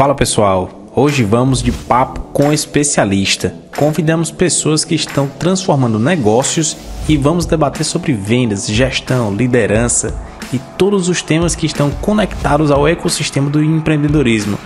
Fala 0.00 0.14
pessoal, 0.14 0.70
hoje 0.96 1.22
vamos 1.24 1.62
de 1.62 1.70
papo 1.70 2.20
com 2.32 2.50
especialista. 2.50 3.54
Convidamos 3.76 4.30
pessoas 4.30 4.82
que 4.82 4.94
estão 4.94 5.26
transformando 5.26 5.98
negócios 5.98 6.74
e 7.06 7.18
vamos 7.18 7.44
debater 7.44 7.84
sobre 7.84 8.14
vendas, 8.14 8.66
gestão, 8.66 9.30
liderança 9.30 10.18
e 10.54 10.58
todos 10.78 11.10
os 11.10 11.20
temas 11.20 11.54
que 11.54 11.66
estão 11.66 11.90
conectados 11.90 12.70
ao 12.70 12.88
ecossistema 12.88 13.50
do 13.50 13.62
empreendedorismo. 13.62 14.58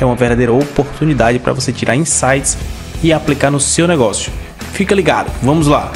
É 0.00 0.04
uma 0.04 0.14
verdadeira 0.14 0.52
oportunidade 0.52 1.40
para 1.40 1.52
você 1.52 1.72
tirar 1.72 1.96
insights 1.96 2.56
e 3.02 3.12
aplicar 3.12 3.50
no 3.50 3.58
seu 3.58 3.88
negócio. 3.88 4.30
Fica 4.72 4.94
ligado, 4.94 5.32
vamos 5.42 5.66
lá! 5.66 5.90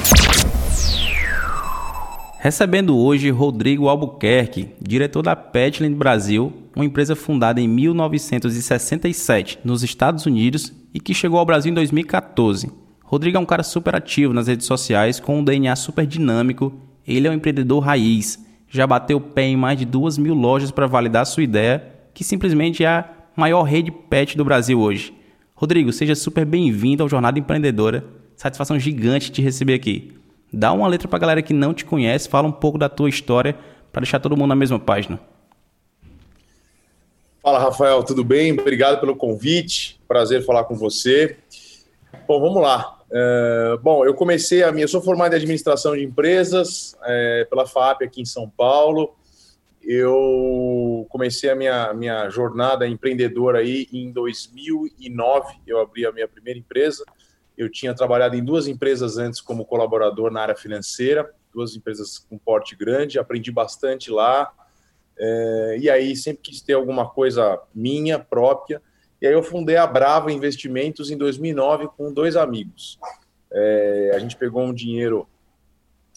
Recebendo 2.42 2.96
hoje 2.96 3.28
Rodrigo 3.28 3.86
Albuquerque, 3.86 4.70
diretor 4.80 5.20
da 5.20 5.36
Petland 5.36 5.94
Brasil, 5.94 6.50
uma 6.74 6.86
empresa 6.86 7.14
fundada 7.14 7.60
em 7.60 7.68
1967 7.68 9.58
nos 9.62 9.82
Estados 9.82 10.24
Unidos 10.24 10.72
e 10.94 10.98
que 10.98 11.12
chegou 11.12 11.38
ao 11.38 11.44
Brasil 11.44 11.70
em 11.70 11.74
2014. 11.74 12.72
Rodrigo 13.04 13.36
é 13.36 13.40
um 13.40 13.44
cara 13.44 13.62
super 13.62 13.94
ativo 13.94 14.32
nas 14.32 14.46
redes 14.46 14.66
sociais, 14.66 15.20
com 15.20 15.38
um 15.38 15.44
DNA 15.44 15.76
super 15.76 16.06
dinâmico. 16.06 16.72
Ele 17.06 17.28
é 17.28 17.30
um 17.30 17.34
empreendedor 17.34 17.80
raiz, 17.80 18.42
já 18.70 18.86
bateu 18.86 19.20
pé 19.20 19.42
em 19.42 19.56
mais 19.56 19.78
de 19.78 19.84
duas 19.84 20.16
mil 20.16 20.32
lojas 20.32 20.70
para 20.70 20.86
validar 20.86 21.26
sua 21.26 21.42
ideia, 21.42 21.84
que 22.14 22.24
simplesmente 22.24 22.82
é 22.82 22.88
a 22.88 23.06
maior 23.36 23.64
rede 23.64 23.90
pet 23.90 24.34
do 24.38 24.46
Brasil 24.46 24.80
hoje. 24.80 25.12
Rodrigo, 25.54 25.92
seja 25.92 26.14
super 26.14 26.46
bem-vindo 26.46 27.02
ao 27.02 27.08
Jornada 27.08 27.38
Empreendedora. 27.38 28.02
Satisfação 28.34 28.78
gigante 28.78 29.30
te 29.30 29.42
receber 29.42 29.74
aqui. 29.74 30.19
Dá 30.52 30.72
uma 30.72 30.88
letra 30.88 31.06
para 31.06 31.16
a 31.16 31.20
galera 31.20 31.42
que 31.42 31.52
não 31.52 31.72
te 31.72 31.84
conhece, 31.84 32.28
fala 32.28 32.48
um 32.48 32.52
pouco 32.52 32.76
da 32.76 32.88
tua 32.88 33.08
história 33.08 33.56
para 33.92 34.00
deixar 34.00 34.20
todo 34.20 34.36
mundo 34.36 34.48
na 34.48 34.56
mesma 34.56 34.78
página. 34.78 35.20
Fala, 37.42 37.58
Rafael, 37.58 38.02
tudo 38.02 38.22
bem? 38.22 38.52
Obrigado 38.52 39.00
pelo 39.00 39.16
convite. 39.16 39.98
Prazer 40.06 40.44
falar 40.44 40.64
com 40.64 40.74
você. 40.74 41.36
Bom, 42.28 42.40
vamos 42.40 42.62
lá. 42.62 42.98
É, 43.10 43.78
bom, 43.82 44.04
eu 44.04 44.14
comecei 44.14 44.62
a 44.62 44.70
minha. 44.70 44.84
Eu 44.84 44.88
sou 44.88 45.00
formado 45.00 45.32
em 45.32 45.36
administração 45.36 45.96
de 45.96 46.04
empresas 46.04 46.96
é, 47.04 47.46
pela 47.48 47.66
FAP 47.66 48.02
aqui 48.02 48.20
em 48.20 48.26
São 48.26 48.48
Paulo. 48.48 49.14
Eu 49.82 51.06
comecei 51.08 51.48
a 51.48 51.54
minha, 51.54 51.94
minha 51.94 52.28
jornada 52.28 52.86
empreendedora 52.86 53.60
aí 53.60 53.88
em 53.92 54.12
2009. 54.12 55.54
Eu 55.66 55.80
abri 55.80 56.04
a 56.04 56.12
minha 56.12 56.28
primeira 56.28 56.58
empresa. 56.58 57.04
Eu 57.56 57.70
tinha 57.70 57.94
trabalhado 57.94 58.36
em 58.36 58.44
duas 58.44 58.66
empresas 58.66 59.18
antes 59.18 59.40
como 59.40 59.64
colaborador 59.64 60.30
na 60.30 60.40
área 60.42 60.56
financeira, 60.56 61.30
duas 61.52 61.76
empresas 61.76 62.18
com 62.18 62.38
porte 62.38 62.74
grande, 62.76 63.18
aprendi 63.18 63.50
bastante 63.50 64.10
lá. 64.10 64.50
É, 65.18 65.76
e 65.80 65.90
aí 65.90 66.16
sempre 66.16 66.42
quis 66.42 66.62
ter 66.62 66.72
alguma 66.72 67.08
coisa 67.08 67.60
minha, 67.74 68.18
própria. 68.18 68.80
E 69.20 69.26
aí 69.26 69.32
eu 69.32 69.42
fundei 69.42 69.76
a 69.76 69.86
Brava 69.86 70.32
Investimentos 70.32 71.10
em 71.10 71.16
2009 71.16 71.88
com 71.88 72.12
dois 72.12 72.36
amigos. 72.36 72.98
É, 73.52 74.12
a 74.14 74.18
gente 74.18 74.36
pegou 74.36 74.62
um 74.62 74.72
dinheiro 74.72 75.28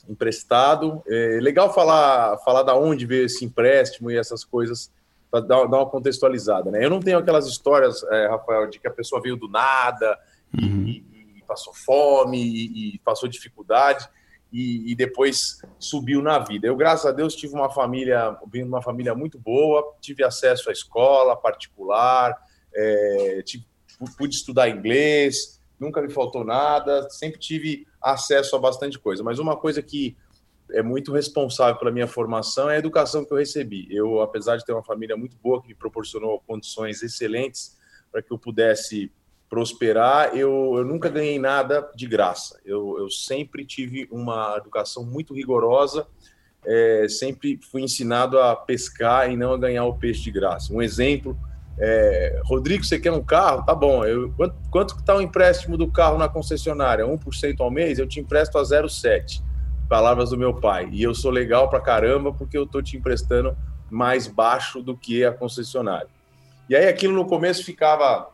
emprestado. 0.08 1.04
É 1.08 1.39
legal 1.42 1.73
falar, 1.73 2.38
falar 2.39 2.64
da 2.64 2.76
onde 2.76 3.06
veio 3.06 3.26
esse 3.26 3.44
empréstimo 3.44 4.09
e 4.09 4.17
essas 4.17 4.45
coisas, 4.45 4.92
para 5.30 5.42
dar, 5.42 5.66
dar, 5.66 5.78
uma 5.78 5.89
contextualizada. 5.89 6.72
Né? 6.72 6.86
Eu 6.86 6.89
não 6.89 7.02
tenho 7.02 7.17
aquelas 7.17 7.48
histórias, 7.48 8.04
é, 8.04 8.28
Rafael, 8.28 8.70
de 8.70 8.80
que 8.80 8.88
a 8.88 8.92
pessoa 8.92 9.22
veio 9.22 9.36
do 9.36 9.50
nada 9.50 10.17
uhum. 10.54 10.88
e, 10.88 11.12
passou 11.53 11.73
fome 11.73 12.43
e, 12.43 12.95
e 12.95 12.99
passou 12.99 13.29
dificuldade 13.29 14.09
e, 14.51 14.91
e, 14.91 14.95
depois 14.95 15.61
subiu 15.79 16.21
na 16.21 16.37
vida. 16.39 16.67
Eu, 16.67 16.75
graças 16.75 17.05
a 17.05 17.11
Deus, 17.11 17.35
tive 17.35 17.53
uma 17.53 17.69
família, 17.69 18.37
uma 18.55 18.81
família 18.81 19.15
muito 19.15 19.39
boa, 19.39 19.95
tive 19.99 20.23
acesso 20.23 20.69
à 20.69 20.73
escola 20.73 21.35
particular, 21.35 22.35
é, 22.73 23.41
tive, 23.43 23.65
pude 24.17 24.35
estudar 24.35 24.69
inglês, 24.69 25.59
nunca 25.79 26.01
me 26.01 26.09
faltou 26.09 26.43
nada, 26.43 27.09
sempre 27.09 27.39
tive 27.39 27.87
acesso 28.02 28.55
a 28.55 28.59
bastante 28.59 28.99
coisa. 28.99 29.23
Mas 29.23 29.39
uma 29.39 29.58
coisa 29.58 29.81
que 29.81 30.15
é 30.71 30.83
muito 30.83 31.11
responsável 31.11 31.77
pela 31.77 31.92
minha 31.92 32.08
formação 32.08 32.69
é 32.69 32.75
a 32.75 32.80
educação 32.80 33.25
que 33.25 33.33
eu 33.33 33.37
recebi. 33.37 33.87
Eu, 33.89 34.21
apesar 34.21 34.58
de 34.58 34.65
ter 34.65 34.71
uma 34.71 34.83
família 34.83 35.17
muito 35.17 35.36
boa 35.37 35.61
que 35.61 35.67
me 35.67 35.75
proporcionou 35.75 36.39
condições 36.45 37.02
excelentes 37.02 37.75
para 38.11 38.21
que 38.21 38.31
eu 38.31 38.37
pudesse 38.37 39.11
prosperar, 39.53 40.36
eu, 40.36 40.73
eu 40.77 40.83
nunca 40.83 41.09
ganhei 41.09 41.37
nada 41.37 41.87
de 41.93 42.08
graça. 42.08 42.59
Eu, 42.65 42.97
eu 42.97 43.08
sempre 43.08 43.64
tive 43.64 44.08
uma 44.09 44.55
educação 44.58 45.05
muito 45.05 45.31
rigorosa, 45.31 46.08
é, 46.65 47.05
sempre 47.08 47.59
fui 47.61 47.83
ensinado 47.83 48.39
a 48.39 48.55
pescar 48.55 49.31
e 49.31 49.37
não 49.37 49.53
a 49.53 49.58
ganhar 49.59 49.86
o 49.86 49.93
peixe 49.93 50.23
de 50.23 50.31
graça. 50.31 50.73
Um 50.73 50.81
exemplo, 50.81 51.37
é, 51.77 52.42
Rodrigo, 52.45 52.83
você 52.83 52.99
quer 52.99 53.11
um 53.11 53.23
carro? 53.23 53.63
Tá 53.63 53.75
bom. 53.75 54.03
Eu, 54.03 54.33
quanto, 54.36 54.55
quanto 54.71 54.95
está 54.95 55.15
o 55.15 55.21
empréstimo 55.21 55.77
do 55.77 55.87
carro 55.92 56.17
na 56.17 56.27
concessionária? 56.27 57.05
1% 57.05 57.55
ao 57.59 57.69
mês? 57.69 57.99
Eu 57.99 58.08
te 58.08 58.19
empresto 58.19 58.58
a 58.58 58.63
0,7. 58.63 59.39
Palavras 59.87 60.31
do 60.31 60.37
meu 60.37 60.55
pai. 60.55 60.89
E 60.92 61.03
eu 61.03 61.13
sou 61.13 61.30
legal 61.30 61.69
pra 61.69 61.80
caramba 61.80 62.33
porque 62.33 62.58
eu 62.58 62.65
tô 62.65 62.81
te 62.81 62.97
emprestando 62.97 63.55
mais 63.87 64.25
baixo 64.25 64.81
do 64.81 64.97
que 64.97 65.23
a 65.23 65.31
concessionária. 65.31 66.09
E 66.67 66.75
aí 66.75 66.87
aquilo 66.87 67.13
no 67.13 67.27
começo 67.27 67.63
ficava 67.63 68.33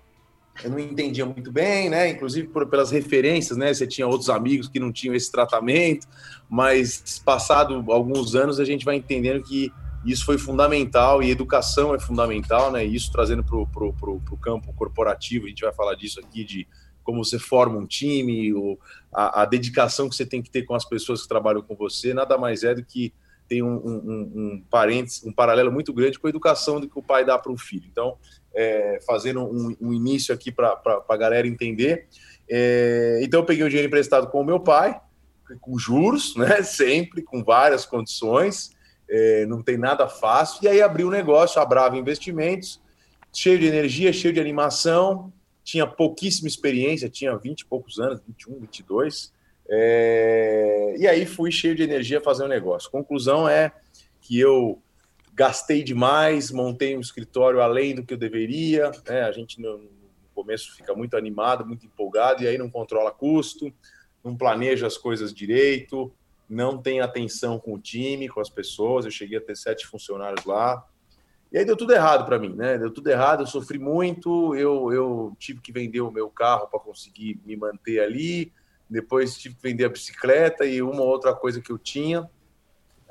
eu 0.64 0.70
não 0.70 0.80
entendia 0.80 1.26
muito 1.26 1.52
bem, 1.52 1.90
né? 1.90 2.10
Inclusive 2.10 2.48
por, 2.48 2.68
pelas 2.68 2.92
referências, 2.92 3.58
né? 3.58 3.74
Você 3.74 3.88
tinha 3.88 4.08
outros 4.08 4.30
amigos 4.30 4.68
que 4.68 4.80
não 4.80 4.92
tinham 4.92 5.16
esse 5.16 5.32
tratamento, 5.32 6.08
mas 6.50 7.22
passado 7.24 7.84
alguns 7.92 8.36
anos 8.36 8.60
a 8.60 8.66
gente 8.66 8.84
vai 8.84 8.96
entendendo 8.96 9.44
que 9.44 9.72
isso 10.06 10.26
foi 10.26 10.38
fundamental 10.38 11.22
e 11.22 11.30
educação 11.30 11.94
é 11.94 12.00
fundamental, 12.00 12.72
né? 12.72 12.84
Isso 12.84 13.12
trazendo 13.12 13.44
para 13.44 13.58
o 13.58 14.38
campo 14.42 14.74
corporativo, 14.74 15.46
a 15.46 15.50
gente 15.50 15.64
vai 15.64 15.74
falar 15.74 15.96
disso 15.96 16.20
aqui 16.20 16.44
de 16.44 16.68
como 17.04 17.24
você 17.24 17.40
forma 17.40 17.78
um 17.78 17.88
time, 17.88 18.54
o, 18.54 18.78
a, 19.12 19.42
a, 19.42 19.46
dedicação 19.46 20.08
que 20.08 20.16
você 20.16 20.26
tem 20.26 20.44
que 20.44 20.50
ter 20.50 20.64
com 20.64 20.76
as 20.76 20.86
pessoas 20.86 21.24
que 21.24 21.28
trabalham 21.28 21.62
com 21.62 21.76
você, 21.76 22.14
nada 22.14 22.38
mais 22.38 22.64
é 22.64 22.76
do 22.76 22.84
que 22.84 23.12
tem 23.48 23.64
um, 23.64 23.78
um, 23.78 24.32
um, 24.36 24.64
parênteses, 24.70 25.26
um 25.26 25.34
paralelo 25.34 25.72
muito 25.72 25.92
grande 25.92 26.20
com 26.20 26.28
a 26.28 26.30
educação 26.30 26.80
que 26.80 27.00
o 27.00 27.02
pai 27.02 27.26
dá 27.26 27.38
para 27.38 27.52
o 27.52 27.58
filho. 27.58 27.88
Então, 27.92 28.16
é, 28.54 29.00
fazendo 29.06 29.42
um, 29.44 29.76
um, 29.80 29.94
início 29.94 30.34
aqui 30.34 30.52
para 30.52 30.82
a 31.08 31.18
galera 31.18 31.48
entender. 31.48 32.08
É, 32.50 33.20
então, 33.22 33.42
eu 33.42 33.46
peguei 33.46 33.64
o 33.64 33.70
dinheiro 33.70 33.88
emprestado 33.88 34.28
com 34.28 34.42
o 34.42 34.46
meu 34.46 34.60
pai, 34.60 35.00
com 35.62 35.78
juros, 35.78 36.36
né? 36.38 36.62
Sempre, 36.64 37.22
com 37.22 37.44
várias 37.44 37.86
condições, 37.86 38.72
é, 39.10 39.46
não 39.46 39.62
tem 39.62 39.78
nada 39.78 40.08
fácil. 40.08 40.64
E 40.64 40.68
aí 40.68 40.82
abri 40.82 41.04
o 41.04 41.08
um 41.08 41.12
negócio, 41.12 41.62
a 41.62 41.66
Brava 41.66 41.98
Investimentos, 41.98 42.82
cheio 43.34 43.60
de 43.60 43.68
energia, 43.68 44.12
cheio 44.12 44.34
de 44.34 44.40
animação, 44.40 45.32
tinha 45.64 45.86
pouquíssima 45.86 46.48
experiência, 46.48 47.10
tinha 47.10 47.36
20 47.36 47.62
e 47.62 47.66
poucos 47.66 48.00
anos, 48.00 48.20
21, 48.28 48.60
22. 48.62 49.32
É, 49.72 50.96
e 50.98 51.08
aí 51.08 51.26
fui 51.28 51.52
cheio 51.52 51.76
de 51.76 51.84
energia 51.84 52.20
fazer 52.20 52.44
o 52.44 52.46
um 52.48 52.50
negócio. 52.50 52.90
Conclusão 52.90 53.48
é 53.48 53.72
que 54.20 54.40
eu 54.40 54.82
gastei 55.34 55.84
demais, 55.84 56.52
montei 56.52 56.98
um 56.98 57.02
escritório 57.02 57.62
além 57.62 57.96
do 57.96 58.04
que 58.04 58.14
eu 58.14 58.18
deveria. 58.18 58.92
Né? 59.08 59.22
A 59.22 59.32
gente 59.32 59.62
no, 59.62 59.90
começo 60.40 60.74
fica 60.74 60.96
muito 60.96 61.18
animado, 61.18 61.66
muito 61.66 61.86
empolgado, 61.86 62.44
e 62.44 62.48
aí 62.48 62.58
não 62.58 62.70
controla 62.70 63.12
custo, 63.12 63.74
não 64.24 64.38
planeja 64.38 64.88
as 64.88 64.98
coisas 64.98 65.34
direito, 65.34 66.12
não 66.50 66.78
tem 66.78 67.02
atenção 67.02 67.60
com 67.60 67.74
o 67.74 67.80
time, 67.80 68.30
com 68.30 68.40
as 68.40 68.50
pessoas. 68.50 69.06
Eu 69.06 69.12
cheguei 69.12 69.38
a 69.38 69.42
ter 69.42 69.58
sete 69.58 69.86
funcionários 69.86 70.46
lá. 70.46 70.86
E 71.52 71.58
aí 71.58 71.66
deu 71.66 71.76
tudo 71.76 71.94
errado 71.94 72.26
para 72.26 72.40
mim, 72.40 72.56
né? 72.56 72.78
Deu 72.78 72.92
tudo 72.92 73.10
errado, 73.10 73.42
eu 73.42 73.48
sofri 73.48 73.80
muito, 73.80 74.56
eu, 74.56 74.94
eu 74.94 75.36
tive 75.40 75.60
que 75.60 75.72
vender 75.72 76.02
o 76.02 76.12
meu 76.12 76.30
carro 76.30 76.68
para 76.68 76.80
conseguir 76.80 77.40
me 77.44 77.56
manter 77.56 78.00
ali, 78.00 78.54
depois 78.90 79.38
tive 79.38 79.56
que 79.56 79.62
vender 79.62 79.86
a 79.86 79.90
bicicleta 79.90 80.66
e 80.66 80.82
uma 80.82 81.02
outra 81.02 81.34
coisa 81.34 81.60
que 81.60 81.72
eu 81.72 81.78
tinha. 81.78 82.30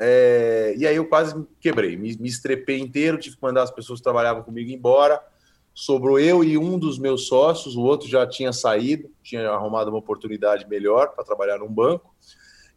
É, 0.00 0.74
e 0.76 0.86
aí 0.86 0.96
eu 0.96 1.06
quase 1.06 1.34
quebrei, 1.60 1.96
me, 1.96 2.16
me 2.16 2.28
estrepei 2.28 2.78
inteiro, 2.78 3.18
tive 3.18 3.36
que 3.36 3.42
mandar 3.42 3.62
as 3.62 3.70
pessoas 3.70 3.98
que 3.98 4.04
trabalhavam 4.04 4.42
comigo 4.42 4.70
embora. 4.70 5.20
Sobrou 5.74 6.18
eu 6.18 6.42
e 6.42 6.58
um 6.58 6.78
dos 6.78 6.98
meus 6.98 7.26
sócios, 7.26 7.76
o 7.76 7.82
outro 7.82 8.08
já 8.08 8.26
tinha 8.26 8.52
saído, 8.52 9.10
tinha 9.22 9.48
arrumado 9.50 9.90
uma 9.90 9.98
oportunidade 9.98 10.68
melhor 10.68 11.10
para 11.14 11.24
trabalhar 11.24 11.58
num 11.58 11.68
banco. 11.68 12.14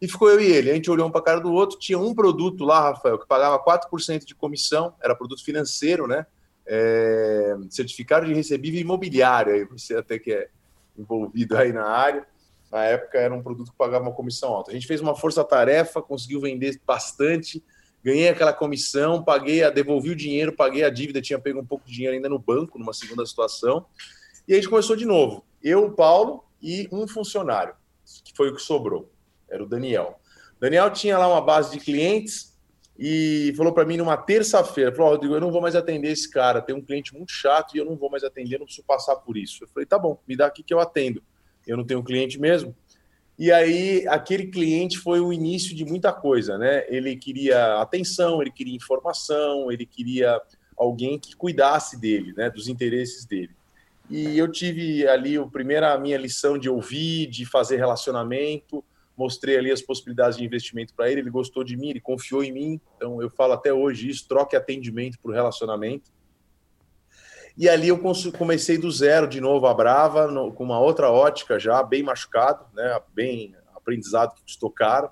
E 0.00 0.08
ficou 0.08 0.28
eu 0.28 0.40
e 0.40 0.46
ele. 0.46 0.68
A 0.68 0.74
gente 0.74 0.90
olhou 0.90 1.06
um 1.06 1.12
para 1.12 1.20
a 1.20 1.24
cara 1.24 1.40
do 1.40 1.52
outro. 1.52 1.78
Tinha 1.78 1.96
um 1.96 2.12
produto 2.12 2.64
lá, 2.64 2.90
Rafael, 2.90 3.16
que 3.16 3.26
pagava 3.26 3.62
4% 3.62 4.24
de 4.24 4.34
comissão, 4.34 4.94
era 5.00 5.14
produto 5.14 5.44
financeiro, 5.44 6.08
né? 6.08 6.26
É, 6.66 7.56
certificado 7.70 8.26
de 8.26 8.34
recebível 8.34 8.80
imobiliário. 8.80 9.54
Aí 9.54 9.64
você 9.64 9.94
até 9.94 10.18
que 10.18 10.32
é 10.32 10.48
envolvido 10.98 11.56
aí 11.56 11.72
na 11.72 11.84
área. 11.84 12.26
Na 12.72 12.84
época 12.84 13.18
era 13.18 13.34
um 13.34 13.42
produto 13.42 13.70
que 13.70 13.76
pagava 13.76 14.04
uma 14.04 14.14
comissão 14.14 14.48
alta. 14.54 14.70
A 14.70 14.74
gente 14.74 14.86
fez 14.86 15.02
uma 15.02 15.14
força-tarefa, 15.14 16.00
conseguiu 16.00 16.40
vender 16.40 16.80
bastante, 16.86 17.62
ganhei 18.02 18.30
aquela 18.30 18.54
comissão, 18.54 19.22
paguei, 19.22 19.62
a, 19.62 19.68
devolvi 19.68 20.08
o 20.08 20.16
dinheiro, 20.16 20.56
paguei 20.56 20.82
a 20.82 20.88
dívida, 20.88 21.20
tinha 21.20 21.38
pego 21.38 21.60
um 21.60 21.66
pouco 21.66 21.84
de 21.86 21.92
dinheiro 21.92 22.16
ainda 22.16 22.30
no 22.30 22.38
banco, 22.38 22.78
numa 22.78 22.94
segunda 22.94 23.26
situação. 23.26 23.84
E 24.48 24.54
a 24.54 24.56
gente 24.56 24.70
começou 24.70 24.96
de 24.96 25.04
novo. 25.04 25.44
Eu, 25.62 25.84
o 25.84 25.92
Paulo 25.92 26.44
e 26.62 26.88
um 26.90 27.06
funcionário, 27.06 27.74
que 28.24 28.34
foi 28.34 28.48
o 28.48 28.56
que 28.56 28.62
sobrou. 28.62 29.12
Era 29.50 29.62
o 29.62 29.68
Daniel. 29.68 30.18
O 30.56 30.60
Daniel 30.60 30.90
tinha 30.90 31.18
lá 31.18 31.28
uma 31.28 31.42
base 31.42 31.72
de 31.72 31.84
clientes 31.84 32.56
e 32.98 33.52
falou 33.54 33.74
para 33.74 33.84
mim 33.84 33.98
numa 33.98 34.16
terça-feira, 34.16 34.94
falou, 34.94 35.10
Rodrigo, 35.10 35.34
eu 35.34 35.40
não 35.40 35.52
vou 35.52 35.60
mais 35.60 35.76
atender 35.76 36.10
esse 36.10 36.30
cara, 36.30 36.62
tem 36.62 36.74
um 36.74 36.80
cliente 36.80 37.14
muito 37.14 37.32
chato 37.32 37.74
e 37.74 37.78
eu 37.78 37.84
não 37.84 37.96
vou 37.96 38.08
mais 38.08 38.24
atender, 38.24 38.58
não 38.58 38.64
preciso 38.64 38.86
passar 38.86 39.16
por 39.16 39.36
isso. 39.36 39.62
Eu 39.62 39.68
falei, 39.68 39.84
tá 39.84 39.98
bom, 39.98 40.18
me 40.26 40.34
dá 40.34 40.46
aqui 40.46 40.62
que 40.62 40.72
eu 40.72 40.80
atendo. 40.80 41.22
Eu 41.66 41.76
não 41.76 41.84
tenho 41.84 42.02
cliente 42.02 42.38
mesmo. 42.38 42.74
E 43.38 43.50
aí, 43.50 44.06
aquele 44.08 44.46
cliente 44.48 44.98
foi 44.98 45.20
o 45.20 45.32
início 45.32 45.74
de 45.74 45.84
muita 45.84 46.12
coisa, 46.12 46.58
né? 46.58 46.84
Ele 46.88 47.16
queria 47.16 47.80
atenção, 47.80 48.40
ele 48.40 48.50
queria 48.50 48.76
informação, 48.76 49.72
ele 49.72 49.86
queria 49.86 50.40
alguém 50.76 51.18
que 51.18 51.34
cuidasse 51.34 51.98
dele, 51.98 52.32
né? 52.36 52.50
Dos 52.50 52.68
interesses 52.68 53.24
dele. 53.24 53.50
E 54.10 54.36
eu 54.36 54.50
tive 54.50 55.06
ali 55.08 55.36
a 55.38 55.46
primeira 55.46 55.96
minha 55.98 56.18
lição 56.18 56.58
de 56.58 56.68
ouvir, 56.68 57.26
de 57.28 57.46
fazer 57.46 57.76
relacionamento, 57.76 58.84
mostrei 59.16 59.56
ali 59.56 59.70
as 59.70 59.80
possibilidades 59.80 60.36
de 60.36 60.44
investimento 60.44 60.94
para 60.94 61.10
ele, 61.10 61.20
ele 61.20 61.30
gostou 61.30 61.62
de 61.64 61.76
mim, 61.76 61.90
ele 61.90 62.00
confiou 62.00 62.42
em 62.42 62.52
mim, 62.52 62.80
então 62.96 63.22
eu 63.22 63.30
falo 63.30 63.52
até 63.52 63.72
hoje 63.72 64.08
isso, 64.08 64.26
troque 64.28 64.56
atendimento 64.56 65.18
por 65.20 65.32
relacionamento. 65.32 66.10
E 67.56 67.68
ali 67.68 67.88
eu 67.88 68.00
comecei 68.36 68.78
do 68.78 68.90
zero 68.90 69.26
de 69.26 69.40
novo 69.40 69.66
a 69.66 69.74
Brava, 69.74 70.26
no, 70.26 70.52
com 70.52 70.64
uma 70.64 70.80
outra 70.80 71.10
ótica 71.10 71.58
já, 71.58 71.82
bem 71.82 72.02
machucado, 72.02 72.64
né, 72.74 73.00
bem 73.14 73.54
aprendizado 73.74 74.34
que 74.34 74.42
custou 74.42 74.70
caro. 74.70 75.10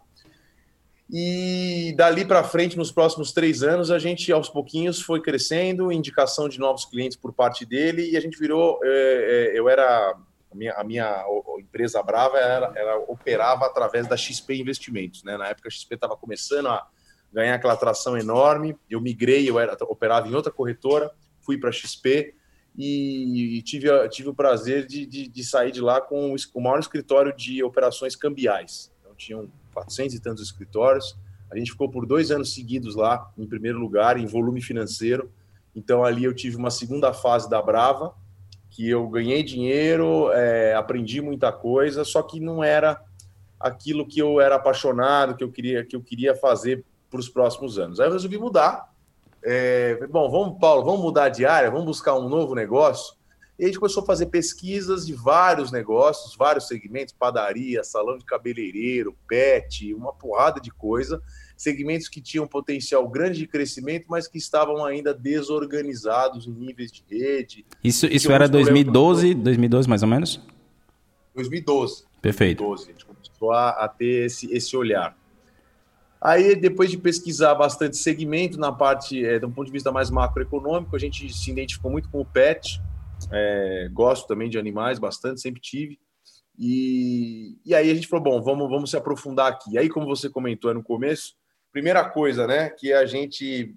E 1.13 1.93
dali 1.97 2.25
para 2.25 2.45
frente, 2.45 2.79
nos 2.79 2.93
próximos 2.93 3.33
três 3.33 3.65
anos, 3.65 3.91
a 3.91 3.99
gente 3.99 4.31
aos 4.33 4.49
pouquinhos 4.49 5.03
foi 5.03 5.21
crescendo, 5.21 5.91
indicação 5.91 6.49
de 6.49 6.59
novos 6.61 6.85
clientes 6.85 7.17
por 7.17 7.33
parte 7.33 7.67
dele, 7.67 8.11
e 8.13 8.17
a 8.17 8.21
gente 8.21 8.39
virou. 8.39 8.79
É, 8.85 9.51
é, 9.53 9.59
eu 9.59 9.69
era 9.69 10.15
a 10.51 10.55
minha, 10.55 10.73
a 10.75 10.85
minha 10.85 11.25
empresa 11.59 12.01
Brava 12.03 12.39
era, 12.39 12.73
ela 12.77 12.97
operava 13.09 13.67
através 13.67 14.07
da 14.07 14.17
XP 14.17 14.55
Investimentos. 14.55 15.25
Né? 15.25 15.37
Na 15.37 15.49
época, 15.49 15.69
a 15.69 15.71
XP 15.71 15.97
estava 15.97 16.17
começando 16.17 16.69
a 16.69 16.87
ganhar 17.33 17.55
aquela 17.55 17.73
atração 17.73 18.17
enorme. 18.17 18.77
Eu 18.89 19.01
migrei, 19.01 19.49
eu 19.51 19.59
era, 19.59 19.77
operava 19.83 20.29
em 20.29 20.35
outra 20.35 20.53
corretora, 20.53 21.11
fui 21.41 21.59
para 21.59 21.71
a 21.71 21.73
XP 21.73 22.35
e 22.77 23.63
tive, 23.63 24.09
tive 24.09 24.29
o 24.29 24.35
prazer 24.35 24.87
de, 24.87 25.05
de, 25.05 25.29
de 25.29 25.45
sair 25.45 25.71
de 25.71 25.81
lá 25.81 26.01
com 26.01 26.35
o 26.55 26.61
maior 26.61 26.79
escritório 26.79 27.35
de 27.35 27.63
operações 27.63 28.15
cambiais. 28.17 28.91
Então, 29.01 29.15
tinham 29.15 29.49
400 29.75 30.15
e 30.15 30.21
tantos 30.21 30.43
escritórios. 30.45 31.17
A 31.51 31.59
gente 31.59 31.73
ficou 31.73 31.91
por 31.91 32.07
dois 32.07 32.31
anos 32.31 32.55
seguidos 32.55 32.95
lá, 32.95 33.31
em 33.37 33.47
primeiro 33.47 33.79
lugar, 33.79 34.17
em 34.17 34.27
volume 34.27 34.63
financeiro. 34.63 35.31
Então, 35.75 36.05
ali 36.05 36.25
eu 36.25 36.35
tive 36.35 36.57
uma 36.57 36.71
segunda 36.71 37.13
fase 37.13 37.51
da 37.51 37.61
Brava, 37.61 38.15
que 38.71 38.89
eu 38.89 39.09
ganhei 39.09 39.43
dinheiro, 39.43 40.31
é, 40.33 40.75
aprendi 40.75 41.21
muita 41.21 41.53
coisa, 41.53 42.05
só 42.05 42.23
que 42.23 42.39
não 42.39 42.63
era 42.63 43.03
aquilo 43.59 44.07
que 44.07 44.21
eu 44.21 44.41
era 44.41 44.55
apaixonado, 44.55 45.37
que 45.37 45.45
eu 45.45 45.51
queria, 45.51 45.85
que 45.85 45.95
eu 45.95 46.01
queria 46.01 46.35
fazer 46.35 46.85
para 47.11 47.21
os 47.21 47.29
próximos 47.29 47.79
anos. 47.79 48.01
Aí 48.01 48.07
eu 48.07 48.13
resolvi 48.13 48.39
mudar. 48.39 48.90
É, 49.43 50.07
bom, 50.07 50.31
vamos, 50.31 50.59
Paulo, 50.59 50.85
vamos 50.85 51.01
mudar 51.01 51.29
de 51.29 51.47
área, 51.47 51.71
vamos 51.71 51.87
buscar 51.87 52.15
um 52.15 52.29
novo 52.29 52.55
negócio. 52.55 53.15
E 53.59 53.65
a 53.65 53.67
gente 53.67 53.79
começou 53.79 54.03
a 54.03 54.07
fazer 54.07 54.27
pesquisas 54.27 55.07
de 55.07 55.13
vários 55.13 55.71
negócios, 55.71 56.35
vários 56.35 56.67
segmentos, 56.67 57.15
padaria, 57.19 57.85
salão 57.85 58.17
de 58.17 58.25
cabeleireiro, 58.25 59.15
pet, 59.29 59.93
uma 59.93 60.13
porrada 60.13 60.61
de 60.61 60.71
coisa 60.71 61.21
segmentos 61.61 62.09
que 62.09 62.23
tinham 62.23 62.47
potencial 62.47 63.07
grande 63.07 63.41
de 63.41 63.47
crescimento, 63.47 64.07
mas 64.09 64.27
que 64.27 64.39
estavam 64.39 64.83
ainda 64.83 65.13
desorganizados 65.13 66.47
em 66.47 66.53
níveis 66.53 66.91
de 66.91 67.05
rede. 67.07 67.67
Isso, 67.85 68.07
isso 68.07 68.33
era 68.33 68.49
2012, 68.49 69.35
2012 69.35 69.87
mais 69.87 70.03
ou 70.03 70.09
menos? 70.09 70.41
2012. 71.35 72.05
Perfeito. 72.23 72.65
2012, 72.65 72.83
a 72.83 72.93
gente 72.93 73.05
começou 73.05 73.53
a, 73.53 73.71
a 73.73 73.89
ter 73.89 74.25
esse, 74.25 74.51
esse 74.51 74.75
olhar. 74.75 75.15
Aí, 76.21 76.55
depois 76.55 76.91
de 76.91 76.99
pesquisar 76.99 77.55
bastante 77.55 77.97
segmento 77.97 78.59
na 78.59 78.71
parte, 78.71 79.25
é, 79.25 79.39
de 79.39 79.47
um 79.47 79.51
ponto 79.51 79.67
de 79.67 79.73
vista 79.73 79.91
mais 79.91 80.11
macroeconômico, 80.11 80.95
a 80.95 80.99
gente 80.99 81.33
se 81.33 81.51
identificou 81.51 81.91
muito 81.91 82.11
com 82.11 82.21
o 82.21 82.27
PET. 82.27 82.81
É, 83.33 83.89
gosto 83.93 84.27
também 84.27 84.51
de 84.51 84.59
animais, 84.59 84.99
bastante, 84.99 85.41
sempre 85.41 85.61
tive. 85.61 85.99
E, 86.59 87.59
e 87.65 87.75
aí 87.75 87.91
a 87.91 87.95
gente 87.95 88.07
falou, 88.07 88.23
bom, 88.23 88.43
vamos, 88.43 88.69
vamos 88.69 88.91
se 88.91 88.97
aprofundar 88.97 89.51
aqui. 89.51 89.73
E 89.73 89.79
aí, 89.79 89.89
como 89.89 90.05
você 90.05 90.29
comentou 90.29 90.75
no 90.75 90.83
começo, 90.83 91.35
primeira 91.73 92.05
coisa, 92.05 92.47
né, 92.47 92.69
que 92.69 92.93
é 92.93 92.97
a 92.97 93.07
gente 93.07 93.75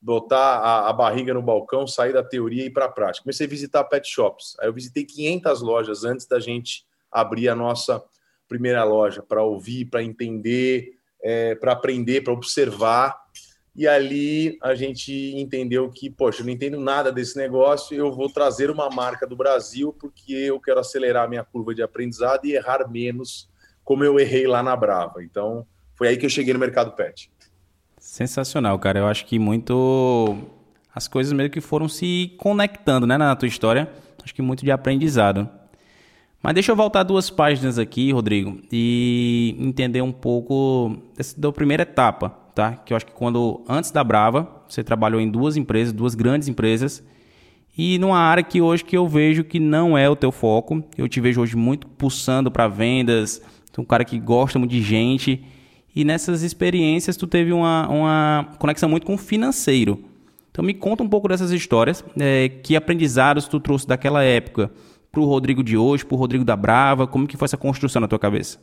botar 0.00 0.58
a, 0.58 0.88
a, 0.90 0.92
barriga 0.92 1.32
no 1.32 1.42
balcão, 1.42 1.86
sair 1.86 2.12
da 2.12 2.24
teoria 2.24 2.64
e 2.64 2.66
ir 2.66 2.70
para 2.70 2.86
a 2.86 2.88
prática. 2.88 3.22
Comecei 3.22 3.46
a 3.46 3.50
visitar 3.50 3.84
pet 3.84 4.08
shops. 4.08 4.56
Aí 4.60 4.68
eu 4.68 4.72
visitei 4.72 5.04
500 5.04 5.62
lojas 5.62 6.04
antes 6.04 6.26
da 6.26 6.40
gente 6.40 6.84
abrir 7.10 7.48
a 7.48 7.54
nossa 7.54 8.02
primeira 8.48 8.82
loja 8.84 9.22
para 9.22 9.42
ouvir, 9.42 9.86
para 9.86 10.02
entender, 10.02 10.92
é, 11.26 11.56
para 11.56 11.72
aprender, 11.72 12.22
para 12.22 12.32
observar. 12.32 13.16
E 13.74 13.86
ali 13.86 14.56
a 14.62 14.76
gente 14.76 15.12
entendeu 15.36 15.90
que, 15.90 16.08
poxa, 16.08 16.40
eu 16.40 16.46
não 16.46 16.52
entendo 16.52 16.80
nada 16.80 17.10
desse 17.10 17.36
negócio, 17.36 17.96
eu 17.96 18.12
vou 18.12 18.30
trazer 18.30 18.70
uma 18.70 18.88
marca 18.88 19.26
do 19.26 19.36
Brasil 19.36 19.92
porque 19.92 20.32
eu 20.32 20.60
quero 20.60 20.78
acelerar 20.78 21.24
a 21.24 21.28
minha 21.28 21.44
curva 21.44 21.74
de 21.74 21.82
aprendizado 21.82 22.46
e 22.46 22.54
errar 22.54 22.88
menos, 22.88 23.50
como 23.84 24.04
eu 24.04 24.20
errei 24.20 24.46
lá 24.46 24.62
na 24.62 24.74
Brava. 24.76 25.22
Então, 25.22 25.66
foi 25.96 26.08
aí 26.08 26.16
que 26.16 26.24
eu 26.24 26.30
cheguei 26.30 26.54
no 26.54 26.60
mercado 26.60 26.92
pet. 26.92 27.30
Sensacional, 27.98 28.78
cara. 28.78 29.00
Eu 29.00 29.06
acho 29.06 29.26
que 29.26 29.38
muito. 29.38 30.38
As 30.94 31.08
coisas 31.08 31.32
meio 31.32 31.50
que 31.50 31.60
foram 31.60 31.88
se 31.88 32.34
conectando, 32.38 33.06
né, 33.06 33.18
na 33.18 33.34
tua 33.34 33.48
história. 33.48 33.90
Acho 34.22 34.34
que 34.34 34.40
muito 34.40 34.64
de 34.64 34.70
aprendizado. 34.70 35.48
Mas 36.46 36.54
deixa 36.54 36.70
eu 36.70 36.76
voltar 36.76 37.02
duas 37.02 37.28
páginas 37.28 37.76
aqui, 37.76 38.12
Rodrigo, 38.12 38.60
e 38.70 39.56
entender 39.58 40.00
um 40.00 40.12
pouco 40.12 40.96
da 41.36 41.50
primeira 41.50 41.82
etapa, 41.82 42.28
tá? 42.54 42.74
Que 42.74 42.92
eu 42.92 42.96
acho 42.96 43.04
que 43.04 43.10
quando, 43.10 43.64
antes 43.68 43.90
da 43.90 44.04
Brava, 44.04 44.48
você 44.68 44.84
trabalhou 44.84 45.20
em 45.20 45.28
duas 45.28 45.56
empresas, 45.56 45.92
duas 45.92 46.14
grandes 46.14 46.46
empresas, 46.46 47.02
e 47.76 47.98
numa 47.98 48.20
área 48.20 48.44
que 48.44 48.62
hoje 48.62 48.84
que 48.84 48.96
eu 48.96 49.08
vejo 49.08 49.42
que 49.42 49.58
não 49.58 49.98
é 49.98 50.08
o 50.08 50.14
teu 50.14 50.30
foco. 50.30 50.84
Eu 50.96 51.08
te 51.08 51.20
vejo 51.20 51.40
hoje 51.40 51.56
muito 51.56 51.88
pulsando 51.88 52.48
para 52.48 52.68
vendas, 52.68 53.42
um 53.76 53.84
cara 53.84 54.04
que 54.04 54.16
gosta 54.16 54.56
muito 54.56 54.70
de 54.70 54.82
gente, 54.82 55.44
e 55.96 56.04
nessas 56.04 56.44
experiências 56.44 57.16
tu 57.16 57.26
teve 57.26 57.52
uma, 57.52 57.88
uma 57.88 58.50
conexão 58.60 58.88
muito 58.88 59.04
com 59.04 59.14
o 59.14 59.18
financeiro. 59.18 59.98
Então 60.52 60.64
me 60.64 60.74
conta 60.74 61.02
um 61.02 61.08
pouco 61.08 61.26
dessas 61.26 61.50
histórias, 61.50 62.04
é, 62.16 62.48
que 62.48 62.76
aprendizados 62.76 63.48
tu 63.48 63.58
trouxe 63.58 63.84
daquela 63.84 64.22
época 64.22 64.70
para 65.16 65.22
o 65.22 65.24
Rodrigo 65.24 65.64
de 65.64 65.78
hoje, 65.78 66.04
para 66.04 66.14
o 66.14 66.18
Rodrigo 66.18 66.44
da 66.44 66.54
Brava, 66.54 67.06
como 67.06 67.26
que 67.26 67.38
foi 67.38 67.46
essa 67.46 67.56
construção 67.56 68.02
na 68.02 68.08
tua 68.08 68.18
cabeça? 68.18 68.58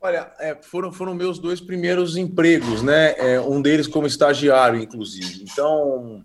Olha, 0.00 0.32
é, 0.40 0.56
foram, 0.60 0.90
foram 0.90 1.14
meus 1.14 1.38
dois 1.38 1.60
primeiros 1.60 2.16
empregos, 2.16 2.82
né? 2.82 3.14
É, 3.18 3.40
um 3.40 3.62
deles 3.62 3.86
como 3.86 4.04
estagiário, 4.04 4.80
inclusive. 4.80 5.44
Então, 5.44 6.24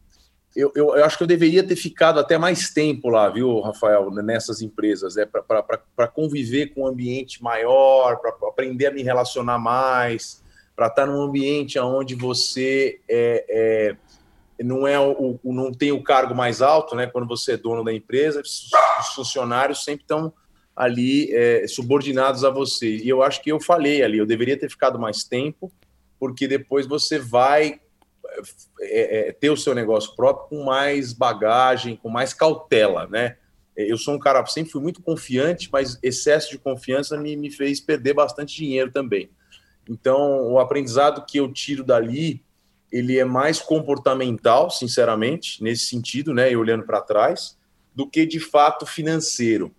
eu, 0.56 0.72
eu, 0.75 0.96
eu, 0.96 1.06
acho 1.06 1.16
que 1.16 1.24
eu 1.24 1.28
deveria 1.28 1.64
ter 1.64 1.75
ficado 1.75 2.20
até 2.20 2.40
mais 2.40 2.72
tempo 2.72 3.08
lá, 3.08 3.30
viu, 3.30 3.60
Rafael, 3.60 4.10
nessas 4.10 4.64
empresas, 4.64 5.16
é, 5.16 5.25
para 5.25 6.08
conviver 6.08 6.74
com 6.74 6.82
um 6.82 6.88
ambiente 6.88 7.44
maior, 7.44 8.18
para 8.18 8.32
aprender 8.50 8.88
a 8.88 8.92
me 8.92 9.04
relacionar 9.04 9.60
mais, 9.60 10.42
para 10.75 10.88
estar 10.88 11.06
num 11.06 11.22
ambiente 11.22 11.78
onde 11.78 12.16
você 12.16 13.00
é, 13.08 13.46
é, 13.48 13.96
não, 14.63 14.88
é 14.88 15.00
o, 15.00 15.39
não 15.44 15.72
tem 15.72 15.91
o 15.91 16.03
cargo 16.03 16.36
mais 16.36 16.62
alto, 16.62 16.96
né? 16.96 17.08
Quando 17.08 17.27
você 17.27 17.53
é 17.53 17.58
dono 17.58 17.84
da 17.84 17.94
empresa, 17.94 18.41
os 18.41 18.70
funcionários 19.15 19.84
sempre 19.84 20.03
estão 20.03 20.34
ali 20.75 21.34
é, 21.34 21.68
subordinados 21.68 22.44
a 22.44 22.50
você. 22.50 22.98
E 22.98 23.10
eu 23.10 23.22
acho 23.22 23.41
que 23.41 23.51
eu 23.51 23.60
falei 23.60 24.03
ali, 24.03 24.18
eu 24.18 24.25
deveria 24.25 24.58
ter 24.58 24.70
ficado 24.70 25.00
mais 25.00 25.24
tempo, 25.24 25.72
porque 26.20 26.48
depois 26.48 26.86
você 26.86 27.20
vai 27.20 27.80
é, 28.80 29.30
é, 29.30 29.32
ter 29.32 29.50
o 29.50 29.58
seu 29.58 29.75
negócio 29.75 30.15
próprio 30.15 30.50
com 30.50 30.65
mais 30.65 31.13
bagagem, 31.13 31.96
com 31.96 32.10
mais 32.10 32.34
cautela, 32.34 33.08
né? 33.08 33.38
Eu 33.75 33.98
sou 33.98 34.13
um 34.13 34.20
cara, 34.20 34.46
sempre 34.46 34.72
fui 34.72 34.82
muito 34.82 35.01
confiante, 35.01 35.70
mas 35.72 35.98
excesso 36.03 36.51
de 36.51 36.58
confiança 36.58 37.18
me, 37.18 37.36
me 37.36 37.50
fez 37.50 37.80
perder 37.80 38.13
bastante 38.13 38.56
dinheiro 38.56 38.91
também. 38.91 39.30
Então, 39.89 40.51
o 40.51 40.60
aprendizado 40.60 41.25
que 41.25 41.38
eu 41.38 41.51
tiro 41.51 41.84
dali, 41.84 42.44
ele 42.92 43.18
é 43.18 43.26
mais 43.26 43.62
comportamental, 43.62 44.70
sinceramente, 44.70 45.64
nesse 45.64 45.86
sentido, 45.86 46.34
né? 46.34 46.52
E 46.52 46.58
olhando 46.58 46.84
para 46.84 47.02
trás, 47.02 47.58
do 47.96 48.08
que 48.08 48.26
de 48.26 48.40
fato 48.40 48.86
financeiro. 48.86 49.74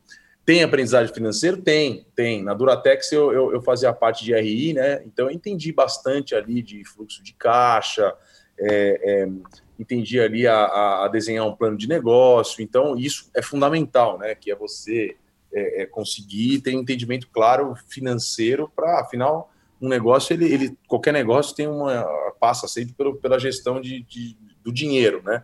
Tem 0.44 0.62
aprendizagem 0.62 1.14
financeiro? 1.14 1.56
Tem, 1.58 2.04
tem. 2.16 2.42
Na 2.42 2.52
Duratex 2.52 3.12
eu, 3.12 3.32
eu, 3.32 3.52
eu, 3.52 3.62
fazia 3.62 3.92
parte 3.92 4.24
de 4.24 4.34
RI, 4.34 4.72
né? 4.72 5.02
Então 5.04 5.26
eu 5.26 5.30
entendi 5.30 5.72
bastante 5.72 6.34
ali 6.34 6.60
de 6.62 6.84
fluxo 6.84 7.22
de 7.22 7.32
caixa, 7.32 8.12
é, 8.58 9.00
é, 9.02 9.28
entendi 9.78 10.18
ali 10.20 10.46
a, 10.46 11.04
a, 11.04 11.08
desenhar 11.08 11.46
um 11.46 11.54
plano 11.54 11.76
de 11.76 11.88
negócio. 11.88 12.62
Então, 12.62 12.96
isso 12.96 13.30
é 13.34 13.42
fundamental, 13.42 14.18
né? 14.18 14.34
Que 14.34 14.50
é 14.50 14.56
você 14.56 15.16
é, 15.52 15.82
é 15.82 15.86
conseguir 15.86 16.60
ter 16.60 16.74
um 16.74 16.80
entendimento 16.80 17.28
claro 17.30 17.74
financeiro 17.88 18.70
para, 18.74 19.00
afinal, 19.00 19.51
um 19.82 19.88
negócio, 19.88 20.32
ele, 20.32 20.52
ele, 20.52 20.78
qualquer 20.86 21.12
negócio 21.12 21.54
tem 21.54 21.66
uma 21.66 22.04
passa 22.40 22.68
sempre 22.68 22.94
pelo, 22.94 23.16
pela 23.16 23.38
gestão 23.38 23.80
de, 23.80 24.02
de 24.04 24.36
do 24.62 24.72
dinheiro, 24.72 25.22
né? 25.24 25.42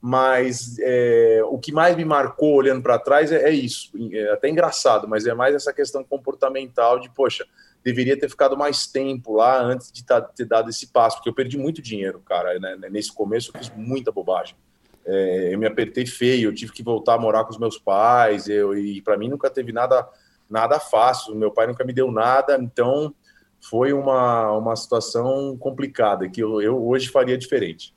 Mas 0.00 0.76
é, 0.80 1.40
o 1.46 1.58
que 1.58 1.72
mais 1.72 1.96
me 1.96 2.04
marcou 2.04 2.54
olhando 2.54 2.82
para 2.82 2.98
trás 2.98 3.30
é, 3.30 3.48
é, 3.48 3.50
isso. 3.50 3.90
É 4.12 4.32
até 4.32 4.48
engraçado, 4.48 5.06
mas 5.06 5.26
é 5.26 5.34
mais 5.34 5.54
essa 5.54 5.72
questão 5.72 6.02
comportamental 6.02 6.98
de, 6.98 7.08
poxa, 7.10 7.46
deveria 7.84 8.18
ter 8.18 8.28
ficado 8.28 8.56
mais 8.56 8.86
tempo 8.86 9.34
lá 9.34 9.62
antes 9.62 9.92
de 9.92 10.04
tá, 10.04 10.20
ter 10.20 10.44
dado 10.44 10.70
esse 10.70 10.88
passo, 10.88 11.16
porque 11.16 11.28
eu 11.28 11.34
perdi 11.34 11.56
muito 11.56 11.80
dinheiro, 11.80 12.20
cara. 12.20 12.58
Né? 12.58 12.76
Nesse 12.90 13.12
começo 13.12 13.52
eu 13.54 13.60
fiz 13.60 13.72
muita 13.76 14.10
bobagem. 14.10 14.56
É, 15.04 15.54
eu 15.54 15.58
me 15.58 15.66
apertei 15.66 16.06
feio, 16.06 16.50
eu 16.50 16.54
tive 16.54 16.72
que 16.72 16.82
voltar 16.82 17.14
a 17.14 17.18
morar 17.18 17.44
com 17.44 17.50
os 17.50 17.58
meus 17.58 17.78
pais, 17.78 18.48
eu, 18.48 18.76
e 18.76 19.00
para 19.02 19.16
mim 19.16 19.28
nunca 19.28 19.50
teve 19.50 19.72
nada, 19.72 20.08
nada 20.50 20.80
fácil. 20.80 21.34
Meu 21.36 21.52
pai 21.52 21.68
nunca 21.68 21.84
me 21.84 21.92
deu 21.92 22.10
nada, 22.10 22.58
então 22.60 23.14
foi 23.62 23.92
uma, 23.92 24.52
uma 24.52 24.76
situação 24.76 25.56
complicada 25.56 26.28
que 26.28 26.42
eu, 26.42 26.60
eu 26.60 26.84
hoje 26.86 27.08
faria 27.08 27.38
diferente. 27.38 27.94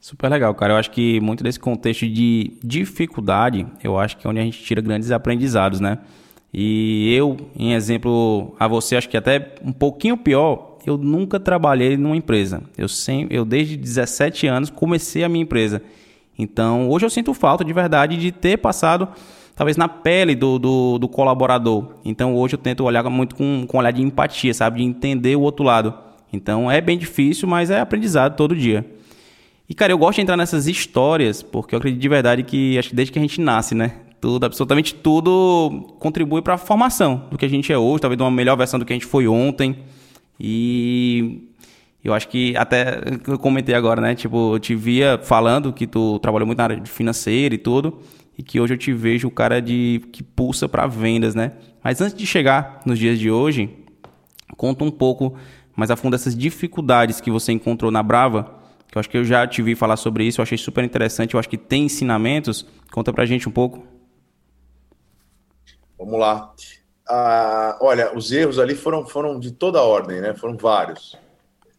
Super 0.00 0.30
legal, 0.30 0.54
cara. 0.54 0.72
Eu 0.72 0.76
acho 0.76 0.90
que 0.90 1.20
muito 1.20 1.44
desse 1.44 1.60
contexto 1.60 2.06
de 2.06 2.58
dificuldade, 2.62 3.66
eu 3.82 3.98
acho 3.98 4.16
que 4.16 4.26
é 4.26 4.30
onde 4.30 4.40
a 4.40 4.42
gente 4.42 4.62
tira 4.62 4.80
grandes 4.80 5.10
aprendizados, 5.10 5.80
né? 5.80 5.98
E 6.52 7.12
eu, 7.14 7.36
em 7.56 7.74
exemplo 7.74 8.54
a 8.58 8.68
você, 8.68 8.96
acho 8.96 9.08
que 9.08 9.16
até 9.16 9.54
um 9.62 9.72
pouquinho 9.72 10.16
pior, 10.16 10.78
eu 10.86 10.96
nunca 10.96 11.40
trabalhei 11.40 11.96
numa 11.96 12.16
empresa. 12.16 12.62
Eu, 12.76 12.88
sempre, 12.88 13.36
eu 13.36 13.44
desde 13.44 13.76
17 13.76 14.46
anos 14.46 14.70
comecei 14.70 15.24
a 15.24 15.28
minha 15.28 15.42
empresa. 15.42 15.82
Então, 16.38 16.88
hoje 16.90 17.06
eu 17.06 17.10
sinto 17.10 17.32
falta 17.32 17.64
de 17.64 17.72
verdade 17.72 18.16
de 18.16 18.30
ter 18.30 18.58
passado, 18.58 19.08
talvez, 19.54 19.76
na 19.76 19.88
pele 19.88 20.34
do, 20.34 20.58
do, 20.58 20.98
do 20.98 21.08
colaborador. 21.08 21.94
Então, 22.04 22.34
hoje 22.34 22.54
eu 22.54 22.58
tento 22.58 22.84
olhar 22.84 23.02
muito 23.04 23.34
com, 23.34 23.66
com 23.66 23.76
um 23.76 23.80
olhar 23.80 23.92
de 23.92 24.02
empatia, 24.02 24.52
sabe? 24.52 24.78
De 24.78 24.84
entender 24.84 25.36
o 25.36 25.40
outro 25.40 25.64
lado. 25.64 25.94
Então, 26.32 26.70
é 26.70 26.80
bem 26.80 26.98
difícil, 26.98 27.48
mas 27.48 27.70
é 27.70 27.80
aprendizado 27.80 28.36
todo 28.36 28.56
dia. 28.56 28.84
E, 29.68 29.74
cara, 29.74 29.92
eu 29.92 29.98
gosto 29.98 30.16
de 30.16 30.22
entrar 30.22 30.36
nessas 30.36 30.66
histórias, 30.66 31.42
porque 31.42 31.74
eu 31.74 31.78
acredito 31.78 32.00
de 32.00 32.08
verdade 32.08 32.42
que, 32.42 32.78
acho 32.78 32.90
que 32.90 32.94
desde 32.94 33.12
que 33.12 33.18
a 33.18 33.22
gente 33.22 33.40
nasce, 33.40 33.74
né? 33.74 33.92
Tudo, 34.20 34.44
absolutamente 34.44 34.94
tudo 34.94 35.96
contribui 35.98 36.42
para 36.42 36.54
a 36.54 36.58
formação 36.58 37.26
do 37.30 37.36
que 37.36 37.44
a 37.44 37.48
gente 37.48 37.72
é 37.72 37.78
hoje, 37.78 38.00
talvez 38.00 38.16
de 38.16 38.22
uma 38.22 38.30
melhor 38.30 38.56
versão 38.56 38.78
do 38.78 38.84
que 38.84 38.92
a 38.92 38.96
gente 38.96 39.06
foi 39.06 39.28
ontem. 39.28 39.76
E 40.38 41.48
eu 42.02 42.12
acho 42.12 42.28
que 42.28 42.56
até 42.56 43.00
eu 43.26 43.38
comentei 43.38 43.74
agora, 43.74 44.00
né? 44.00 44.14
Tipo, 44.14 44.54
eu 44.54 44.58
te 44.58 44.74
via 44.74 45.18
falando 45.22 45.72
que 45.72 45.86
tu 45.86 46.18
trabalhou 46.18 46.46
muito 46.46 46.58
na 46.58 46.64
área 46.64 46.84
financeira 46.84 47.54
e 47.54 47.58
tudo, 47.58 47.98
e 48.36 48.42
que 48.42 48.60
hoje 48.60 48.74
eu 48.74 48.78
te 48.78 48.92
vejo 48.92 49.28
o 49.28 49.30
cara 49.30 49.60
de 49.60 50.02
que 50.12 50.22
pulsa 50.22 50.68
para 50.68 50.86
vendas, 50.86 51.34
né? 51.34 51.52
Mas 51.82 52.00
antes 52.00 52.16
de 52.16 52.26
chegar 52.26 52.80
nos 52.84 52.98
dias 52.98 53.18
de 53.18 53.30
hoje, 53.30 53.76
conta 54.56 54.84
um 54.84 54.90
pouco 54.90 55.36
mais 55.76 55.90
a 55.90 55.96
fundo 55.96 56.14
essas 56.14 56.36
dificuldades 56.36 57.20
que 57.20 57.30
você 57.30 57.52
encontrou 57.52 57.90
na 57.90 58.02
Brava, 58.02 58.58
que 58.88 58.96
eu 58.96 59.00
acho 59.00 59.10
que 59.10 59.16
eu 59.16 59.24
já 59.24 59.46
te 59.46 59.60
vi 59.60 59.74
falar 59.74 59.96
sobre 59.96 60.24
isso, 60.24 60.40
eu 60.40 60.42
achei 60.42 60.58
super 60.58 60.84
interessante, 60.84 61.34
eu 61.34 61.40
acho 61.40 61.48
que 61.48 61.58
tem 61.58 61.84
ensinamentos. 61.84 62.66
Conta 62.92 63.12
pra 63.12 63.26
gente 63.26 63.48
um 63.48 63.52
pouco. 63.52 63.84
Vamos 65.98 66.18
lá. 66.18 66.52
Ah, 67.08 67.76
olha, 67.80 68.16
os 68.16 68.30
erros 68.30 68.58
ali 68.58 68.74
foram, 68.74 69.06
foram 69.06 69.38
de 69.38 69.50
toda 69.50 69.82
ordem, 69.82 70.20
né? 70.20 70.34
Foram 70.34 70.56
vários. 70.56 71.16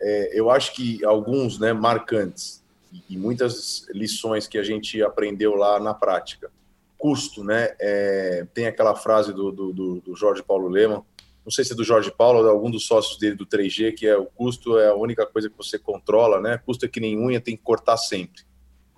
É, 0.02 0.40
eu 0.40 0.52
acho 0.52 0.74
que 0.74 1.04
alguns, 1.06 1.58
né, 1.58 1.74
marcantes 1.74 2.65
e 3.10 3.18
muitas 3.18 3.88
lições 3.90 4.48
que 4.48 4.58
a 4.58 4.64
gente 4.64 5.02
aprendeu 5.02 5.56
lá 5.56 5.80
na 5.80 5.94
prática. 5.94 6.52
Custo, 6.98 7.44
né? 7.44 7.76
É, 7.80 8.48
tem 8.54 8.68
aquela 8.68 8.96
frase 8.96 9.34
do, 9.34 9.52
do, 9.52 10.02
do, 10.02 10.16
Jorge 10.16 10.42
Paulo 10.42 10.68
Leman, 10.68 11.04
não 11.44 11.52
sei 11.52 11.64
se 11.64 11.74
é 11.74 11.76
do 11.76 11.84
Jorge 11.84 12.12
Paulo 12.12 12.40
ou 12.40 12.46
de 12.46 12.50
algum 12.50 12.72
dos 12.72 12.88
sócios 12.88 13.20
dele 13.20 13.36
do 13.36 13.46
3G, 13.46 13.94
que 13.94 14.08
é 14.08 14.18
o 14.18 14.26
custo 14.26 14.80
é 14.80 14.88
a 14.88 14.96
única 14.96 15.26
coisa 15.26 15.50
que 15.50 15.58
você 15.58 15.78
controla, 15.78 16.42
né? 16.42 16.58
Custo 16.66 16.86
é 16.86 16.90
que 16.90 17.00
nem 17.00 17.18
unha, 17.18 17.40
tem 17.40 17.56
que 17.56 17.64
cortar 17.64 17.98
sempre. 17.98 18.42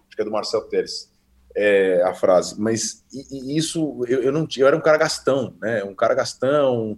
Acho 0.08 0.16
que 0.16 0.22
é 0.22 0.25
do 0.25 0.32
Marcel 0.32 0.62
Teres 0.62 1.12
é, 1.58 2.04
a 2.04 2.13
frase, 2.13 2.60
mas 2.62 3.04
isso 3.12 4.06
eu, 4.08 4.22
eu, 4.22 4.32
não 4.32 4.48
eu 4.56 4.68
era 4.68 4.77
um 4.77 4.82
cara 4.82 4.98
gastão, 4.98 5.56
né? 5.60 5.84
Um 5.84 5.96
cara 5.96 6.13
gastão, 6.13 6.98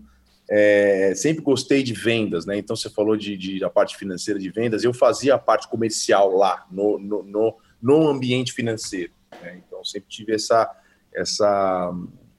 é, 0.49 1.13
sempre 1.15 1.43
gostei 1.43 1.83
de 1.83 1.93
vendas, 1.93 2.45
né? 2.45 2.57
Então 2.57 2.75
você 2.75 2.89
falou 2.89 3.15
de, 3.15 3.37
de, 3.37 3.59
da 3.59 3.69
parte 3.69 3.95
financeira 3.95 4.39
de 4.39 4.49
vendas, 4.49 4.83
eu 4.83 4.93
fazia 4.93 5.35
a 5.35 5.39
parte 5.39 5.67
comercial 5.67 6.35
lá 6.35 6.65
no, 6.71 6.97
no, 6.97 7.23
no, 7.23 7.57
no 7.79 8.07
ambiente 8.07 8.51
financeiro. 8.51 9.13
Né? 9.43 9.61
Então 9.65 9.85
sempre 9.85 10.09
tive 10.09 10.33
essa 10.33 10.75
essa 11.13 11.91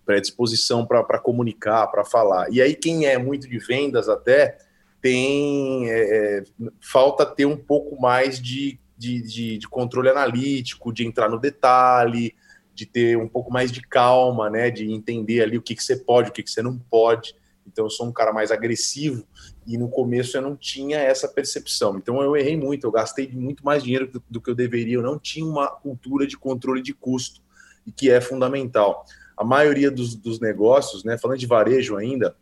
predisposição 0.05 0.87
para 0.87 1.19
comunicar, 1.19 1.87
para 1.89 2.05
falar. 2.05 2.51
E 2.53 2.61
aí 2.61 2.75
quem 2.75 3.07
é 3.07 3.17
muito 3.17 3.49
de 3.49 3.59
vendas 3.59 4.09
até 4.09 4.59
tem 5.01 5.89
é, 5.89 6.39
é 6.39 6.43
falta 6.81 7.25
ter 7.25 7.47
um 7.47 7.57
pouco 7.57 8.01
mais 8.01 8.41
de 8.41 8.81
de, 8.99 9.23
de, 9.23 9.57
de, 9.57 9.67
controle 9.67 10.11
analítico, 10.11 10.93
de 10.93 11.07
entrar 11.07 11.31
no 11.31 11.41
detalhe, 11.41 12.35
de 12.75 12.85
ter 12.85 13.17
um 13.17 13.27
pouco 13.27 13.51
mais 13.51 13.73
de 13.73 13.81
calma, 13.81 14.51
né? 14.51 14.71
De 14.71 14.93
entender 14.93 15.41
ali 15.41 15.57
o 15.57 15.63
que, 15.63 15.75
que 15.75 15.83
você 15.83 15.97
pode, 15.97 16.29
o 16.29 16.33
que, 16.35 16.43
que 16.43 16.51
você 16.51 16.61
não 16.61 16.79
pode. 16.79 17.35
Então, 17.73 17.87
eu 17.87 17.91
sou 17.91 18.07
um 18.07 18.13
cara 18.13 18.33
mais 18.33 18.51
agressivo 18.51 19.25
e 19.67 19.79
no 19.79 19.89
começo 19.89 20.37
eu 20.37 20.43
não 20.43 20.57
tinha 20.57 20.99
essa 20.99 21.29
percepção. 21.29 21.97
Então, 21.97 22.21
eu 22.23 22.37
errei 22.37 22.57
muito, 22.57 22.87
eu 22.87 22.91
gastei 22.91 23.29
muito 23.29 23.65
mais 23.65 23.83
dinheiro 23.83 24.11
do, 24.29 24.41
que 24.41 24.51
eu 24.51 24.55
deveria. 24.55 24.97
Eu 24.97 25.03
não 25.03 25.19
tinha 25.19 25.47
uma 25.47 25.69
cultura 25.69 26.27
de 26.27 26.37
controle 26.37 26.83
de 26.83 26.93
custo, 26.93 27.41
e 27.87 27.93
que 27.93 28.11
é 28.11 28.21
fundamental. 28.21 29.05
A 29.37 29.45
maioria 29.45 29.91
dos, 29.91 30.15
dos 30.15 30.39
negócios, 30.41 31.05
né? 31.05 31.17
Falando 31.17 31.39
de 31.39 31.47
varejo 31.47 31.97
ainda, 31.97 32.37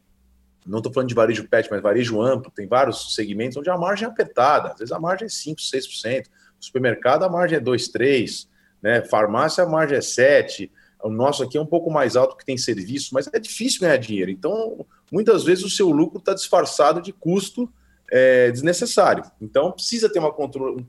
não 0.67 0.79
estou 0.79 0.93
falando 0.93 1.09
de 1.09 1.15
varejo 1.15 1.49
pet, 1.49 1.69
mas 1.71 1.81
varejo 1.81 2.21
amplo, 2.21 2.51
tem 2.51 2.67
vários 2.67 3.15
segmentos 3.15 3.57
onde 3.57 3.71
a 3.71 3.79
margem 3.79 4.07
é 4.07 4.11
apertada, 4.11 4.73
às 4.73 4.79
vezes 4.79 4.93
a 4.93 4.99
margem 4.99 5.27
é 5.27 5.29
5, 5.29 5.61
6%. 5.61 6.27
Supermercado 6.61 7.23
a 7.23 7.29
margem 7.29 7.57
é 7.57 7.61
2, 7.61 7.89
3, 7.89 8.49
né? 8.83 9.03
Farmácia 9.03 9.65
a 9.65 9.69
margem 9.69 9.97
é 9.97 10.01
7. 10.01 10.71
O 11.03 11.11
nosso 11.11 11.43
aqui 11.43 11.57
é 11.57 11.61
um 11.61 11.67
pouco 11.67 11.91
mais 11.91 12.17
alto 12.17 12.37
que 12.37 12.45
tem 12.45 12.59
serviço, 12.59 13.11
mas 13.13 13.29
é 13.33 13.39
difícil 13.39 13.81
ganhar 13.81 13.97
dinheiro. 13.99 14.31
Então, 14.31 14.85
muitas 15.13 15.45
vezes 15.45 15.65
o 15.65 15.71
seu 15.71 15.91
lucro 15.91 16.19
está 16.19 16.35
disfarçado 16.35 17.01
de 17.01 17.13
custo 17.13 17.69
é, 18.11 18.51
desnecessário. 18.51 19.25
Então, 19.41 19.71
precisa 19.73 20.09
ter 20.09 20.19
uma, 20.19 20.35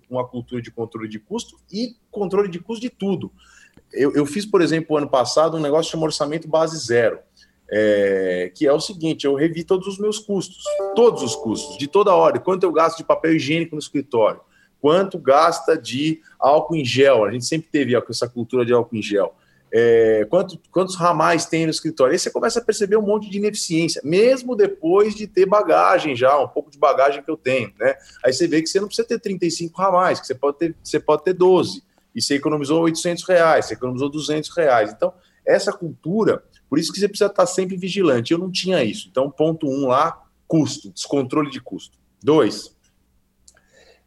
uma 0.10 0.28
cultura 0.28 0.62
de 0.62 0.72
controle 0.72 1.08
de 1.08 1.20
custo 1.20 1.58
e 1.72 1.96
controle 2.10 2.50
de 2.50 2.60
custo 2.60 2.82
de 2.82 2.90
tudo. 2.90 3.32
Eu, 3.92 4.14
eu 4.14 4.26
fiz, 4.26 4.46
por 4.46 4.62
exemplo, 4.62 4.98
ano 4.98 5.10
passado, 5.10 5.58
um 5.58 5.62
negócio 5.62 5.92
chamado 5.92 6.06
orçamento 6.06 6.48
base 6.48 6.78
zero. 6.78 7.20
É, 7.72 8.52
que 8.56 8.66
é 8.66 8.74
o 8.74 8.80
seguinte: 8.80 9.26
eu 9.26 9.36
revi 9.36 9.64
todos 9.64 9.88
os 9.88 10.00
meus 10.00 10.18
custos, 10.18 10.64
todos 10.96 11.22
os 11.22 11.36
custos, 11.36 11.78
de 11.78 11.88
toda 11.88 12.16
hora, 12.16 12.40
quanto 12.40 12.64
eu 12.64 12.72
gasto 12.72 12.98
de 12.98 13.04
papel 13.04 13.36
higiênico 13.36 13.76
no 13.76 13.80
escritório, 13.80 14.42
quanto 14.82 15.20
gasta 15.20 15.78
de 15.78 16.20
álcool 16.40 16.78
em 16.78 16.84
gel. 16.84 17.26
A 17.26 17.32
gente 17.32 17.46
sempre 17.46 17.70
teve 17.72 17.94
essa 18.10 18.28
cultura 18.28 18.66
de 18.66 18.74
álcool 18.74 18.96
em 18.96 19.04
gel. 19.04 19.36
É, 19.72 20.26
quanto, 20.30 20.60
quantos 20.72 20.96
ramais 20.96 21.46
tem 21.46 21.66
no 21.66 21.72
escritório? 21.72 22.14
Aí 22.14 22.20
você 22.20 22.32
começa 22.32 22.60
a 22.60 22.64
perceber 22.64 22.98
um 22.98 23.04
monte 23.04 23.30
de 23.30 23.38
ineficiência, 23.38 24.02
mesmo 24.04 24.56
depois 24.56 25.14
de 25.14 25.28
ter 25.28 25.46
bagagem 25.46 26.16
já, 26.16 26.40
um 26.40 26.48
pouco 26.48 26.72
de 26.72 26.80
bagagem 26.80 27.22
que 27.22 27.30
eu 27.30 27.38
tenho, 27.38 27.72
né? 27.80 27.96
Aí 28.26 28.34
você 28.34 28.48
vê 28.48 28.62
que 28.62 28.68
você 28.68 28.80
não 28.80 28.88
precisa 28.88 29.08
ter 29.08 29.20
35 29.20 29.80
ramais, 29.80 30.20
que 30.20 30.26
você 30.26 30.36
pode 30.36 30.58
ter, 30.58 30.76
você 30.84 31.00
pode 31.00 31.24
ter 31.24 31.34
12, 31.34 31.84
e 32.16 32.22
você 32.22 32.36
economizou 32.36 32.82
800 32.84 33.24
reais, 33.28 33.66
você 33.66 33.76
economizou 33.76 34.10
200 34.10 34.50
reais. 34.50 34.92
Então, 34.92 35.14
essa 35.46 35.72
cultura, 35.72 36.44
por 36.70 36.80
isso 36.80 36.92
que 36.92 37.00
você 37.00 37.08
precisa 37.08 37.30
estar 37.30 37.46
sempre 37.46 37.78
vigilante. 37.78 38.32
Eu 38.32 38.40
não 38.40 38.52
tinha 38.52 38.84
isso. 38.84 39.08
Então, 39.10 39.30
ponto 39.30 39.68
um 39.68 39.88
lá, 39.88 40.24
custo, 40.48 40.92
descontrole 40.92 41.50
de 41.50 41.62
custo. 41.62 41.98
Dois, 42.22 42.76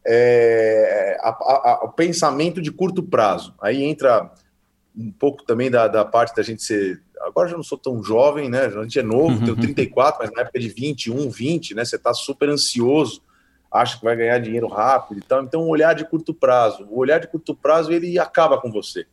é, 0.05 1.17
a, 1.21 1.29
a, 1.29 1.81
o 1.85 1.91
pensamento 1.91 2.61
de 2.61 2.71
curto 2.71 3.01
prazo. 3.01 3.53
Aí 3.61 3.83
entra 3.83 4.31
um 4.95 5.11
pouco 5.11 5.43
também 5.43 5.71
da, 5.71 5.87
da 5.87 6.05
parte 6.05 6.35
da 6.35 6.43
gente 6.43 6.61
ser. 6.61 7.01
Agora 7.21 7.49
já 7.49 7.55
não 7.55 7.63
sou 7.63 7.77
tão 7.77 8.03
jovem, 8.03 8.49
né? 8.49 8.65
A 8.65 8.83
gente 8.83 8.99
é 8.99 9.03
novo, 9.03 9.39
tenho 9.43 9.55
34, 9.55 10.21
mas 10.21 10.31
na 10.31 10.41
época 10.41 10.59
de 10.59 10.69
21, 10.69 11.29
20, 11.29 11.73
né? 11.73 11.85
Você 11.85 11.95
está 11.95 12.13
super 12.13 12.49
ansioso, 12.49 13.21
acha 13.71 13.97
que 13.97 14.03
vai 14.03 14.15
ganhar 14.15 14.37
dinheiro 14.39 14.67
rápido 14.67 15.19
e 15.19 15.21
tal. 15.21 15.43
Então, 15.43 15.63
um 15.63 15.69
olhar 15.69 15.95
de 15.95 16.05
curto 16.05 16.33
prazo. 16.33 16.85
O 16.89 16.99
olhar 16.99 17.19
de 17.19 17.27
curto 17.27 17.55
prazo 17.55 17.91
ele 17.91 18.19
acaba 18.19 18.59
com 18.59 18.71
você. 18.71 19.05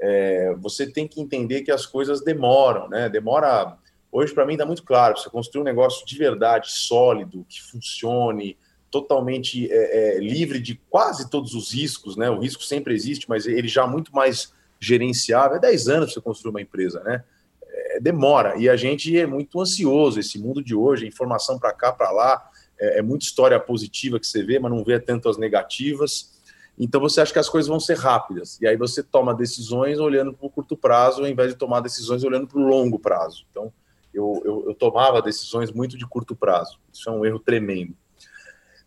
É, 0.00 0.54
você 0.58 0.86
tem 0.86 1.06
que 1.06 1.20
entender 1.20 1.62
que 1.62 1.70
as 1.70 1.86
coisas 1.86 2.22
demoram, 2.22 2.88
né? 2.88 3.08
Demora. 3.08 3.76
Hoje, 4.10 4.34
para 4.34 4.44
mim, 4.44 4.54
está 4.54 4.66
muito 4.66 4.82
claro. 4.82 5.16
Você 5.16 5.30
construir 5.30 5.62
um 5.62 5.64
negócio 5.64 6.04
de 6.04 6.18
verdade, 6.18 6.72
sólido, 6.72 7.46
que 7.48 7.62
funcione, 7.62 8.58
totalmente 8.90 9.72
é, 9.72 10.16
é, 10.16 10.18
livre 10.18 10.60
de 10.60 10.74
quase 10.90 11.30
todos 11.30 11.54
os 11.54 11.72
riscos, 11.72 12.16
né? 12.16 12.28
O 12.28 12.40
risco 12.40 12.62
sempre 12.62 12.94
existe, 12.94 13.28
mas 13.28 13.46
ele 13.46 13.68
já 13.68 13.86
muito 13.86 14.14
mais 14.14 14.52
gerenciável. 14.82 15.56
É 15.56 15.60
10 15.60 15.88
anos 15.88 16.06
para 16.06 16.14
você 16.14 16.20
construir 16.20 16.50
uma 16.50 16.60
empresa, 16.60 17.02
né? 17.02 17.24
É, 17.62 18.00
demora. 18.00 18.56
E 18.58 18.68
a 18.68 18.76
gente 18.76 19.16
é 19.16 19.26
muito 19.26 19.60
ansioso. 19.60 20.18
Esse 20.18 20.38
mundo 20.38 20.62
de 20.62 20.74
hoje, 20.74 21.06
informação 21.06 21.58
para 21.58 21.72
cá, 21.72 21.92
para 21.92 22.10
lá, 22.10 22.50
é, 22.78 22.98
é, 22.98 23.02
muita 23.02 23.24
história 23.24 23.58
positiva 23.60 24.18
que 24.18 24.26
você 24.26 24.42
vê, 24.42 24.58
mas 24.58 24.70
não 24.70 24.84
vê 24.84 24.98
tanto 24.98 25.28
as 25.28 25.38
negativas. 25.38 26.32
Então 26.78 27.00
você 27.00 27.20
acha 27.20 27.32
que 27.32 27.38
as 27.38 27.48
coisas 27.48 27.68
vão 27.68 27.78
ser 27.78 27.96
rápidas. 27.96 28.60
E 28.60 28.66
aí 28.66 28.76
você 28.76 29.02
toma 29.02 29.34
decisões 29.34 29.98
olhando 29.98 30.32
para 30.32 30.46
o 30.46 30.50
curto 30.50 30.76
prazo, 30.76 31.22
ao 31.22 31.28
invés 31.28 31.50
de 31.50 31.58
tomar 31.58 31.80
decisões 31.80 32.24
olhando 32.24 32.46
para 32.46 32.58
o 32.58 32.66
longo 32.66 32.98
prazo. 32.98 33.46
Então 33.50 33.72
eu, 34.12 34.42
eu, 34.44 34.64
eu 34.68 34.74
tomava 34.74 35.22
decisões 35.22 35.70
muito 35.70 35.96
de 35.96 36.06
curto 36.06 36.34
prazo. 36.34 36.78
Isso 36.92 37.08
é 37.08 37.12
um 37.12 37.24
erro 37.24 37.38
tremendo. 37.38 37.94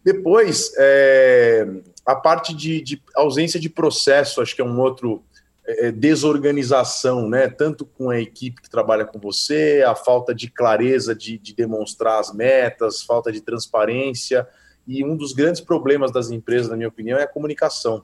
Depois, 0.03 0.71
é, 0.77 1.67
a 2.05 2.15
parte 2.15 2.53
de, 2.53 2.79
de, 2.79 3.01
ausência 3.15 3.59
de 3.59 3.67
processo, 3.69 4.39
acho 4.39 4.55
que 4.55 4.61
é 4.61 4.65
um 4.65 4.79
outro, 4.79 5.23
é, 5.67 5.91
desorganização, 5.91 7.27
né? 7.27 7.47
Tanto 7.47 7.85
com 7.85 8.09
a 8.09 8.19
equipe 8.19 8.61
que 8.61 8.69
trabalha 8.69 9.05
com 9.05 9.19
você, 9.19 9.83
a 9.85 9.95
falta 9.95 10.33
de 10.33 10.49
clareza 10.49 11.15
de, 11.15 11.37
de 11.37 11.53
demonstrar 11.55 12.19
as 12.19 12.33
metas, 12.33 13.01
falta 13.01 13.31
de 13.31 13.41
transparência. 13.41 14.47
E 14.87 15.03
um 15.03 15.15
dos 15.17 15.33
grandes 15.33 15.61
problemas 15.61 16.11
das 16.11 16.29
empresas, 16.29 16.69
na 16.69 16.77
minha 16.77 16.89
opinião, 16.89 17.17
é 17.17 17.23
a 17.23 17.27
comunicação. 17.27 18.03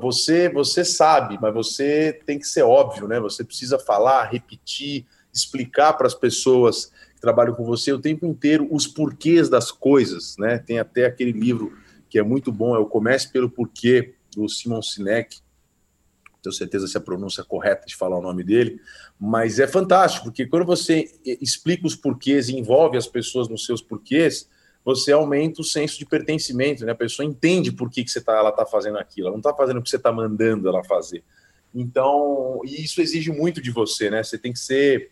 Você, 0.00 0.48
você 0.48 0.84
sabe, 0.84 1.38
mas 1.40 1.52
você 1.52 2.20
tem 2.24 2.38
que 2.38 2.46
ser 2.46 2.62
óbvio, 2.62 3.08
né? 3.08 3.18
Você 3.18 3.42
precisa 3.42 3.78
falar, 3.78 4.24
repetir, 4.24 5.06
explicar 5.32 5.94
para 5.94 6.06
as 6.06 6.14
pessoas 6.14 6.92
que 7.14 7.20
trabalham 7.20 7.54
com 7.54 7.64
você 7.64 7.92
o 7.92 7.98
tempo 7.98 8.26
inteiro 8.26 8.68
os 8.70 8.86
porquês 8.86 9.48
das 9.48 9.72
coisas, 9.72 10.36
né? 10.38 10.58
Tem 10.58 10.78
até 10.78 11.06
aquele 11.06 11.32
livro 11.32 11.72
que 12.08 12.18
é 12.18 12.22
muito 12.22 12.52
bom, 12.52 12.76
é 12.76 12.78
o 12.78 12.86
Comece 12.86 13.30
pelo 13.32 13.50
Porquê, 13.50 14.14
do 14.34 14.48
Simon 14.48 14.82
Sinek. 14.82 15.40
Tenho 16.42 16.52
certeza 16.52 16.86
se 16.86 16.96
a 16.96 17.00
pronúncia 17.00 17.42
é 17.42 17.44
correta 17.44 17.86
de 17.86 17.96
falar 17.96 18.18
o 18.18 18.22
nome 18.22 18.44
dele, 18.44 18.80
mas 19.18 19.58
é 19.58 19.66
fantástico, 19.66 20.26
porque 20.26 20.46
quando 20.46 20.64
você 20.64 21.10
explica 21.24 21.86
os 21.86 21.96
porquês 21.96 22.48
e 22.48 22.56
envolve 22.56 22.96
as 22.96 23.06
pessoas 23.06 23.48
nos 23.48 23.66
seus 23.66 23.82
porquês, 23.82 24.48
você 24.84 25.12
aumenta 25.12 25.60
o 25.60 25.64
senso 25.64 25.98
de 25.98 26.06
pertencimento, 26.06 26.84
né? 26.84 26.92
A 26.92 26.94
pessoa 26.94 27.26
entende 27.26 27.72
por 27.72 27.90
que, 27.90 28.04
que 28.04 28.10
você 28.10 28.20
tá, 28.20 28.36
ela 28.36 28.50
está 28.50 28.64
fazendo 28.64 28.98
aquilo, 28.98 29.26
ela 29.26 29.34
não 29.34 29.40
está 29.40 29.52
fazendo 29.52 29.78
o 29.78 29.82
que 29.82 29.90
você 29.90 29.96
está 29.96 30.12
mandando 30.12 30.68
ela 30.68 30.82
fazer. 30.84 31.22
Então, 31.74 32.60
e 32.64 32.82
isso 32.82 33.00
exige 33.02 33.30
muito 33.30 33.60
de 33.60 33.70
você, 33.70 34.08
né? 34.08 34.22
Você 34.22 34.38
tem 34.38 34.52
que 34.52 34.58
ser 34.58 35.10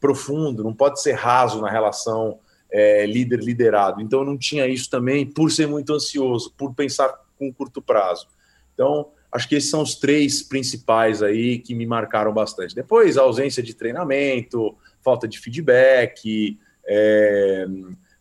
profundo, 0.00 0.64
não 0.64 0.72
pode 0.72 1.02
ser 1.02 1.12
raso 1.12 1.60
na 1.60 1.70
relação 1.70 2.38
é, 2.70 3.04
líder-liderado. 3.04 4.00
Então, 4.00 4.20
eu 4.20 4.24
não 4.24 4.38
tinha 4.38 4.66
isso 4.66 4.88
também 4.88 5.26
por 5.26 5.50
ser 5.50 5.66
muito 5.66 5.92
ansioso, 5.92 6.54
por 6.56 6.74
pensar 6.74 7.12
com 7.38 7.52
curto 7.52 7.82
prazo. 7.82 8.28
Então, 8.72 9.08
acho 9.32 9.48
que 9.48 9.54
esses 9.54 9.70
são 9.70 9.82
os 9.82 9.94
três 9.94 10.42
principais 10.42 11.22
aí 11.22 11.58
que 11.58 11.74
me 11.74 11.86
marcaram 11.86 12.32
bastante. 12.32 12.74
Depois, 12.74 13.16
ausência 13.16 13.62
de 13.62 13.74
treinamento, 13.74 14.76
falta 15.02 15.28
de 15.28 15.38
feedback, 15.38 16.58
é, 16.86 17.66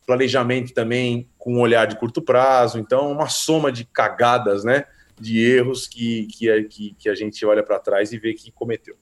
planejamento 0.06 0.74
também 0.74 1.28
com 1.38 1.56
um 1.56 1.60
olhar 1.60 1.86
de 1.86 1.96
curto 1.96 2.22
prazo. 2.22 2.80
Então, 2.80 3.12
uma 3.12 3.28
soma 3.28 3.72
de 3.72 3.86
cagadas, 3.86 4.64
né? 4.64 4.86
De 5.20 5.40
erros 5.40 5.88
que, 5.88 6.28
que, 6.28 6.64
que, 6.64 6.96
que 6.98 7.10
a 7.10 7.16
gente 7.16 7.46
olha 7.46 7.62
para 7.62 7.80
trás 7.80 8.12
e 8.12 8.18
vê 8.18 8.34
que 8.34 8.52
cometeu. 8.52 8.96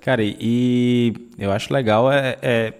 Cara, 0.00 0.22
e 0.22 1.14
eu 1.38 1.50
acho 1.52 1.72
legal, 1.72 2.10
é, 2.10 2.36
é, 2.42 2.74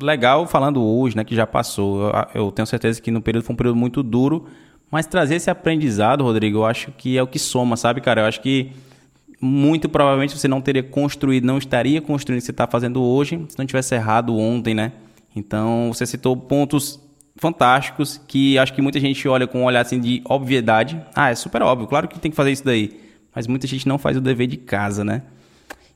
legal 0.00 0.46
falando 0.46 0.84
hoje, 0.84 1.16
né, 1.16 1.24
que 1.24 1.34
já 1.34 1.46
passou. 1.46 2.08
Eu, 2.34 2.42
eu, 2.46 2.52
tenho 2.52 2.66
certeza 2.66 3.00
que 3.00 3.10
no 3.10 3.22
período 3.22 3.44
foi 3.44 3.54
um 3.54 3.56
período 3.56 3.76
muito 3.76 4.02
duro, 4.02 4.46
mas 4.90 5.06
trazer 5.06 5.36
esse 5.36 5.50
aprendizado, 5.50 6.24
Rodrigo, 6.24 6.58
eu 6.58 6.66
acho 6.66 6.92
que 6.92 7.18
é 7.18 7.22
o 7.22 7.26
que 7.26 7.38
soma, 7.38 7.76
sabe, 7.76 8.00
cara? 8.00 8.22
Eu 8.22 8.26
acho 8.26 8.40
que 8.40 8.72
muito 9.40 9.88
provavelmente 9.88 10.36
você 10.36 10.48
não 10.48 10.60
teria 10.60 10.82
construído, 10.82 11.44
não 11.44 11.58
estaria 11.58 12.00
construindo 12.00 12.38
o 12.38 12.40
que 12.40 12.46
você 12.46 12.50
está 12.50 12.66
fazendo 12.66 13.02
hoje 13.02 13.44
se 13.48 13.58
não 13.58 13.66
tivesse 13.66 13.94
errado 13.94 14.36
ontem, 14.36 14.74
né? 14.74 14.92
Então, 15.36 15.90
você 15.92 16.04
citou 16.06 16.36
pontos 16.36 17.00
fantásticos 17.36 18.20
que 18.26 18.58
acho 18.58 18.72
que 18.72 18.82
muita 18.82 18.98
gente 18.98 19.28
olha 19.28 19.46
com 19.46 19.60
um 19.60 19.64
olhar 19.64 19.80
assim 19.80 20.00
de 20.00 20.20
obviedade. 20.24 21.00
Ah, 21.14 21.30
é 21.30 21.34
super 21.34 21.62
óbvio, 21.62 21.86
claro 21.86 22.08
que 22.08 22.18
tem 22.18 22.30
que 22.30 22.36
fazer 22.36 22.50
isso 22.50 22.64
daí. 22.64 23.00
Mas 23.34 23.46
muita 23.46 23.66
gente 23.66 23.86
não 23.86 23.98
faz 23.98 24.16
o 24.16 24.20
dever 24.20 24.48
de 24.48 24.56
casa, 24.56 25.04
né? 25.04 25.22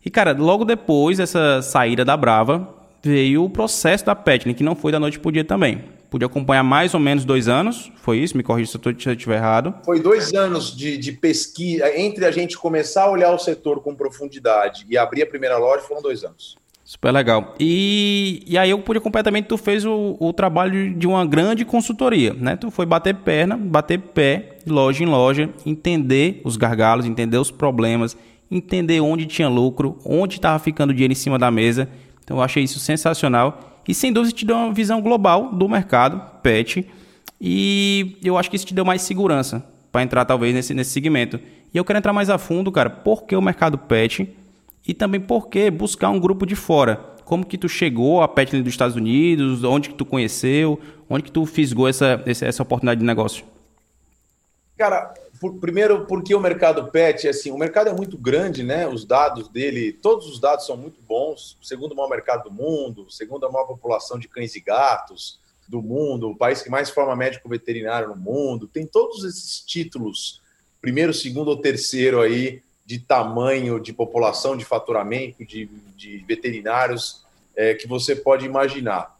E, 0.04 0.10
cara, 0.10 0.32
logo 0.32 0.64
depois 0.64 1.18
dessa 1.18 1.62
saída 1.62 2.04
da 2.04 2.16
Brava, 2.16 2.68
veio 3.02 3.44
o 3.44 3.50
processo 3.50 4.04
da 4.04 4.14
Petlin, 4.14 4.54
que 4.54 4.62
não 4.62 4.74
foi 4.74 4.92
da 4.92 5.00
noite 5.00 5.18
pro 5.18 5.32
dia 5.32 5.44
também. 5.44 5.82
Pude 6.12 6.26
acompanhar 6.26 6.62
mais 6.62 6.92
ou 6.92 7.00
menos 7.00 7.24
dois 7.24 7.48
anos, 7.48 7.90
foi 7.96 8.18
isso? 8.18 8.36
Me 8.36 8.42
corrija 8.42 8.70
se 8.70 8.76
eu 8.76 9.12
estiver 9.14 9.36
errado. 9.36 9.74
Foi 9.82 9.98
dois 9.98 10.34
anos 10.34 10.76
de, 10.76 10.98
de, 10.98 11.10
pesquisa. 11.10 11.90
Entre 11.98 12.26
a 12.26 12.30
gente 12.30 12.58
começar 12.58 13.04
a 13.04 13.10
olhar 13.10 13.32
o 13.32 13.38
setor 13.38 13.80
com 13.80 13.94
profundidade 13.94 14.84
e 14.90 14.98
abrir 14.98 15.22
a 15.22 15.26
primeira 15.26 15.56
loja, 15.56 15.80
foram 15.80 16.02
dois 16.02 16.22
anos. 16.22 16.58
Super 16.84 17.12
legal. 17.12 17.54
E, 17.58 18.42
e 18.46 18.58
aí 18.58 18.68
eu 18.68 18.78
pude 18.80 19.00
completamente, 19.00 19.46
tu 19.46 19.56
fez 19.56 19.86
o, 19.86 20.18
o 20.20 20.34
trabalho 20.34 20.92
de 20.92 21.06
uma 21.06 21.24
grande 21.24 21.64
consultoria, 21.64 22.34
né? 22.34 22.56
Tu 22.56 22.70
foi 22.70 22.84
bater 22.84 23.14
perna, 23.14 23.56
bater 23.56 23.98
pé, 23.98 24.58
loja 24.66 25.02
em 25.02 25.06
loja, 25.06 25.48
entender 25.64 26.42
os 26.44 26.58
gargalos, 26.58 27.06
entender 27.06 27.38
os 27.38 27.50
problemas, 27.50 28.14
entender 28.50 29.00
onde 29.00 29.24
tinha 29.24 29.48
lucro, 29.48 29.96
onde 30.04 30.34
estava 30.34 30.58
ficando 30.58 30.92
dinheiro 30.92 31.12
em 31.12 31.16
cima 31.16 31.38
da 31.38 31.50
mesa. 31.50 31.88
Então 32.22 32.36
eu 32.36 32.42
achei 32.42 32.62
isso 32.62 32.78
sensacional. 32.78 33.71
E 33.86 33.94
sem 33.94 34.12
dúvida 34.12 34.36
te 34.36 34.44
deu 34.44 34.56
uma 34.56 34.72
visão 34.72 35.00
global 35.00 35.52
do 35.52 35.68
mercado, 35.68 36.20
pet. 36.42 36.88
E 37.40 38.16
eu 38.22 38.38
acho 38.38 38.48
que 38.48 38.56
isso 38.56 38.66
te 38.66 38.74
deu 38.74 38.84
mais 38.84 39.02
segurança 39.02 39.64
para 39.90 40.02
entrar 40.02 40.24
talvez 40.24 40.54
nesse, 40.54 40.72
nesse 40.74 40.90
segmento. 40.90 41.38
E 41.72 41.76
eu 41.76 41.84
quero 41.84 41.98
entrar 41.98 42.12
mais 42.12 42.30
a 42.30 42.38
fundo, 42.38 42.70
cara, 42.70 42.88
por 42.88 43.24
que 43.24 43.34
o 43.34 43.42
mercado 43.42 43.76
pet 43.76 44.28
e 44.86 44.94
também 44.94 45.20
por 45.20 45.48
que 45.48 45.70
buscar 45.70 46.10
um 46.10 46.18
grupo 46.18 46.46
de 46.46 46.56
fora. 46.56 46.96
Como 47.24 47.46
que 47.46 47.56
tu 47.56 47.68
chegou 47.68 48.22
à 48.22 48.28
Petlin 48.28 48.62
dos 48.62 48.72
Estados 48.72 48.96
Unidos, 48.96 49.64
onde 49.64 49.90
que 49.90 49.94
tu 49.94 50.04
conheceu, 50.04 50.78
onde 51.08 51.24
que 51.24 51.32
tu 51.32 51.46
fisgou 51.46 51.88
essa, 51.88 52.22
essa 52.26 52.62
oportunidade 52.62 53.00
de 53.00 53.06
negócio? 53.06 53.44
Cara, 54.76 55.14
por, 55.42 55.58
primeiro 55.58 56.06
porque 56.06 56.32
o 56.36 56.40
mercado 56.40 56.86
pet, 56.92 57.26
assim, 57.26 57.50
o 57.50 57.58
mercado 57.58 57.90
é 57.90 57.92
muito 57.92 58.16
grande, 58.16 58.62
né? 58.62 58.86
Os 58.86 59.04
dados 59.04 59.48
dele, 59.48 59.92
todos 59.92 60.28
os 60.28 60.38
dados 60.38 60.64
são 60.64 60.76
muito 60.76 61.02
bons. 61.02 61.58
Segundo 61.60 61.96
maior 61.96 62.08
mercado 62.08 62.44
do 62.44 62.52
mundo, 62.52 63.10
segundo 63.10 63.44
a 63.44 63.50
maior 63.50 63.66
população 63.66 64.20
de 64.20 64.28
cães 64.28 64.54
e 64.54 64.60
gatos 64.60 65.40
do 65.66 65.82
mundo, 65.82 66.30
o 66.30 66.36
país 66.36 66.62
que 66.62 66.70
mais 66.70 66.90
forma 66.90 67.16
médico 67.16 67.48
veterinário 67.48 68.10
no 68.10 68.16
mundo, 68.16 68.68
tem 68.68 68.86
todos 68.86 69.24
esses 69.24 69.60
títulos, 69.60 70.40
primeiro, 70.80 71.12
segundo 71.12 71.48
ou 71.48 71.56
terceiro 71.56 72.20
aí 72.20 72.62
de 72.86 73.00
tamanho 73.00 73.80
de 73.80 73.92
população, 73.92 74.56
de 74.56 74.64
faturamento, 74.64 75.44
de, 75.44 75.68
de 75.96 76.18
veterinários 76.18 77.24
é, 77.56 77.74
que 77.74 77.88
você 77.88 78.14
pode 78.14 78.46
imaginar. 78.46 79.18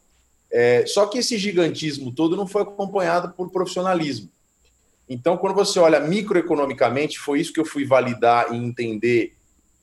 É, 0.52 0.86
só 0.86 1.06
que 1.06 1.18
esse 1.18 1.36
gigantismo 1.36 2.12
todo 2.12 2.36
não 2.36 2.46
foi 2.46 2.62
acompanhado 2.62 3.30
por 3.30 3.50
profissionalismo. 3.50 4.30
Então, 5.08 5.36
quando 5.36 5.54
você 5.54 5.78
olha 5.78 6.00
microeconomicamente, 6.00 7.18
foi 7.18 7.40
isso 7.40 7.52
que 7.52 7.60
eu 7.60 7.64
fui 7.64 7.84
validar 7.84 8.52
e 8.52 8.56
entender 8.56 9.34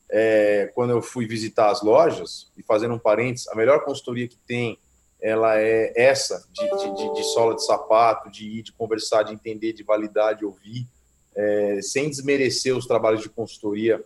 é, 0.09 0.71
quando 0.73 0.91
eu 0.91 1.01
fui 1.01 1.27
visitar 1.27 1.69
as 1.69 1.81
lojas. 1.81 2.51
E 2.57 2.63
fazendo 2.63 2.93
um 2.93 2.99
parênteses, 2.99 3.47
a 3.49 3.55
melhor 3.55 3.83
consultoria 3.83 4.27
que 4.27 4.37
tem, 4.47 4.79
ela 5.21 5.59
é 5.59 5.93
essa, 5.95 6.47
de, 6.51 6.63
de, 6.77 6.95
de, 6.95 7.13
de 7.13 7.23
sola 7.25 7.53
de 7.53 7.65
sapato, 7.65 8.31
de 8.31 8.47
ir, 8.47 8.63
de 8.63 8.71
conversar, 8.71 9.23
de 9.23 9.33
entender, 9.33 9.73
de 9.73 9.83
validar, 9.83 10.35
de 10.35 10.45
ouvir 10.45 10.87
é, 11.35 11.81
sem 11.81 12.09
desmerecer 12.09 12.75
os 12.75 12.85
trabalhos 12.85 13.21
de 13.21 13.29
consultoria, 13.29 14.03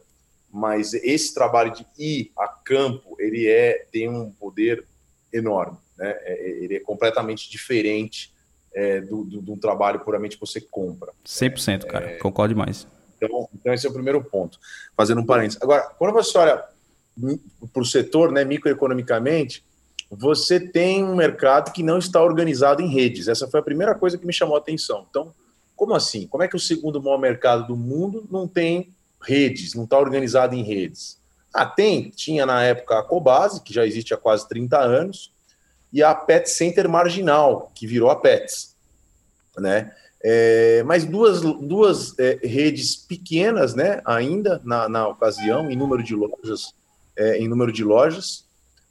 mas 0.52 0.94
esse 0.94 1.34
trabalho 1.34 1.72
de 1.72 1.86
ir 1.98 2.32
a 2.38 2.48
campo, 2.48 3.16
ele 3.20 3.48
é 3.48 3.86
tem 3.92 4.10
um 4.10 4.32
poder 4.32 4.86
enorme, 5.32 5.78
né? 5.98 6.12
É, 6.22 6.34
é 6.34 6.50
ele 6.64 6.76
é 6.76 6.80
completamente 6.80 7.50
diferente 7.50 8.33
é, 8.76 9.02
do, 9.02 9.24
do, 9.24 9.42
do, 9.42 9.58
trabalho 9.58 10.00
puramente 10.00 10.36
que 10.38 10.42
você 10.42 10.60
compra. 10.60 11.12
100%, 11.26 11.86
cara, 11.86 12.12
é, 12.12 12.18
concordo 12.18 12.54
demais. 12.54 12.88
Então, 13.18 13.50
então, 13.54 13.74
esse 13.74 13.86
é 13.86 13.90
o 13.90 13.94
primeiro 13.94 14.24
ponto, 14.24 14.60
fazendo 14.98 15.22
um 15.22 15.26
parênteses. 15.26 15.62
Agora, 15.62 15.82
quando 15.98 16.14
você 16.14 16.38
olha 16.38 16.64
para 17.72 17.82
o 17.82 17.86
setor, 17.86 18.32
né, 18.32 18.44
microeconomicamente, 18.44 19.64
você 20.10 20.60
tem 20.60 21.04
um 21.04 21.16
mercado 21.16 21.72
que 21.72 21.84
não 21.84 21.98
está 21.98 22.22
organizado 22.22 22.82
em 22.82 22.88
redes. 22.88 23.28
Essa 23.28 23.48
foi 23.48 23.60
a 23.60 23.64
primeira 23.64 23.96
coisa 23.96 24.18
que 24.18 24.26
me 24.26 24.34
chamou 24.34 24.56
a 24.56 24.60
atenção. 24.60 25.06
Então, 25.10 25.34
como 25.76 25.94
assim? 25.94 26.28
Como 26.28 26.44
é 26.44 26.48
que 26.48 26.56
o 26.56 26.60
segundo 26.60 27.02
maior 27.02 27.18
mercado 27.18 27.68
do 27.68 27.76
mundo 27.76 28.28
não 28.30 28.48
tem 28.48 28.94
redes, 29.22 29.74
não 29.74 29.86
está 29.86 29.98
organizado 29.98 30.56
em 30.56 30.64
redes? 30.64 31.20
Ah, 31.54 31.66
tem, 31.66 32.10
tinha 32.10 32.46
na 32.46 32.64
época 32.64 32.98
a 32.98 33.04
Cobase, 33.04 33.62
que 33.62 33.74
já 33.74 33.86
existe 33.86 34.14
há 34.14 34.18
quase 34.18 34.48
30 34.48 34.80
anos, 34.80 35.32
e 35.94 36.02
a 36.02 36.14
Pet 36.16 36.50
Center 36.50 36.90
Marginal, 36.90 37.72
que 37.76 37.88
virou 37.88 38.10
a 38.10 38.16
Pets, 38.16 38.76
né? 39.58 39.94
É, 40.26 40.82
mas 40.84 41.06
duas, 41.06 41.42
duas 41.42 42.18
é, 42.18 42.40
redes 42.42 42.96
pequenas, 42.96 43.76
né, 43.76 44.02
ainda 44.06 44.62
na, 44.64 44.88
na 44.88 45.08
ocasião, 45.08 45.70
em 45.70 45.76
número 45.76 46.02
de 46.02 46.16
lojas, 46.16 46.74
é, 47.16 47.38
em 47.38 47.48
número 47.48 47.74
de 47.74 47.84
lojas, 47.84 48.46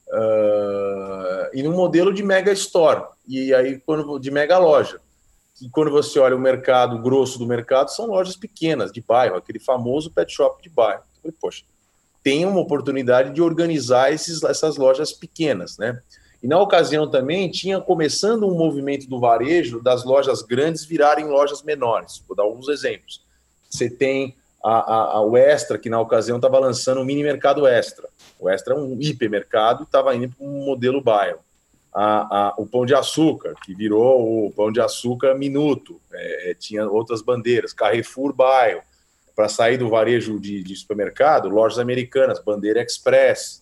uh, 0.09 1.49
e 1.55 1.63
no 1.63 1.73
modelo 1.73 2.13
de 2.13 2.23
mega 2.23 2.53
store, 2.53 3.05
e 3.27 3.55
aí 3.55 3.81
quando 3.81 4.19
de 4.19 4.31
mega 4.31 4.59
loja 4.59 5.01
que 5.55 5.69
quando 5.71 5.91
você 5.91 6.19
olha 6.19 6.35
o 6.35 6.41
mercado 6.41 6.99
grosso 6.99 7.39
do 7.39 7.47
mercado, 7.47 7.89
são 7.91 8.07
lojas 8.07 8.37
pequenas, 8.37 8.91
de 8.91 9.01
bairro, 9.01 9.37
aquele 9.37 9.61
famoso 9.61 10.11
pet 10.11 10.33
shop 10.33 10.63
de 10.63 10.69
bairro. 10.69 11.03
falei, 11.21 11.37
poxa, 11.41 11.65
tem 12.23 12.45
uma 12.45 12.61
oportunidade 12.61 13.33
de 13.33 13.43
organizar 13.43 14.13
esses, 14.13 14.43
essas 14.43 14.77
lojas 14.77 15.13
pequenas, 15.13 15.79
né? 15.79 16.01
E 16.43 16.49
na 16.49 16.59
ocasião 16.59 17.09
também 17.09 17.51
tinha 17.51 17.81
começando 17.81 18.47
um 18.49 18.57
movimento 18.57 19.09
do 19.09 19.21
varejo 19.21 19.81
das 19.81 20.05
lojas 20.05 20.43
grandes 20.43 20.85
virarem 20.85 21.27
lojas 21.27 21.63
menores. 21.63 22.23
Vou 22.27 22.37
dar 22.37 22.43
alguns 22.43 22.69
exemplos. 22.69 23.23
Você 23.71 23.89
tem 23.89 24.35
a, 24.63 25.19
a, 25.19 25.21
a 25.21 25.39
Extra, 25.39 25.79
que 25.79 25.89
na 25.89 26.01
ocasião 26.01 26.37
estava 26.37 26.59
lançando 26.59 27.01
um 27.01 27.05
mini 27.05 27.23
mercado 27.23 27.67
Extra. 27.67 28.09
O 28.41 28.49
Extra 28.49 28.75
é 28.75 28.79
um 28.79 28.97
hipermercado 29.01 29.83
e 29.83 29.85
estava 29.85 30.15
indo 30.17 30.35
para 30.35 30.47
um 30.47 30.65
modelo 30.65 31.01
bairro 31.01 31.39
a, 31.93 32.49
a, 32.49 32.55
o 32.57 32.67
Pão 32.67 32.87
de 32.87 32.95
Açúcar, 32.95 33.55
que 33.63 33.75
virou 33.75 34.47
o 34.47 34.53
Pão 34.53 34.73
de 34.73 34.81
Açúcar 34.81 35.35
Minuto, 35.35 36.01
é, 36.13 36.51
é 36.51 36.55
tinha 36.55 36.89
outras 36.89 37.21
bandeiras, 37.21 37.73
Carrefour 37.73 38.33
Bairro, 38.33 38.83
para 39.37 39.49
sair 39.49 39.77
do 39.77 39.89
varejo 39.89 40.41
de, 40.41 40.63
de, 40.63 40.75
supermercado, 40.75 41.49
lojas 41.49 41.79
americanas, 41.79 42.43
Bandeira 42.43 42.83
Express. 42.83 43.62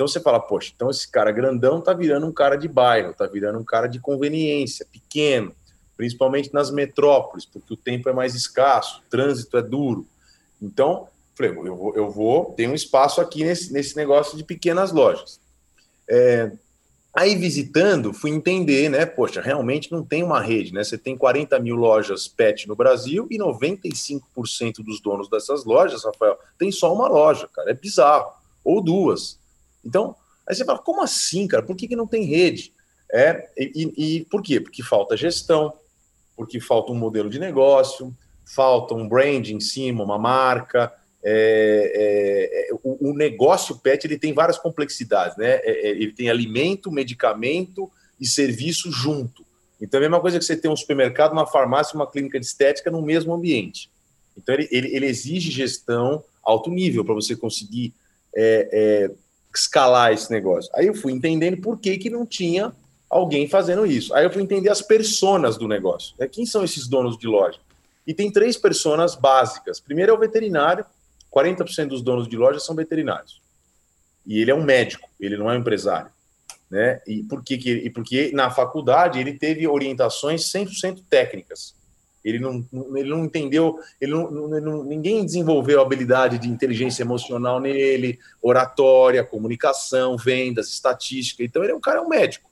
Então 0.00 0.08
você 0.08 0.18
fala, 0.18 0.40
poxa, 0.40 0.72
então 0.74 0.88
esse 0.88 1.06
cara 1.06 1.30
grandão 1.30 1.78
tá 1.78 1.92
virando 1.92 2.26
um 2.26 2.32
cara 2.32 2.56
de 2.56 2.66
bairro, 2.66 3.12
tá 3.12 3.26
virando 3.26 3.58
um 3.58 3.64
cara 3.64 3.86
de 3.86 4.00
conveniência, 4.00 4.86
pequeno, 4.90 5.54
principalmente 5.94 6.54
nas 6.54 6.70
metrópoles, 6.70 7.44
porque 7.44 7.74
o 7.74 7.76
tempo 7.76 8.08
é 8.08 8.12
mais 8.14 8.34
escasso, 8.34 9.00
o 9.00 9.10
trânsito 9.10 9.58
é 9.58 9.62
duro. 9.62 10.06
Então, 10.62 11.06
falei, 11.36 11.52
eu 11.52 11.76
vou, 11.76 11.94
eu 11.94 12.10
vou 12.10 12.46
ter 12.54 12.66
um 12.66 12.72
espaço 12.74 13.20
aqui 13.20 13.44
nesse, 13.44 13.74
nesse 13.74 13.94
negócio 13.94 14.38
de 14.38 14.42
pequenas 14.42 14.90
lojas. 14.90 15.38
É, 16.08 16.50
Aí 17.12 17.34
visitando, 17.34 18.14
fui 18.14 18.30
entender, 18.30 18.88
né? 18.88 19.04
Poxa, 19.04 19.42
realmente 19.42 19.90
não 19.90 20.02
tem 20.02 20.22
uma 20.22 20.40
rede, 20.40 20.72
né? 20.72 20.84
Você 20.84 20.96
tem 20.96 21.14
40 21.14 21.58
mil 21.58 21.74
lojas 21.74 22.28
pet 22.28 22.68
no 22.68 22.76
Brasil 22.76 23.26
e 23.28 23.36
95% 23.36 24.76
dos 24.78 25.00
donos 25.02 25.28
dessas 25.28 25.64
lojas, 25.64 26.04
Rafael, 26.04 26.38
tem 26.56 26.70
só 26.70 26.94
uma 26.94 27.08
loja, 27.08 27.48
cara. 27.52 27.72
É 27.72 27.74
bizarro. 27.74 28.32
Ou 28.64 28.80
duas. 28.80 29.39
Então, 29.84 30.14
aí 30.46 30.54
você 30.54 30.64
fala, 30.64 30.78
como 30.78 31.02
assim, 31.02 31.46
cara? 31.46 31.62
Por 31.62 31.76
que, 31.76 31.88
que 31.88 31.96
não 31.96 32.06
tem 32.06 32.24
rede? 32.24 32.72
É, 33.12 33.48
e, 33.56 33.92
e 33.96 34.24
por 34.26 34.42
quê? 34.42 34.60
Porque 34.60 34.82
falta 34.82 35.16
gestão, 35.16 35.72
porque 36.36 36.60
falta 36.60 36.92
um 36.92 36.96
modelo 36.96 37.28
de 37.28 37.38
negócio, 37.38 38.16
falta 38.44 38.94
um 38.94 39.08
brand 39.08 39.48
em 39.48 39.60
cima, 39.60 40.04
uma 40.04 40.18
marca, 40.18 40.92
é, 41.22 42.68
é, 42.70 42.74
o, 42.82 43.10
o, 43.10 43.14
negócio 43.14 43.78
pet 43.78 44.06
ele 44.06 44.18
tem 44.18 44.32
várias 44.32 44.58
complexidades, 44.58 45.36
né? 45.36 45.56
É, 45.56 45.88
é, 45.88 45.90
ele 45.90 46.12
tem 46.12 46.30
alimento, 46.30 46.90
medicamento 46.90 47.90
e 48.18 48.26
serviço 48.26 48.90
junto. 48.90 49.44
Então 49.80 49.98
é 49.98 50.00
a 50.00 50.08
mesma 50.08 50.20
coisa 50.20 50.38
que 50.38 50.44
você 50.44 50.56
ter 50.56 50.68
um 50.68 50.76
supermercado, 50.76 51.32
uma 51.32 51.46
farmácia, 51.46 51.94
uma 51.94 52.10
clínica 52.10 52.40
de 52.40 52.46
estética 52.46 52.90
no 52.90 53.02
mesmo 53.02 53.34
ambiente. 53.34 53.90
Então 54.36 54.54
ele, 54.54 54.68
ele, 54.70 54.94
ele 54.94 55.06
exige 55.06 55.50
gestão 55.50 56.24
alto 56.42 56.70
nível 56.70 57.04
para 57.04 57.14
você 57.14 57.36
conseguir 57.36 57.92
é, 58.34 58.68
é, 58.72 59.10
escalar 59.54 60.12
esse 60.12 60.30
negócio. 60.30 60.70
Aí 60.74 60.86
eu 60.86 60.94
fui 60.94 61.12
entendendo 61.12 61.60
por 61.60 61.78
que, 61.78 61.98
que 61.98 62.10
não 62.10 62.24
tinha 62.24 62.72
alguém 63.08 63.48
fazendo 63.48 63.84
isso. 63.84 64.14
Aí 64.14 64.24
eu 64.24 64.32
fui 64.32 64.42
entender 64.42 64.70
as 64.70 64.80
personas 64.80 65.56
do 65.56 65.66
negócio. 65.66 66.14
Quem 66.30 66.46
são 66.46 66.62
esses 66.62 66.86
donos 66.86 67.18
de 67.18 67.26
loja? 67.26 67.58
E 68.06 68.14
tem 68.14 68.30
três 68.30 68.56
personas 68.56 69.14
básicas. 69.14 69.80
Primeiro 69.80 70.12
é 70.12 70.14
o 70.14 70.18
veterinário, 70.18 70.84
40% 71.34 71.88
dos 71.88 72.02
donos 72.02 72.28
de 72.28 72.36
lojas 72.36 72.64
são 72.64 72.74
veterinários. 72.74 73.40
E 74.26 74.40
ele 74.40 74.50
é 74.50 74.54
um 74.54 74.62
médico, 74.62 75.08
ele 75.18 75.36
não 75.36 75.50
é 75.50 75.56
um 75.56 75.60
empresário. 75.60 76.10
Né? 76.70 77.00
E, 77.06 77.24
por 77.24 77.42
que, 77.42 77.58
que, 77.58 77.70
e 77.70 77.90
porque 77.90 78.30
na 78.32 78.50
faculdade 78.50 79.18
ele 79.18 79.34
teve 79.34 79.66
orientações 79.66 80.50
100% 80.52 81.02
técnicas. 81.10 81.74
Ele 82.24 82.38
não, 82.38 82.64
ele 82.94 83.08
não 83.08 83.24
entendeu, 83.24 83.78
ele 84.00 84.12
não, 84.12 84.30
não, 84.30 84.84
ninguém 84.84 85.24
desenvolveu 85.24 85.80
a 85.80 85.82
habilidade 85.82 86.38
de 86.38 86.48
inteligência 86.48 87.02
emocional 87.02 87.58
nele, 87.60 88.18
oratória, 88.42 89.24
comunicação, 89.24 90.16
vendas, 90.16 90.68
estatística. 90.68 91.42
Então 91.42 91.62
ele 91.62 91.72
é 91.72 91.74
um 91.74 91.80
cara, 91.80 91.98
é 91.98 92.02
um 92.02 92.08
médico. 92.08 92.50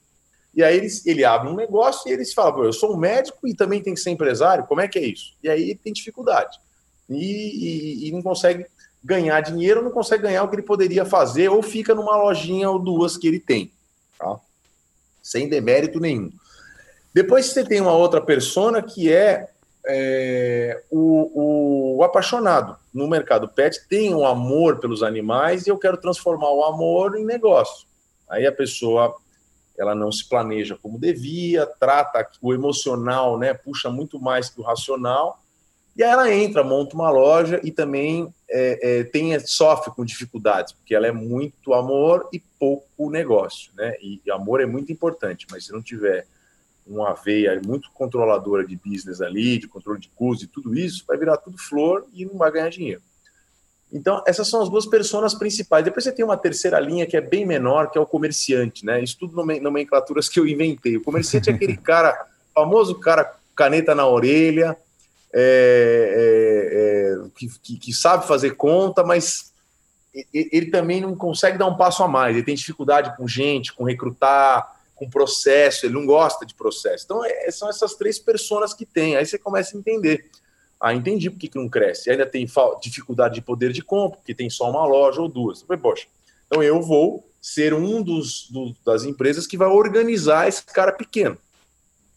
E 0.55 0.63
aí 0.63 0.77
ele, 0.77 0.87
ele 1.05 1.23
abre 1.23 1.49
um 1.49 1.55
negócio 1.55 2.09
e 2.09 2.13
eles 2.13 2.33
falam: 2.33 2.63
eu 2.63 2.73
sou 2.73 2.93
um 2.93 2.97
médico 2.97 3.47
e 3.47 3.53
também 3.53 3.81
tem 3.81 3.93
que 3.93 3.99
ser 3.99 4.09
empresário, 4.09 4.65
como 4.65 4.81
é 4.81 4.87
que 4.87 4.97
é 4.97 5.05
isso? 5.05 5.35
E 5.43 5.49
aí 5.49 5.69
ele 5.69 5.79
tem 5.81 5.93
dificuldade 5.93 6.59
e, 7.09 8.05
e, 8.05 8.07
e 8.07 8.11
não 8.11 8.21
consegue 8.21 8.65
ganhar 9.03 9.39
dinheiro, 9.41 9.81
não 9.81 9.91
consegue 9.91 10.23
ganhar 10.23 10.43
o 10.43 10.49
que 10.49 10.55
ele 10.55 10.63
poderia 10.63 11.05
fazer, 11.05 11.49
ou 11.49 11.61
fica 11.61 11.95
numa 11.95 12.17
lojinha 12.17 12.69
ou 12.69 12.77
duas 12.77 13.17
que 13.17 13.27
ele 13.27 13.39
tem, 13.39 13.71
tá? 14.17 14.39
sem 15.23 15.47
demérito 15.47 15.99
nenhum. 15.99 16.31
Depois 17.13 17.47
você 17.47 17.63
tem 17.63 17.81
uma 17.81 17.93
outra 17.93 18.21
persona 18.21 18.81
que 18.81 19.11
é, 19.11 19.49
é 19.89 20.83
o, 20.89 21.97
o, 21.97 22.03
apaixonado. 22.03 22.77
No 22.93 23.07
mercado 23.07 23.47
pet 23.49 23.87
tem 23.87 24.13
um 24.13 24.25
amor 24.25 24.79
pelos 24.79 25.03
animais 25.03 25.65
e 25.65 25.69
eu 25.69 25.77
quero 25.77 25.97
transformar 25.97 26.51
o 26.51 26.63
amor 26.63 27.17
em 27.17 27.25
negócio. 27.25 27.87
Aí 28.29 28.45
a 28.45 28.51
pessoa 28.51 29.15
ela 29.77 29.95
não 29.95 30.11
se 30.11 30.27
planeja 30.27 30.77
como 30.81 30.99
devia, 30.99 31.65
trata 31.65 32.27
o 32.41 32.53
emocional, 32.53 33.37
né, 33.39 33.53
puxa 33.53 33.89
muito 33.89 34.19
mais 34.19 34.49
que 34.49 34.59
o 34.59 34.63
racional 34.63 35.39
e 35.99 36.03
aí 36.03 36.11
ela 36.11 36.33
entra, 36.33 36.63
monta 36.63 36.95
uma 36.95 37.09
loja 37.09 37.59
e 37.61 37.71
também 37.71 38.33
é, 38.49 38.99
é, 38.99 39.03
tem, 39.03 39.37
sofre 39.41 39.91
com 39.91 40.05
dificuldades, 40.05 40.71
porque 40.71 40.95
ela 40.95 41.05
é 41.05 41.11
muito 41.11 41.73
amor 41.73 42.29
e 42.31 42.39
pouco 42.57 43.09
negócio, 43.09 43.73
né? 43.75 43.95
E, 44.01 44.21
e 44.25 44.31
amor 44.31 44.61
é 44.61 44.65
muito 44.65 44.93
importante, 44.93 45.45
mas 45.51 45.65
se 45.65 45.73
não 45.73 45.81
tiver 45.81 46.25
uma 46.89 47.13
veia 47.13 47.61
muito 47.65 47.91
controladora 47.91 48.65
de 48.65 48.75
business 48.75 49.21
ali, 49.21 49.59
de 49.59 49.67
controle 49.67 49.99
de 49.99 50.09
custos 50.09 50.47
e 50.47 50.47
tudo 50.47 50.77
isso, 50.77 51.05
vai 51.07 51.17
virar 51.17 51.37
tudo 51.37 51.57
flor 51.57 52.05
e 52.13 52.25
não 52.25 52.35
vai 52.35 52.51
ganhar 52.51 52.69
dinheiro. 52.69 53.01
Então, 53.91 54.23
essas 54.27 54.47
são 54.47 54.61
as 54.61 54.69
duas 54.69 54.85
personas 54.85 55.33
principais. 55.33 55.83
Depois 55.83 56.03
você 56.03 56.11
tem 56.11 56.25
uma 56.25 56.37
terceira 56.37 56.79
linha 56.79 57.05
que 57.05 57.17
é 57.17 57.21
bem 57.21 57.45
menor, 57.45 57.89
que 57.89 57.97
é 57.97 58.01
o 58.01 58.05
comerciante, 58.05 58.85
né? 58.85 59.01
Isso 59.01 59.17
tudo 59.19 59.35
nomenclaturas 59.43 60.29
que 60.29 60.39
eu 60.39 60.47
inventei. 60.47 60.97
O 60.97 61.03
comerciante 61.03 61.49
é 61.49 61.53
aquele 61.53 61.77
cara, 61.77 62.27
famoso 62.53 62.99
cara, 62.99 63.35
caneta 63.55 63.95
na 63.95 64.07
orelha, 64.07 64.77
é, 65.33 66.13
é, 66.15 67.25
é, 67.25 67.29
que, 67.35 67.77
que, 67.77 67.93
sabe 67.93 68.27
fazer 68.27 68.51
conta, 68.51 69.03
mas 69.03 69.53
ele 70.33 70.67
também 70.67 71.01
não 71.01 71.15
consegue 71.15 71.57
dar 71.57 71.67
um 71.67 71.77
passo 71.77 72.03
a 72.03 72.07
mais. 72.07 72.35
Ele 72.35 72.45
tem 72.45 72.55
dificuldade 72.55 73.15
com 73.15 73.27
gente, 73.27 73.73
com 73.73 73.83
recrutar, 73.83 74.78
com 74.99 75.09
processo, 75.09 75.85
ele 75.85 75.93
não 75.93 76.05
gosta 76.05 76.45
de 76.45 76.53
processo. 76.53 77.05
Então, 77.05 77.23
é, 77.23 77.49
são 77.49 77.69
essas 77.69 77.95
três 77.95 78.19
pessoas 78.19 78.73
que 78.73 78.85
tem. 78.85 79.15
Aí 79.15 79.25
você 79.25 79.39
começa 79.39 79.75
a 79.75 79.79
entender. 79.79 80.29
Ah, 80.77 80.93
entendi 80.93 81.29
por 81.29 81.39
que, 81.39 81.49
não 81.55 81.69
cresce. 81.69 82.11
Ainda 82.11 82.25
tem 82.25 82.45
dificuldade 82.81 83.35
de 83.35 83.41
poder 83.41 83.71
de 83.71 83.81
compra, 83.81 84.17
porque 84.17 84.35
tem 84.35 84.49
só 84.49 84.69
uma 84.69 84.85
loja 84.85 85.21
ou 85.21 85.29
duas. 85.29 85.61
Falei, 85.61 85.81
poxa, 85.81 86.07
então 86.45 86.61
eu 86.61 86.81
vou 86.81 87.25
ser 87.41 87.73
um 87.73 88.01
dos, 88.01 88.49
do, 88.49 88.75
das 88.85 89.05
empresas 89.05 89.47
que 89.47 89.57
vai 89.57 89.69
organizar 89.69 90.47
esse 90.47 90.65
cara 90.65 90.91
pequeno. 90.91 91.37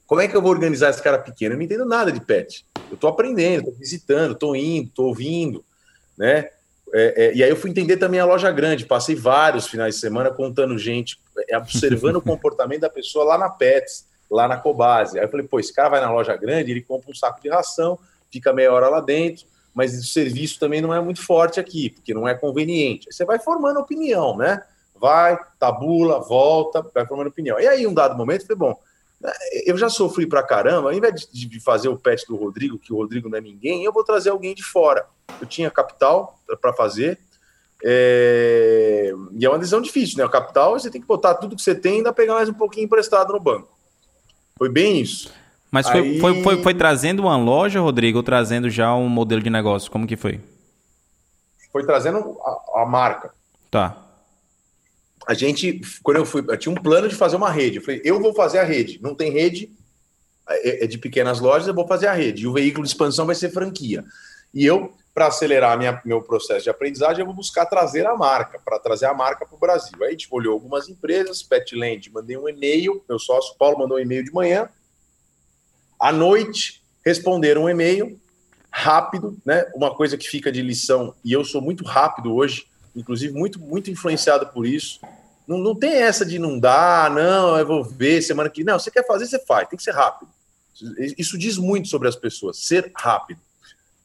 Como 0.07 0.21
é 0.21 0.27
que 0.27 0.37
eu 0.37 0.43
vou 0.43 0.51
organizar 0.51 0.91
esse 0.91 1.03
cara 1.03 1.19
pequeno? 1.19 1.55
Eu 1.55 1.59
não 1.59 1.65
entendo 1.65 1.87
nada 1.87 2.11
de 2.11 2.21
pet. 2.21 2.67
Eu 2.91 2.95
estou 2.95 3.09
aprendendo, 3.09 3.61
estou 3.61 3.75
visitando, 3.79 4.33
estou 4.33 4.57
indo, 4.57 4.89
estou 4.89 5.07
ouvindo, 5.07 5.65
né? 6.19 6.51
É, 6.95 7.25
é, 7.25 7.35
e 7.35 7.43
aí 7.43 7.49
eu 7.49 7.57
fui 7.57 7.71
entender 7.71 7.97
também 7.97 8.21
a 8.21 8.25
loja 8.25 8.51
grande. 8.51 8.85
Passei 8.85 9.15
vários 9.15 9.67
finais 9.67 9.95
de 9.95 10.01
semana 10.01 10.31
contando 10.31 10.77
gente, 10.77 11.19
é, 11.49 11.57
observando 11.57 12.17
o 12.17 12.23
comportamento 12.23 12.81
da 12.81 12.91
pessoa 12.91 13.25
lá 13.25 13.39
na 13.39 13.49
Pets, 13.49 14.07
lá 14.31 14.47
na 14.47 14.57
Cobase. 14.57 15.19
Aí 15.19 15.25
eu 15.25 15.31
falei, 15.31 15.47
pô, 15.47 15.59
esse 15.59 15.73
cara 15.73 15.89
vai 15.89 16.01
na 16.01 16.13
loja 16.13 16.37
grande, 16.37 16.71
ele 16.71 16.83
compra 16.83 17.11
um 17.11 17.15
saco 17.15 17.41
de 17.41 17.49
ração, 17.49 17.99
fica 18.31 18.53
meia 18.53 18.73
hora 18.73 18.89
lá 18.89 19.01
dentro, 19.01 19.47
mas 19.75 19.99
o 19.99 20.05
serviço 20.05 20.61
também 20.61 20.81
não 20.81 20.93
é 20.93 21.01
muito 21.01 21.25
forte 21.25 21.59
aqui, 21.59 21.91
porque 21.91 22.13
não 22.13 22.29
é 22.29 22.35
conveniente. 22.35 23.09
Aí 23.09 23.13
você 23.13 23.25
vai 23.25 23.39
formando 23.39 23.81
opinião, 23.81 24.37
né? 24.37 24.63
Vai, 24.95 25.39
tabula, 25.59 26.21
volta, 26.21 26.83
vai 26.95 27.07
formando 27.07 27.29
opinião. 27.29 27.59
E 27.59 27.67
aí, 27.67 27.87
um 27.87 27.95
dado 27.95 28.17
momento, 28.17 28.43
eu 28.43 28.47
falei, 28.47 28.59
bom, 28.59 28.81
eu 29.67 29.77
já 29.77 29.89
sofri 29.89 30.27
pra 30.27 30.43
caramba, 30.43 30.89
ao 30.89 30.93
invés 30.93 31.29
de, 31.33 31.61
fazer 31.61 31.89
o 31.89 31.97
pet 31.97 32.27
do 32.27 32.37
Rodrigo, 32.37 32.79
que 32.79 32.93
o 32.93 32.97
Rodrigo 32.97 33.29
não 33.29 33.39
é 33.39 33.41
ninguém, 33.41 33.85
eu 33.85 33.93
vou 33.93 34.05
trazer 34.05 34.31
alguém 34.31 34.55
de 34.55 34.63
fora. 34.63 35.07
Eu 35.41 35.47
tinha 35.47 35.71
capital 35.71 36.39
para 36.61 36.73
fazer, 36.73 37.19
é... 37.85 39.13
e 39.33 39.45
é 39.45 39.49
uma 39.49 39.59
decisão 39.59 39.81
difícil, 39.81 40.19
né? 40.19 40.25
O 40.25 40.31
capital 40.31 40.79
você 40.79 40.91
tem 40.91 41.01
que 41.01 41.07
botar 41.07 41.35
tudo 41.35 41.57
que 41.57 41.63
você 41.63 41.75
tem 41.75 41.95
e 41.95 41.97
ainda 41.99 42.13
pegar 42.13 42.35
mais 42.35 42.49
um 42.49 42.55
pouquinho 42.55 42.85
emprestado 42.85 43.33
no 43.33 43.41
banco. 43.41 43.69
Foi 44.57 44.69
bem 44.69 45.01
isso. 45.01 45.33
Mas 45.71 45.89
foi, 45.89 46.01
Aí... 46.01 46.21
foi, 46.21 46.43
foi, 46.43 46.63
foi, 46.63 46.75
trazendo 46.75 47.21
uma 47.21 47.37
loja, 47.37 47.81
Rodrigo, 47.81 48.19
ou 48.19 48.23
trazendo 48.23 48.69
já 48.69 48.95
um 48.95 49.09
modelo 49.09 49.43
de 49.43 49.51
negócio? 49.51 49.91
Como 49.91 50.07
que 50.07 50.17
foi? 50.17 50.41
Foi 51.73 51.85
trazendo 51.85 52.39
a, 52.45 52.83
a 52.83 52.87
marca. 52.87 53.33
Tá 53.71 54.12
a 55.33 55.35
gente, 55.35 55.81
quando 56.03 56.19
eu 56.19 56.27
fui, 56.27 56.45
eu 56.47 56.57
tinha 56.59 56.71
um 56.73 56.81
plano 56.81 57.09
de 57.09 57.15
fazer 57.15 57.37
uma 57.37 57.51
rede. 57.51 57.79
Eu 57.79 57.83
falei, 57.83 58.03
eu 58.05 58.21
vou 58.21 58.35
fazer 58.35 58.59
a 58.59 58.65
rede. 58.65 59.01
Não 59.03 59.15
tem 59.15 59.33
rede, 59.33 59.71
é, 60.47 60.85
é 60.85 60.87
de 60.87 60.99
pequenas 60.99 61.41
lojas, 61.41 61.67
eu 61.67 61.75
vou 61.75 61.89
fazer 61.89 62.07
a 62.07 62.13
rede. 62.13 62.43
E 62.43 62.47
o 62.47 62.53
veículo 62.53 62.85
de 62.85 62.91
expansão 62.91 63.25
vai 63.25 63.35
ser 63.35 63.51
franquia. 63.51 64.05
E 64.53 64.67
eu, 64.67 64.93
para 65.15 65.29
acelerar 65.29 65.79
minha, 65.79 66.03
meu 66.05 66.21
processo 66.21 66.65
de 66.65 66.71
aprendizagem, 66.71 67.21
eu 67.21 67.27
vou 67.27 67.35
buscar 67.35 67.65
trazer 67.65 68.07
a 68.07 68.15
marca, 68.15 68.61
para 68.63 68.79
trazer 68.79 69.07
a 69.07 69.15
marca 69.15 69.47
para 69.47 69.57
o 69.57 69.59
Brasil. 69.59 69.97
Aí 70.03 70.09
a 70.09 70.11
gente 70.11 70.29
olhou 70.31 70.53
algumas 70.53 70.87
empresas, 70.91 71.43
Petland, 71.43 72.11
mandei 72.13 72.37
um 72.37 72.47
e-mail, 72.47 73.03
meu 73.09 73.19
sócio 73.19 73.57
Paulo 73.57 73.79
mandou 73.79 73.97
um 73.97 74.01
e-mail 74.01 74.23
de 74.23 74.33
manhã. 74.33 74.69
À 75.99 76.13
noite, 76.13 76.83
responderam 77.03 77.65
um 77.65 77.71
e-mail 77.71 78.21
rápido, 78.71 79.39
né? 79.47 79.65
Uma 79.75 79.95
coisa 79.95 80.19
que 80.19 80.29
fica 80.29 80.53
de 80.53 80.61
lição, 80.61 81.15
e 81.25 81.33
eu 81.33 81.43
sou 81.43 81.63
muito 81.63 81.85
rápido 81.85 82.35
hoje, 82.35 82.67
inclusive 82.95 83.33
muito, 83.33 83.59
muito 83.59 83.91
influenciado 83.91 84.47
por 84.49 84.67
isso. 84.67 85.01
Não, 85.53 85.59
não 85.59 85.75
tem 85.75 85.93
essa 85.93 86.25
de 86.25 86.39
não 86.39 86.59
dar, 86.59 87.11
não, 87.11 87.59
eu 87.59 87.67
vou 87.67 87.85
ver 87.85 88.23
semana 88.23 88.49
que. 88.49 88.65
Não, 88.65 88.79
você 88.79 88.91
quer 88.91 89.07
fazer, 89.07 89.27
você 89.27 89.39
faz, 89.39 89.69
tem 89.69 89.77
que 89.77 89.83
ser 89.83 89.95
rápido. 89.95 90.31
Isso 91.19 91.37
diz 91.37 91.59
muito 91.59 91.89
sobre 91.89 92.09
as 92.09 92.17
pessoas, 92.17 92.57
ser 92.59 92.91
rápido. 92.97 93.41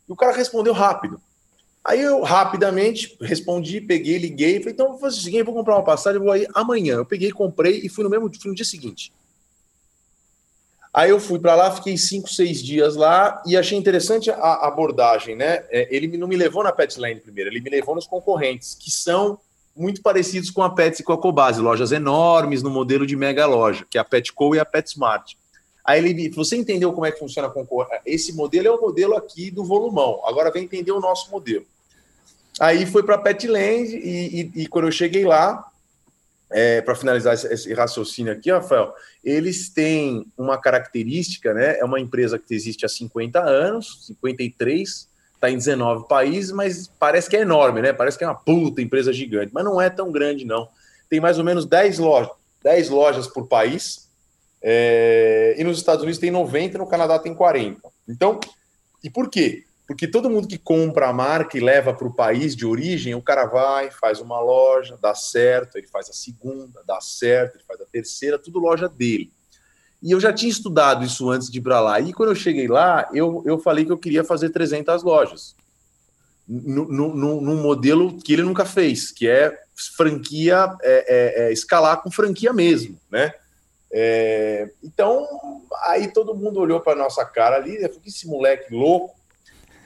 E 0.08 0.12
o 0.12 0.16
cara 0.16 0.36
respondeu 0.36 0.74
rápido. 0.74 1.22
Aí 1.84 2.02
eu 2.02 2.22
rapidamente 2.22 3.16
respondi, 3.22 3.80
peguei, 3.80 4.18
liguei, 4.18 4.60
falei, 4.60 4.74
então 4.74 4.90
vou 4.90 5.00
fazer 5.00 5.20
o 5.20 5.22
seguinte, 5.22 5.44
vou 5.44 5.54
comprar 5.54 5.76
uma 5.76 5.84
passagem, 5.86 6.20
vou 6.20 6.32
aí 6.32 6.46
amanhã. 6.54 6.96
Eu 6.96 7.06
peguei, 7.06 7.32
comprei 7.32 7.80
e 7.82 7.88
fui 7.88 8.04
no 8.04 8.10
mesmo 8.10 8.30
fui 8.40 8.50
no 8.50 8.56
dia 8.56 8.66
seguinte. 8.66 9.14
Aí 10.94 11.12
eu 11.12 11.20
fui 11.20 11.40
para 11.40 11.56
lá, 11.56 11.72
fiquei 11.72 11.98
cinco, 11.98 12.28
seis 12.28 12.62
dias 12.62 12.96
lá 12.96 13.42
e 13.46 13.56
achei 13.56 13.78
interessante 13.78 14.30
a 14.30 14.68
abordagem, 14.68 15.36
né? 15.36 15.64
É, 15.70 15.88
ele 15.96 16.18
não 16.18 16.28
me 16.28 16.36
levou 16.36 16.64
na 16.64 16.74
Petland 16.74 17.22
primeiro, 17.22 17.50
ele 17.50 17.62
me 17.62 17.70
levou 17.70 17.96
nos 17.96 18.08
concorrentes, 18.08 18.76
que 18.76 18.92
são 18.92 19.40
muito 19.78 20.02
parecidos 20.02 20.50
com 20.50 20.64
a 20.64 20.70
Pets 20.70 21.00
e 21.00 21.04
com 21.04 21.14
a 21.14 21.18
Cobase, 21.18 21.62
lojas 21.62 21.92
enormes 21.92 22.64
no 22.64 22.70
modelo 22.70 23.06
de 23.06 23.16
mega 23.16 23.46
loja, 23.46 23.86
que 23.90 23.98
é 23.98 24.02
a 24.02 24.04
Petco 24.04 24.56
e 24.56 24.60
a 24.60 24.66
PetSmart. 24.66 25.34
Aí 25.86 26.06
ele, 26.06 26.30
você 26.30 26.58
entendeu 26.58 26.92
como 26.92 27.06
é 27.06 27.12
que 27.12 27.20
funciona 27.20 27.48
a 27.48 27.52
concorrência? 27.52 28.02
Esse 28.06 28.34
modelo 28.34 28.68
é 28.68 28.72
o 28.72 28.82
modelo 28.82 29.16
aqui 29.16 29.50
do 29.50 29.64
volumão. 29.64 30.22
Agora 30.26 30.52
vem 30.52 30.66
entender 30.66 30.92
o 30.92 31.00
nosso 31.00 31.32
modelo. 31.32 31.66
Aí 32.60 32.86
foi 32.86 33.04
para 33.04 33.16
a 33.16 33.20
Petland 33.20 33.96
e, 33.96 34.42
e, 34.42 34.64
e, 34.64 34.68
quando 34.68 34.88
eu 34.88 34.92
cheguei 34.92 35.24
lá, 35.24 35.72
é, 36.52 36.82
para 36.82 36.96
finalizar 36.96 37.34
esse, 37.34 37.48
esse, 37.54 37.74
raciocínio 37.74 38.34
aqui, 38.34 38.52
Rafael, 38.52 38.94
eles 39.24 39.70
têm 39.70 40.26
uma 40.38 40.58
característica, 40.58 41.54
né? 41.54 41.78
É 41.80 41.86
uma 41.86 42.00
empresa 42.00 42.40
que 42.40 42.54
existe 42.54 42.86
há 42.86 42.90
50 42.90 43.40
anos, 43.40 44.08
53, 44.08 45.07
está 45.38 45.50
em 45.50 45.58
19 45.58 46.08
países, 46.08 46.52
mas 46.52 46.88
parece 47.00 47.30
que 47.30 47.38
é 47.38 47.42
enorme, 47.42 47.82
né? 47.82 47.94
Parece 47.94 48.18
que 48.18 48.24
é 48.24 48.28
uma 48.28 48.36
puta 48.36 48.82
empresa 48.82 49.14
gigante, 49.14 49.52
mas 49.54 49.64
não 49.64 49.80
é 49.80 49.90
tão 49.90 50.12
grande, 50.12 50.44
não. 50.44 50.68
Tem 51.10 51.20
mais 51.20 51.38
ou 51.38 51.46
menos 51.46 51.66
10 51.66 52.00
lojas, 52.00 52.32
10 52.64 52.90
lojas 52.90 53.28
por 53.28 53.48
país, 53.48 54.10
é, 54.62 55.56
e 55.58 55.64
nos 55.64 55.78
Estados 55.78 56.04
Unidos 56.04 56.20
tem 56.20 56.32
90, 56.32 56.78
no 56.78 56.88
Canadá 56.88 57.18
tem 57.20 57.34
40. 57.34 57.80
Então, 58.08 58.40
e 59.04 59.10
por 59.10 59.30
quê? 59.30 59.64
Porque 59.88 60.08
todo 60.08 60.30
mundo 60.30 60.48
que 60.48 60.58
compra 60.58 61.08
a 61.08 61.14
marca 61.14 61.58
e 61.58 61.62
leva 61.62 61.94
para 61.94 62.08
o 62.08 62.14
país 62.14 62.56
de 62.56 62.66
origem, 62.66 63.16
o 63.16 63.22
cara 63.22 63.46
vai, 63.46 63.90
faz 63.90 64.20
uma 64.20 64.40
loja, 64.40 64.98
dá 65.02 65.16
certo, 65.16 65.78
ele 65.78 65.88
faz 65.88 66.10
a 66.10 66.14
segunda, 66.14 66.84
dá 66.86 67.00
certo, 67.00 67.56
ele 67.56 67.64
faz 67.64 67.80
a 67.80 67.86
terceira, 67.86 68.38
tudo 68.38 68.60
loja 68.60 68.90
dele. 68.90 69.32
E 70.08 70.12
eu 70.12 70.22
já 70.22 70.32
tinha 70.32 70.50
estudado 70.50 71.04
isso 71.04 71.30
antes 71.30 71.52
de 71.52 71.58
ir 71.58 71.62
para 71.62 71.82
lá. 71.82 72.00
E 72.00 72.14
quando 72.14 72.30
eu 72.30 72.36
cheguei 72.36 72.66
lá, 72.66 73.10
eu, 73.14 73.44
eu 73.46 73.60
falei 73.60 73.84
que 73.84 73.92
eu 73.92 73.98
queria 73.98 74.24
fazer 74.24 74.52
300 74.52 75.04
lojas. 75.04 75.54
Num 76.48 77.62
modelo 77.62 78.18
que 78.18 78.32
ele 78.32 78.44
nunca 78.44 78.64
fez, 78.64 79.12
que 79.12 79.28
é 79.28 79.54
franquia, 79.98 80.74
é, 80.82 81.44
é, 81.44 81.48
é 81.48 81.52
escalar 81.52 82.02
com 82.02 82.10
franquia 82.10 82.54
mesmo, 82.54 82.98
né? 83.12 83.34
É, 83.92 84.70
então, 84.82 85.28
aí 85.84 86.08
todo 86.08 86.34
mundo 86.34 86.62
olhou 86.62 86.80
para 86.80 86.98
nossa 86.98 87.26
cara 87.26 87.58
ali, 87.58 87.78
falou, 87.82 88.00
que 88.00 88.08
esse 88.08 88.28
moleque 88.28 88.74
louco, 88.74 89.14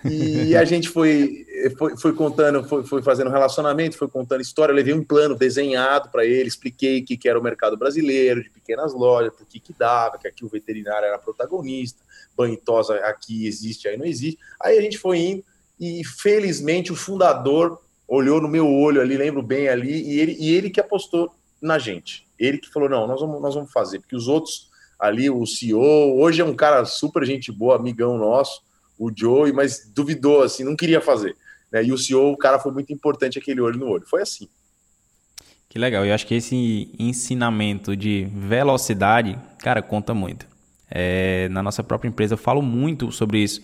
e 0.05 0.55
a 0.55 0.65
gente 0.65 0.89
foi, 0.89 1.45
foi, 1.77 1.97
foi 1.97 2.13
contando, 2.13 2.63
foi, 2.63 2.83
foi, 2.83 3.01
fazendo 3.01 3.29
relacionamento, 3.29 3.97
foi 3.97 4.07
contando 4.07 4.41
história. 4.41 4.71
Eu 4.71 4.75
levei 4.75 4.93
um 4.93 5.03
plano 5.03 5.35
desenhado 5.35 6.09
para 6.09 6.25
ele, 6.25 6.47
expliquei 6.47 6.99
o 6.99 7.05
que, 7.05 7.17
que 7.17 7.29
era 7.29 7.39
o 7.39 7.43
mercado 7.43 7.77
brasileiro, 7.77 8.43
de 8.43 8.49
pequenas 8.49 8.93
lojas, 8.93 9.33
por 9.33 9.45
que, 9.45 9.59
que 9.59 9.73
dava, 9.73 10.17
que 10.17 10.27
aqui 10.27 10.43
o 10.43 10.49
veterinário 10.49 11.05
era 11.05 11.19
protagonista, 11.19 12.01
banho 12.35 12.57
tosa 12.57 12.95
aqui 13.05 13.45
existe, 13.45 13.87
aí 13.87 13.97
não 13.97 14.05
existe. 14.05 14.39
Aí 14.59 14.77
a 14.77 14.81
gente 14.81 14.97
foi 14.97 15.19
indo 15.19 15.43
e 15.79 16.03
felizmente 16.03 16.91
o 16.91 16.95
fundador 16.95 17.79
olhou 18.07 18.41
no 18.41 18.47
meu 18.47 18.67
olho 18.67 19.01
ali, 19.01 19.17
lembro 19.17 19.41
bem 19.41 19.69
ali, 19.69 20.03
e 20.03 20.19
ele, 20.19 20.37
e 20.39 20.53
ele 20.53 20.69
que 20.69 20.79
apostou 20.79 21.33
na 21.61 21.77
gente. 21.77 22.27
Ele 22.39 22.57
que 22.57 22.71
falou: 22.71 22.89
não, 22.89 23.07
nós 23.07 23.21
vamos, 23.21 23.41
nós 23.41 23.55
vamos 23.55 23.71
fazer, 23.71 23.99
porque 23.99 24.15
os 24.15 24.27
outros 24.27 24.69
ali, 24.99 25.29
o 25.29 25.45
CEO, 25.45 26.19
hoje 26.19 26.41
é 26.41 26.45
um 26.45 26.53
cara 26.53 26.85
super 26.85 27.25
gente 27.25 27.51
boa, 27.51 27.75
amigão 27.75 28.17
nosso 28.17 28.61
o 29.01 29.11
Joey, 29.13 29.51
mas 29.51 29.91
duvidou, 29.95 30.43
assim, 30.43 30.63
não 30.63 30.75
queria 30.75 31.01
fazer. 31.01 31.35
Né? 31.71 31.83
E 31.85 31.91
o 31.91 31.97
CEO, 31.97 32.31
o 32.31 32.37
cara 32.37 32.59
foi 32.59 32.71
muito 32.71 32.93
importante 32.93 33.39
aquele 33.39 33.59
olho 33.59 33.79
no 33.79 33.87
olho. 33.87 34.05
Foi 34.05 34.21
assim. 34.21 34.47
Que 35.67 35.79
legal. 35.79 36.05
Eu 36.05 36.13
acho 36.13 36.27
que 36.27 36.35
esse 36.35 36.93
ensinamento 36.99 37.95
de 37.95 38.27
velocidade, 38.31 39.39
cara, 39.57 39.81
conta 39.81 40.13
muito. 40.13 40.45
É, 40.87 41.49
na 41.49 41.63
nossa 41.63 41.83
própria 41.83 42.09
empresa 42.09 42.35
eu 42.35 42.37
falo 42.37 42.61
muito 42.61 43.11
sobre 43.11 43.39
isso. 43.39 43.63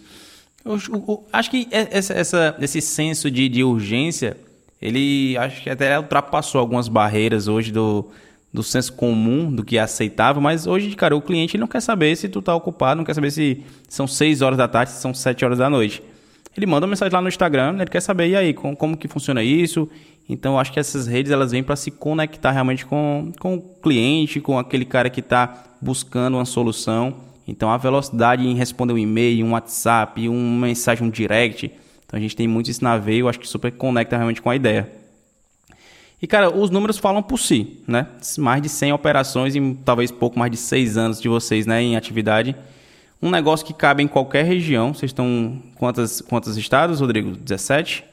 Eu, 0.66 0.80
eu, 0.90 1.06
eu 1.08 1.28
acho 1.32 1.52
que 1.52 1.68
essa, 1.70 2.14
essa, 2.14 2.58
esse 2.60 2.82
senso 2.82 3.30
de, 3.30 3.48
de 3.48 3.64
urgência, 3.64 4.38
ele 4.82 5.38
acho 5.38 5.62
que 5.62 5.70
até 5.70 6.00
ultrapassou 6.00 6.60
algumas 6.60 6.88
barreiras 6.88 7.48
hoje 7.48 7.72
do, 7.72 8.10
do 8.58 8.64
senso 8.64 8.92
comum 8.94 9.52
do 9.52 9.64
que 9.64 9.78
é 9.78 9.82
aceitável, 9.82 10.42
mas 10.42 10.66
hoje, 10.66 10.96
cara, 10.96 11.16
o 11.16 11.22
cliente 11.22 11.60
não 11.60 11.68
quer 11.68 11.80
saber 11.80 12.16
se 12.16 12.28
tu 12.28 12.42
tá 12.42 12.56
ocupado, 12.56 12.98
não 12.98 13.06
quer 13.06 13.14
saber 13.14 13.30
se 13.30 13.64
são 13.88 14.08
6 14.08 14.42
horas 14.42 14.58
da 14.58 14.68
tarde, 14.68 14.94
se 14.94 15.00
são 15.00 15.14
7 15.14 15.46
horas 15.46 15.60
da 15.60 15.70
noite. 15.70 16.02
Ele 16.58 16.66
manda 16.66 16.88
uma 16.88 16.90
mensagem 16.90 17.14
lá 17.14 17.22
no 17.22 17.28
Instagram, 17.28 17.76
ele 17.76 17.86
quer 17.86 18.02
saber, 18.02 18.30
e 18.30 18.36
aí, 18.36 18.56
como, 18.56 18.76
como 18.76 18.98
que 18.98 19.08
funciona 19.08 19.44
isso? 19.44 19.88
Então, 20.28 20.58
acho 20.58 20.74
que 20.74 20.80
essas 20.80 21.06
redes, 21.06 21.32
elas 21.32 21.52
vêm 21.52 21.62
para 21.62 21.76
se 21.76 21.92
conectar 21.92 22.50
realmente 22.50 22.84
com, 22.84 23.32
com 23.40 23.58
o 23.58 23.62
cliente, 23.62 24.42
com 24.42 24.58
aquele 24.58 24.86
cara 24.86 25.08
que 25.08 25.20
está 25.20 25.66
buscando 25.80 26.38
uma 26.38 26.46
solução. 26.46 27.14
Então, 27.48 27.70
a 27.70 27.78
velocidade 27.78 28.44
em 28.44 28.56
responder 28.56 28.94
um 28.94 28.98
e-mail, 28.98 29.46
um 29.46 29.52
WhatsApp, 29.52 30.28
uma 30.28 30.66
mensagem, 30.66 31.06
um 31.06 31.12
direct. 31.12 31.72
Então, 32.08 32.18
a 32.18 32.20
gente 32.20 32.36
tem 32.36 32.48
muito 32.48 32.72
isso 32.72 32.84
na 32.84 32.98
veia, 32.98 33.20
eu 33.20 33.30
acho 33.30 33.40
que 33.40 33.48
super 33.48 33.72
conecta 33.72 34.16
realmente 34.16 34.42
com 34.42 34.50
a 34.50 34.56
ideia. 34.56 34.97
E, 36.22 36.26
cara, 36.26 36.50
os 36.50 36.70
números 36.72 36.98
falam 36.98 37.22
por 37.22 37.38
si, 37.38 37.80
né? 37.88 38.08
Mais 38.40 38.62
de 38.62 38.70
100 38.70 38.94
operações 38.94 39.56
em 39.56 39.76
talvez 39.76 40.12
pouco 40.12 40.38
mais 40.38 40.52
de 40.52 40.58
6 40.58 40.98
anos 40.98 41.22
de 41.22 41.30
vocês, 41.30 41.66
né, 41.68 41.82
em 41.82 41.96
atividade. 41.96 42.56
Um 43.22 43.30
negócio 43.30 43.66
que 43.66 43.74
cabe 43.74 44.02
em 44.02 44.08
qualquer 44.08 44.44
região. 44.44 44.94
Vocês 44.94 45.12
estão 45.12 45.62
quantos, 45.76 46.22
quantos 46.22 46.58
estados, 46.58 47.02
Rodrigo? 47.02 47.32
17? 47.32 48.04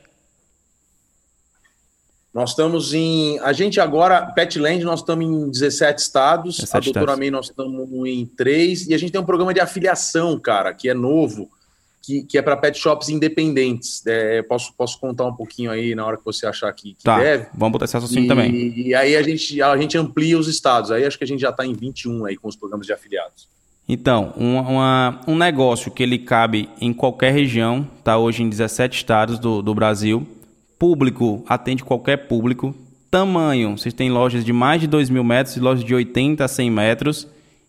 Nós 2.33 2.51
estamos 2.51 2.93
em. 2.93 3.39
A 3.41 3.53
gente 3.53 3.81
agora, 3.81 4.27
Petland, 4.33 4.83
nós 4.85 5.01
estamos 5.01 5.25
em 5.25 5.51
17 5.51 6.01
estados. 6.01 6.57
17 6.57 6.77
a 6.77 6.93
Doutora 6.93 7.17
May, 7.17 7.31
nós 7.31 7.47
estamos 7.47 7.89
em 8.07 8.27
3. 8.27 8.89
E 8.89 8.95
a 8.95 8.99
gente 8.99 9.13
tem 9.13 9.21
um 9.21 9.25
programa 9.25 9.55
de 9.55 9.61
afiliação, 9.61 10.39
cara, 10.39 10.75
que 10.75 10.89
é 10.89 10.95
novo 10.95 11.49
que, 12.05 12.23
que 12.23 12.37
é 12.37 12.43
para 12.43 12.57
pet 12.57 12.79
shops 12.79 13.09
independentes. 13.09 14.03
É, 14.07 14.43
posso, 14.43 14.75
posso 14.77 15.01
contar 15.01 15.27
um 15.27 15.35
pouquinho 15.35 15.71
aí 15.71 15.95
na 15.95 16.05
hora 16.05 16.17
que 16.17 16.25
você 16.25 16.47
achar 16.47 16.71
que, 16.73 16.95
que 16.95 17.03
tá, 17.03 17.19
deve. 17.19 17.47
Vamos 17.55 17.73
botar 17.73 17.87
esse 17.87 17.97
assunto 17.97 18.27
também. 18.27 18.53
E 18.77 18.95
aí 18.95 19.17
a 19.17 19.23
gente, 19.23 19.63
a 19.63 19.77
gente 19.77 19.97
amplia 19.97 20.39
os 20.39 20.47
estados. 20.47 20.91
Aí 20.91 21.05
acho 21.05 21.17
que 21.17 21.25
a 21.25 21.27
gente 21.27 21.41
já 21.41 21.51
está 21.51 21.65
em 21.65 21.73
21 21.73 22.27
aí 22.27 22.37
com 22.37 22.49
os 22.49 22.57
programas 22.57 22.87
de 22.87 22.93
afiliados. 22.93 23.49
Então, 23.89 24.33
um, 24.37 24.59
uma, 24.59 25.21
um 25.27 25.37
negócio 25.37 25.91
que 25.91 26.03
ele 26.03 26.19
cabe 26.19 26.69
em 26.81 26.93
qualquer 26.93 27.33
região, 27.33 27.87
está 27.99 28.17
hoje 28.17 28.43
em 28.43 28.49
17 28.49 28.97
estados 28.97 29.39
do, 29.39 29.63
do 29.63 29.75
Brasil. 29.75 30.27
Público, 30.79 31.45
atende 31.49 31.85
qualquer 31.85 32.29
público. 32.29 32.75
Tamanho, 33.11 33.79
vocês 33.79 33.95
têm 33.95 34.11
lojas 34.11 34.45
de 34.45 34.53
mais 34.53 34.81
de 34.81 34.87
2 34.87 35.09
mil 35.09 35.23
metros 35.23 35.57
e 35.57 35.61
lojas 35.61 35.85
de 35.85 35.95
80 35.95 36.45
a 36.45 36.49
100 36.49 36.71
metros. 36.71 37.29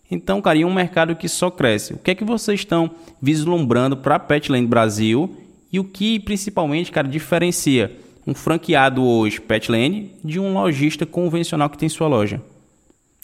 Então, 0.10 0.42
cara, 0.42 0.58
e 0.58 0.66
um 0.66 0.74
mercado 0.74 1.16
que 1.16 1.28
só 1.28 1.50
cresce. 1.50 1.94
O 1.94 1.98
que 1.98 2.12
é 2.12 2.16
que 2.16 2.24
vocês 2.24 2.60
estão 2.60 2.92
vislumbrando 3.22 3.98
para 3.98 4.16
a 4.16 4.20
Petland 4.20 4.68
Brasil 4.68 5.36
e 5.72 5.80
o 5.80 5.84
que 5.84 6.20
principalmente, 6.20 6.92
cara, 6.92 7.08
diferencia 7.08 8.00
um 8.28 8.34
franqueado 8.34 9.04
hoje 9.04 9.40
Petland 9.40 10.12
de 10.24 10.40
um 10.40 10.54
lojista 10.54 11.06
convencional 11.06 11.70
que 11.70 11.78
tem 11.78 11.90
sua 11.90 12.08
loja? 12.08 12.42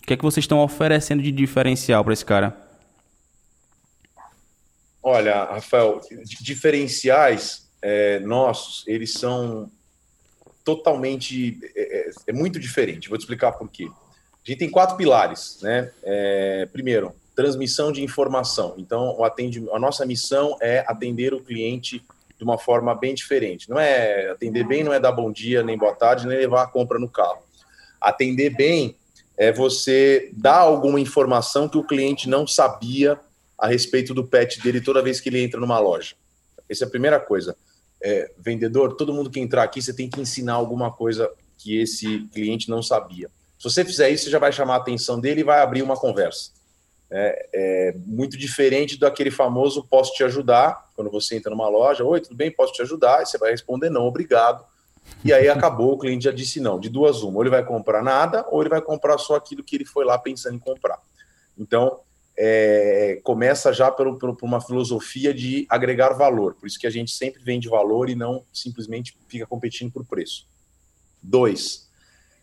O 0.01 0.07
que 0.07 0.13
é 0.13 0.17
que 0.17 0.23
vocês 0.23 0.43
estão 0.43 0.59
oferecendo 0.59 1.21
de 1.21 1.31
diferencial 1.31 2.03
para 2.03 2.13
esse 2.13 2.25
cara? 2.25 2.57
Olha, 5.03 5.45
Rafael, 5.45 6.01
diferenciais 6.41 7.67
é, 7.81 8.19
nossos, 8.19 8.87
eles 8.87 9.13
são 9.13 9.69
totalmente 10.63 11.59
é, 11.75 11.99
é, 11.99 12.11
é 12.27 12.33
muito 12.33 12.59
diferente. 12.59 13.09
Vou 13.09 13.17
te 13.17 13.21
explicar 13.21 13.51
por 13.53 13.69
quê. 13.69 13.87
A 14.45 14.49
gente 14.49 14.59
tem 14.59 14.69
quatro 14.69 14.97
pilares, 14.97 15.59
né? 15.61 15.91
É, 16.03 16.67
primeiro, 16.71 17.13
transmissão 17.35 17.91
de 17.91 18.03
informação. 18.03 18.73
Então, 18.77 19.15
o 19.17 19.23
atende, 19.23 19.63
a 19.71 19.79
nossa 19.79 20.05
missão 20.05 20.57
é 20.61 20.83
atender 20.87 21.33
o 21.33 21.41
cliente 21.41 22.03
de 22.37 22.43
uma 22.43 22.57
forma 22.57 22.95
bem 22.95 23.13
diferente. 23.13 23.69
Não 23.69 23.79
é 23.79 24.31
atender 24.31 24.65
bem, 24.65 24.83
não 24.83 24.91
é 24.91 24.99
dar 24.99 25.11
bom 25.11 25.31
dia, 25.31 25.61
nem 25.61 25.77
boa 25.77 25.93
tarde, 25.93 26.25
nem 26.25 26.39
levar 26.39 26.63
a 26.63 26.67
compra 26.67 26.97
no 26.97 27.07
carro. 27.07 27.43
Atender 27.99 28.49
bem 28.49 28.95
é 29.37 29.51
você 29.51 30.31
dar 30.33 30.57
alguma 30.57 30.99
informação 30.99 31.69
que 31.69 31.77
o 31.77 31.83
cliente 31.83 32.27
não 32.27 32.47
sabia 32.47 33.19
a 33.57 33.67
respeito 33.67 34.11
do 34.13 34.25
pet 34.25 34.59
dele 34.59 34.81
toda 34.81 35.03
vez 35.03 35.21
que 35.21 35.29
ele 35.29 35.43
entra 35.43 35.59
numa 35.59 35.77
loja. 35.79 36.15
Essa 36.67 36.85
é 36.85 36.87
a 36.87 36.89
primeira 36.89 37.19
coisa. 37.19 37.55
É, 38.03 38.31
vendedor, 38.39 38.95
todo 38.95 39.13
mundo 39.13 39.29
que 39.29 39.39
entrar 39.39 39.61
aqui, 39.61 39.79
você 39.79 39.93
tem 39.93 40.09
que 40.09 40.19
ensinar 40.19 40.53
alguma 40.53 40.91
coisa 40.91 41.29
que 41.59 41.79
esse 41.79 42.27
cliente 42.33 42.69
não 42.69 42.81
sabia. 42.81 43.29
Se 43.61 43.69
você 43.69 43.85
fizer 43.85 44.09
isso, 44.09 44.23
você 44.23 44.31
já 44.31 44.39
vai 44.39 44.51
chamar 44.51 44.73
a 44.73 44.77
atenção 44.77 45.19
dele 45.19 45.41
e 45.41 45.43
vai 45.43 45.61
abrir 45.61 45.83
uma 45.83 45.95
conversa. 45.95 46.49
É, 47.11 47.49
é, 47.53 47.95
muito 48.07 48.35
diferente 48.35 48.97
daquele 48.97 49.29
famoso 49.29 49.85
posso 49.87 50.13
te 50.13 50.23
ajudar, 50.23 50.89
quando 50.95 51.11
você 51.11 51.35
entra 51.35 51.51
numa 51.51 51.69
loja, 51.69 52.03
oi, 52.03 52.21
tudo 52.21 52.35
bem, 52.35 52.49
posso 52.49 52.73
te 52.73 52.81
ajudar? 52.81 53.21
E 53.21 53.27
você 53.27 53.37
vai 53.37 53.51
responder 53.51 53.91
não, 53.91 54.07
obrigado. 54.07 54.65
E 55.23 55.31
aí 55.31 55.47
acabou, 55.47 55.93
o 55.93 55.97
cliente 55.99 56.23
já 56.23 56.31
disse 56.31 56.59
não, 56.59 56.79
de 56.79 56.89
duas 56.89 57.21
uma, 57.21 57.35
ou 57.35 57.43
ele 57.43 57.51
vai 57.51 57.63
comprar 57.63 58.01
nada, 58.01 58.43
ou 58.49 58.61
ele 58.63 58.69
vai 58.69 58.81
comprar 58.81 59.19
só 59.19 59.35
aquilo 59.35 59.63
que 59.63 59.75
ele 59.75 59.85
foi 59.85 60.05
lá 60.05 60.17
pensando 60.17 60.55
em 60.55 60.59
comprar. 60.59 60.97
Então, 61.55 61.99
é, 62.35 63.19
começa 63.23 63.71
já 63.71 63.91
por, 63.91 64.17
por, 64.17 64.35
uma 64.41 64.59
filosofia 64.59 65.35
de 65.35 65.67
agregar 65.69 66.13
valor, 66.13 66.55
por 66.55 66.65
isso 66.65 66.79
que 66.79 66.87
a 66.87 66.91
gente 66.91 67.11
sempre 67.11 67.43
vende 67.43 67.69
valor 67.69 68.09
e 68.09 68.15
não 68.15 68.43
simplesmente 68.51 69.15
fica 69.27 69.45
competindo 69.45 69.91
por 69.91 70.03
preço. 70.03 70.47
Dois, 71.21 71.90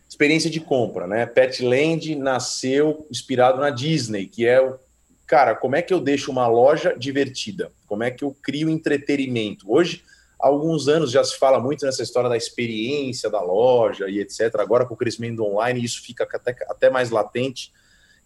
experiência 0.09 0.49
de 0.49 0.61
compra, 0.61 1.07
né? 1.07 1.27
Petland 1.27 2.15
nasceu 2.17 3.07
inspirado 3.11 3.61
na 3.61 3.71
Disney, 3.71 4.27
que 4.27 4.47
é 4.47 4.61
o 4.61 4.79
cara, 5.27 5.55
como 5.55 5.77
é 5.77 5.83
que 5.83 5.93
eu 5.93 6.01
deixo 6.01 6.31
uma 6.31 6.49
loja 6.49 6.97
divertida? 6.99 7.71
Como 7.87 8.03
é 8.03 8.11
que 8.11 8.25
eu 8.25 8.35
crio 8.43 8.71
entretenimento? 8.71 9.71
Hoje, 9.71 10.03
há 10.41 10.49
alguns 10.49 10.89
anos 10.89 11.11
já 11.11 11.23
se 11.23 11.39
fala 11.39 11.61
muito 11.61 11.85
nessa 11.85 12.03
história 12.03 12.31
da 12.31 12.37
experiência 12.37 13.29
da 13.29 13.43
loja 13.43 14.09
e 14.09 14.21
etc. 14.21 14.55
Agora, 14.59 14.87
com 14.87 14.95
o 14.95 14.97
crescimento 14.97 15.45
online, 15.45 15.85
isso 15.85 16.03
fica 16.03 16.25
até, 16.25 16.57
até 16.69 16.89
mais 16.89 17.11
latente. 17.11 17.71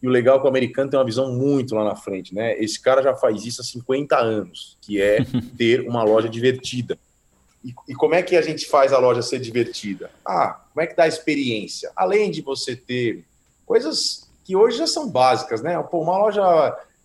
E 0.00 0.06
o 0.06 0.10
legal 0.10 0.36
é 0.36 0.40
que 0.40 0.46
o 0.46 0.48
americano 0.48 0.90
tem 0.90 0.98
uma 0.98 1.04
visão 1.04 1.32
muito 1.32 1.74
lá 1.74 1.84
na 1.84 1.96
frente, 1.96 2.32
né? 2.32 2.56
Esse 2.58 2.80
cara 2.80 3.02
já 3.02 3.14
faz 3.14 3.44
isso 3.44 3.60
há 3.60 3.64
50 3.64 4.16
anos, 4.16 4.78
que 4.80 5.00
é 5.00 5.18
ter 5.58 5.80
uma 5.80 6.04
loja 6.04 6.28
divertida. 6.28 6.96
E, 7.64 7.74
e, 7.88 7.94
como 7.94 8.14
é 8.14 8.22
que 8.22 8.36
a 8.36 8.42
gente 8.42 8.66
faz 8.66 8.92
a 8.92 8.98
loja 8.98 9.22
ser 9.22 9.38
divertida? 9.38 10.10
Ah, 10.26 10.60
como 10.72 10.82
é 10.82 10.86
que 10.86 10.96
dá 10.96 11.04
a 11.04 11.08
experiência? 11.08 11.92
Além 11.94 12.30
de 12.30 12.42
você 12.42 12.74
ter 12.74 13.24
coisas 13.64 14.28
que 14.44 14.56
hoje 14.56 14.78
já 14.78 14.86
são 14.86 15.08
básicas, 15.08 15.62
né? 15.62 15.80
Pô, 15.82 16.00
uma 16.00 16.18
loja 16.18 16.42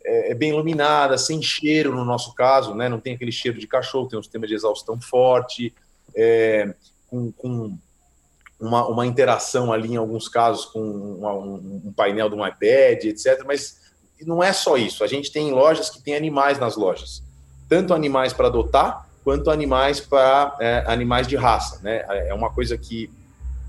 é, 0.03 0.31
é, 0.31 0.33
bem 0.33 0.49
iluminada, 0.49 1.17
sem 1.17 1.41
cheiro, 1.41 1.95
no 1.95 2.03
nosso 2.03 2.33
caso, 2.33 2.73
né? 2.73 2.89
Não 2.89 2.99
tem 2.99 3.13
aquele 3.13 3.31
cheiro 3.31 3.59
de 3.59 3.67
cachorro, 3.67 4.07
tem 4.07 4.17
um 4.17 4.23
sistema 4.23 4.47
de 4.47 4.55
exaustão 4.55 4.99
forte, 4.99 5.73
é, 6.15 6.73
com, 7.07 7.31
com 7.31 7.77
uma, 8.59 8.87
uma, 8.87 9.05
interação 9.05 9.71
ali, 9.71 9.93
em 9.93 9.97
alguns 9.97 10.27
casos, 10.27 10.65
com 10.65 10.81
uma, 10.81 11.33
um, 11.33 11.81
um 11.85 11.93
painel 11.93 12.29
de 12.29 12.35
um 12.35 12.45
iPad, 12.45 13.03
etc. 13.03 13.43
Mas 13.45 13.79
não 14.25 14.41
é 14.41 14.51
só 14.51 14.77
isso. 14.77 15.03
A 15.03 15.07
gente 15.07 15.31
tem 15.31 15.51
lojas 15.51 15.89
que 15.89 16.01
tem 16.01 16.15
animais 16.15 16.57
nas 16.57 16.75
lojas. 16.75 17.21
Tanto 17.69 17.93
animais 17.93 18.33
para 18.33 18.47
adotar, 18.47 19.06
quanto 19.27 19.51
animais 19.51 19.99
para 19.99 20.55
é, 20.57 20.85
animais 20.87 21.27
de 21.27 21.35
raça. 21.35 21.83
Né? 21.83 22.01
É 22.29 22.33
uma 22.33 22.49
coisa 22.49 22.77
que, 22.77 23.11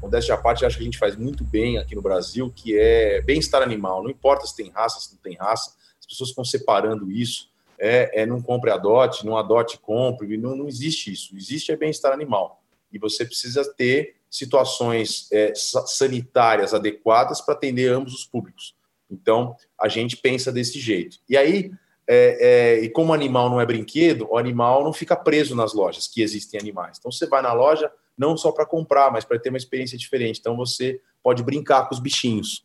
modéstia 0.00 0.36
à 0.36 0.38
parte, 0.38 0.64
acho 0.64 0.76
que 0.76 0.84
a 0.84 0.84
gente 0.84 0.98
faz 0.98 1.16
muito 1.16 1.42
bem 1.42 1.78
aqui 1.78 1.96
no 1.96 2.00
Brasil, 2.00 2.52
que 2.54 2.78
é 2.78 3.20
bem-estar 3.22 3.60
animal. 3.60 4.04
Não 4.04 4.08
importa 4.08 4.46
se 4.46 4.54
tem 4.54 4.70
raça, 4.70 5.00
se 5.00 5.10
não 5.10 5.20
tem 5.20 5.34
raça, 5.34 5.74
as 5.98 6.06
pessoas 6.06 6.28
estão 6.28 6.44
separando 6.44 7.10
isso. 7.10 7.50
É, 7.76 8.22
é 8.22 8.24
não 8.24 8.40
compre, 8.40 8.70
adote, 8.70 9.26
não 9.26 9.36
adote, 9.36 9.80
compre. 9.80 10.36
Não, 10.36 10.54
não 10.54 10.68
existe 10.68 11.12
isso. 11.12 11.36
Existe 11.36 11.72
é 11.72 11.76
bem-estar 11.76 12.12
animal. 12.12 12.62
E 12.92 12.96
você 12.96 13.24
precisa 13.24 13.64
ter 13.74 14.14
situações 14.30 15.26
é, 15.32 15.52
sanitárias 15.56 16.72
adequadas 16.72 17.40
para 17.40 17.54
atender 17.54 17.90
ambos 17.90 18.14
os 18.14 18.24
públicos. 18.24 18.76
Então, 19.10 19.56
a 19.76 19.88
gente 19.88 20.16
pensa 20.18 20.52
desse 20.52 20.78
jeito. 20.78 21.18
E 21.28 21.36
aí, 21.36 21.72
é, 22.08 22.38
é, 22.40 22.80
e 22.80 22.88
como 22.88 23.12
animal 23.12 23.50
não 23.50 23.60
é 23.60 23.66
brinquedo, 23.66 24.26
o 24.30 24.38
animal 24.38 24.82
não 24.82 24.94
fica 24.94 25.14
preso 25.14 25.54
nas 25.54 25.74
lojas 25.74 26.08
que 26.08 26.22
existem 26.22 26.58
animais. 26.58 26.96
Então 26.98 27.12
você 27.12 27.26
vai 27.26 27.42
na 27.42 27.52
loja 27.52 27.92
não 28.16 28.34
só 28.34 28.50
para 28.50 28.64
comprar, 28.64 29.12
mas 29.12 29.26
para 29.26 29.38
ter 29.38 29.50
uma 29.50 29.58
experiência 29.58 29.98
diferente. 29.98 30.40
Então 30.40 30.56
você 30.56 31.00
pode 31.22 31.42
brincar 31.42 31.86
com 31.86 31.94
os 31.94 32.00
bichinhos. 32.00 32.64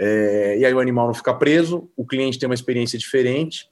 É, 0.00 0.58
e 0.58 0.64
aí 0.64 0.72
o 0.72 0.80
animal 0.80 1.06
não 1.06 1.14
fica 1.14 1.34
preso, 1.34 1.90
o 1.94 2.06
cliente 2.06 2.38
tem 2.38 2.48
uma 2.48 2.54
experiência 2.54 2.98
diferente. 2.98 3.68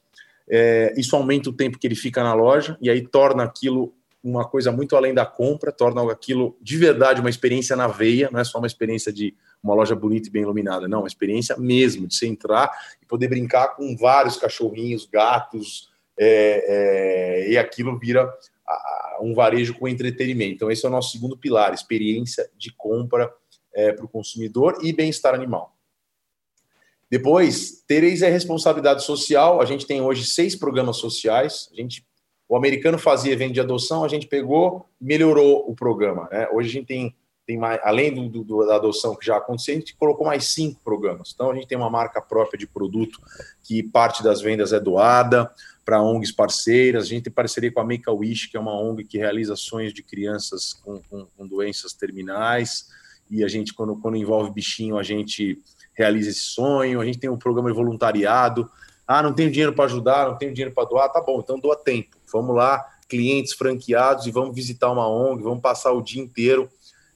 É, 0.49 0.93
isso 0.99 1.17
aumenta 1.17 1.49
o 1.49 1.53
tempo 1.53 1.79
que 1.79 1.87
ele 1.87 1.97
fica 1.97 2.23
na 2.23 2.35
loja 2.35 2.77
e 2.81 2.91
aí 2.91 3.01
torna 3.01 3.43
aquilo 3.43 3.95
uma 4.27 4.45
coisa 4.45 4.73
muito 4.73 4.97
além 4.97 5.15
da 5.15 5.25
compra, 5.25 5.71
torna 5.71 6.11
aquilo 6.11 6.57
de 6.61 6.77
verdade 6.77 7.21
uma 7.21 7.31
experiência 7.31 7.77
na 7.77 7.87
veia, 7.87 8.29
não 8.33 8.41
é 8.41 8.45
só 8.45 8.59
uma 8.59 8.67
experiência 8.67 9.13
de 9.13 9.35
uma 9.63 9.75
loja 9.75 9.95
bonita 9.95 10.29
e 10.29 10.31
bem 10.31 10.43
iluminada, 10.43 10.89
não, 10.89 11.01
uma 11.01 11.09
experiência 11.09 11.57
mesmo 11.57 12.07
de 12.07 12.15
você 12.15 12.27
entrar 12.27 12.71
e 13.01 13.07
poder 13.07 13.29
brincar 13.29 13.77
com 13.77 13.97
vários 13.97 14.37
cachorrinhos, 14.37 15.07
gatos, 15.07 15.91
é, 16.19 17.47
é, 17.47 17.51
e 17.53 17.59
aquilo 17.59 17.99
vira 17.99 18.29
um 19.21 19.33
varejo 19.33 19.75
com 19.75 19.87
entretenimento. 19.87 20.55
Então, 20.55 20.71
esse 20.71 20.85
é 20.85 20.89
o 20.89 20.93
nosso 20.93 21.13
segundo 21.13 21.37
pilar: 21.37 21.73
experiência 21.73 22.51
de 22.57 22.73
compra 22.73 23.33
é, 23.73 23.93
para 23.93 24.05
o 24.05 24.09
consumidor 24.09 24.79
e 24.83 24.93
bem-estar 24.93 25.35
animal. 25.35 25.77
Depois, 27.09 27.85
tereis 27.87 28.23
a 28.23 28.29
responsabilidade 28.29 29.05
social. 29.05 29.61
A 29.61 29.65
gente 29.65 29.87
tem 29.87 30.01
hoje 30.01 30.25
seis 30.27 30.57
programas 30.57 30.97
sociais. 30.97 31.69
A 31.73 31.77
gente 31.77 32.05
o 32.49 32.57
americano 32.57 32.99
fazia 32.99 33.33
evento 33.33 33.55
de 33.55 33.61
adoção, 33.61 34.05
a 34.05 34.09
gente 34.09 34.27
pegou, 34.27 34.87
melhorou 35.01 35.69
o 35.69 35.75
programa. 35.75 36.29
Né? 36.31 36.49
Hoje 36.53 36.69
a 36.69 36.73
gente 36.73 36.87
tem, 36.87 37.15
tem 37.45 37.59
mais, 37.59 37.81
além 37.83 38.29
do, 38.29 38.45
do, 38.45 38.67
da 38.67 38.77
adoção 38.77 39.17
que 39.17 39.27
já 39.27 39.37
aconteceu, 39.37 39.75
a 39.75 39.79
gente 39.79 39.97
colocou 39.97 40.27
mais 40.27 40.45
cinco 40.47 40.81
programas. 40.85 41.33
Então 41.35 41.51
a 41.51 41.55
gente 41.55 41.67
tem 41.67 41.77
uma 41.77 41.91
marca 41.91 42.21
própria 42.21 42.59
de 42.59 42.67
produto 42.67 43.21
que 43.63 43.83
parte 43.83 44.23
das 44.23 44.41
vendas 44.41 44.73
é 44.73 44.79
doada 44.79 45.51
para 45.85 46.03
ONGs 46.03 46.33
parceiras. 46.33 47.05
A 47.05 47.09
gente 47.09 47.25
tem 47.25 47.33
parceria 47.33 47.73
com 47.73 47.81
a 47.81 47.85
Make 47.85 48.09
a 48.09 48.13
Wish, 48.13 48.49
que 48.49 48.57
é 48.57 48.61
uma 48.61 48.81
ONG 48.81 49.05
que 49.05 49.19
realiza 49.19 49.57
sonhos 49.57 49.93
de 49.93 50.03
crianças 50.03 50.73
com, 50.73 51.01
com, 51.11 51.27
com 51.37 51.47
doenças 51.47 51.93
terminais. 51.93 52.89
E 53.29 53.43
a 53.43 53.49
gente, 53.49 53.75
quando, 53.75 53.97
quando 53.97 54.17
envolve 54.17 54.53
bichinho, 54.53 54.97
a 54.97 55.03
gente 55.03 55.59
realiza 55.95 56.31
esse 56.31 56.41
sonho. 56.41 57.01
A 57.01 57.05
gente 57.05 57.19
tem 57.19 57.31
um 57.31 57.39
programa 57.39 57.71
de 57.71 57.77
voluntariado. 57.77 58.71
Ah, 59.07 59.23
não 59.23 59.33
tenho 59.33 59.51
dinheiro 59.51 59.73
para 59.73 59.85
ajudar, 59.85 60.29
não 60.29 60.37
tenho 60.37 60.53
dinheiro 60.53 60.75
para 60.75 60.89
doar. 60.89 61.09
Tá 61.09 61.21
bom, 61.21 61.41
então 61.41 61.59
doa 61.59 61.77
tempo 61.77 62.17
Vamos 62.33 62.57
lá, 62.57 62.85
clientes 63.09 63.53
franqueados, 63.53 64.27
e 64.27 64.31
vamos 64.31 64.55
visitar 64.55 64.91
uma 64.91 65.09
ONG, 65.09 65.43
vamos 65.43 65.61
passar 65.61 65.93
o 65.93 66.03
dia 66.03 66.21
inteiro 66.21 66.69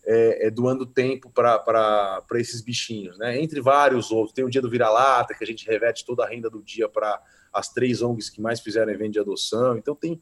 é, 0.04 0.46
é, 0.46 0.50
doando 0.50 0.86
tempo 0.86 1.30
para 1.30 2.22
esses 2.34 2.60
bichinhos, 2.62 3.18
né? 3.18 3.40
Entre 3.40 3.60
vários 3.60 4.10
outros. 4.10 4.32
Tem 4.32 4.44
o 4.44 4.50
dia 4.50 4.62
do 4.62 4.70
vira-lata, 4.70 5.34
que 5.34 5.44
a 5.44 5.46
gente 5.46 5.66
reverte 5.66 6.04
toda 6.04 6.24
a 6.24 6.28
renda 6.28 6.48
do 6.48 6.62
dia 6.62 6.88
para 6.88 7.20
as 7.52 7.68
três 7.68 8.00
ONGs 8.02 8.30
que 8.30 8.40
mais 8.40 8.60
fizeram 8.60 8.92
evento 8.92 9.12
de 9.12 9.20
adoção. 9.20 9.76
Então 9.76 9.94
tem. 9.94 10.20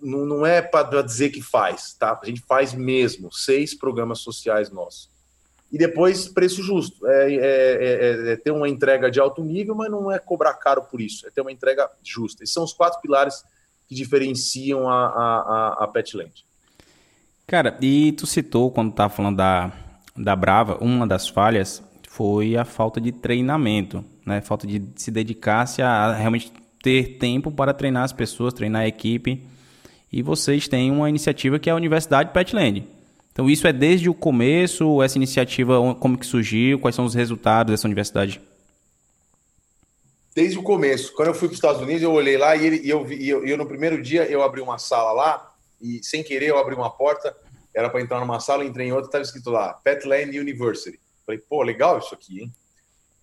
Não, 0.00 0.24
não 0.24 0.46
é 0.46 0.62
para 0.62 1.02
dizer 1.02 1.30
que 1.30 1.42
faz, 1.42 1.94
tá? 1.94 2.18
A 2.22 2.26
gente 2.26 2.40
faz 2.42 2.72
mesmo 2.72 3.32
seis 3.32 3.74
programas 3.74 4.20
sociais 4.20 4.70
nossos. 4.70 5.10
E 5.70 5.76
depois, 5.76 6.28
preço 6.28 6.62
justo. 6.62 7.06
É, 7.06 7.34
é, 7.34 7.38
é, 7.38 8.32
é, 8.32 8.36
ter 8.36 8.50
uma 8.50 8.68
entrega 8.68 9.10
de 9.10 9.20
alto 9.20 9.44
nível, 9.44 9.74
mas 9.74 9.90
não 9.90 10.10
é 10.10 10.18
cobrar 10.18 10.54
caro 10.54 10.82
por 10.82 11.00
isso. 11.00 11.26
É 11.26 11.30
ter 11.30 11.42
uma 11.42 11.52
entrega 11.52 11.90
justa. 12.02 12.42
Esses 12.42 12.54
são 12.54 12.64
os 12.64 12.72
quatro 12.72 13.00
pilares 13.00 13.44
que 13.86 13.94
diferenciam 13.94 14.88
a, 14.88 15.06
a, 15.06 15.84
a 15.84 15.88
Petland. 15.88 16.44
Cara, 17.46 17.76
e 17.80 18.12
tu 18.12 18.26
citou 18.26 18.70
quando 18.70 18.90
estava 18.90 19.12
falando 19.12 19.36
da, 19.36 19.72
da 20.16 20.36
Brava, 20.36 20.76
uma 20.80 21.06
das 21.06 21.28
falhas 21.28 21.82
foi 22.08 22.56
a 22.56 22.64
falta 22.64 23.00
de 23.00 23.12
treinamento, 23.12 24.04
né? 24.26 24.40
Falta 24.40 24.66
de 24.66 24.82
se 24.96 25.10
dedicar-se 25.10 25.80
a 25.80 26.12
realmente 26.12 26.52
ter 26.82 27.18
tempo 27.18 27.50
para 27.50 27.72
treinar 27.72 28.04
as 28.04 28.12
pessoas, 28.12 28.52
treinar 28.52 28.82
a 28.82 28.88
equipe. 28.88 29.46
E 30.12 30.22
vocês 30.22 30.68
têm 30.68 30.90
uma 30.90 31.08
iniciativa 31.08 31.58
que 31.58 31.70
é 31.70 31.72
a 31.72 31.76
Universidade 31.76 32.32
Petland. 32.32 32.84
Então 33.38 33.48
isso 33.48 33.68
é 33.68 33.72
desde 33.72 34.10
o 34.10 34.14
começo, 34.14 35.00
essa 35.00 35.16
iniciativa, 35.16 35.78
como 36.00 36.18
que 36.18 36.26
surgiu, 36.26 36.80
quais 36.80 36.96
são 36.96 37.04
os 37.04 37.14
resultados 37.14 37.70
dessa 37.70 37.86
universidade? 37.86 38.40
desde 40.34 40.56
o 40.56 40.62
começo. 40.62 41.12
Quando 41.14 41.28
eu 41.28 41.34
fui 41.34 41.48
para 41.48 41.52
os 41.54 41.58
Estados 41.58 41.80
Unidos, 41.80 42.00
eu 42.00 42.12
olhei 42.12 42.36
lá 42.36 42.54
e, 42.54 42.64
ele, 42.64 42.80
e 42.84 42.88
eu, 42.88 43.04
vi, 43.04 43.16
e 43.16 43.28
eu, 43.28 43.44
eu, 43.44 43.56
no 43.56 43.66
primeiro 43.66 44.00
dia 44.00 44.24
eu 44.24 44.40
abri 44.40 44.60
uma 44.60 44.78
sala 44.78 45.10
lá 45.10 45.52
e 45.80 46.00
sem 46.04 46.22
querer 46.22 46.50
eu 46.50 46.58
abri 46.58 46.76
uma 46.76 46.88
porta, 46.90 47.36
era 47.74 47.90
para 47.90 48.00
entrar 48.00 48.20
numa 48.20 48.38
sala, 48.38 48.64
entrei 48.64 48.86
em 48.86 48.92
outra, 48.92 49.06
estava 49.06 49.24
escrito 49.24 49.50
lá 49.50 49.74
Petland 49.74 50.38
University. 50.38 51.00
Falei, 51.26 51.40
pô, 51.40 51.62
legal 51.62 51.98
isso 51.98 52.14
aqui, 52.14 52.42
hein? 52.42 52.54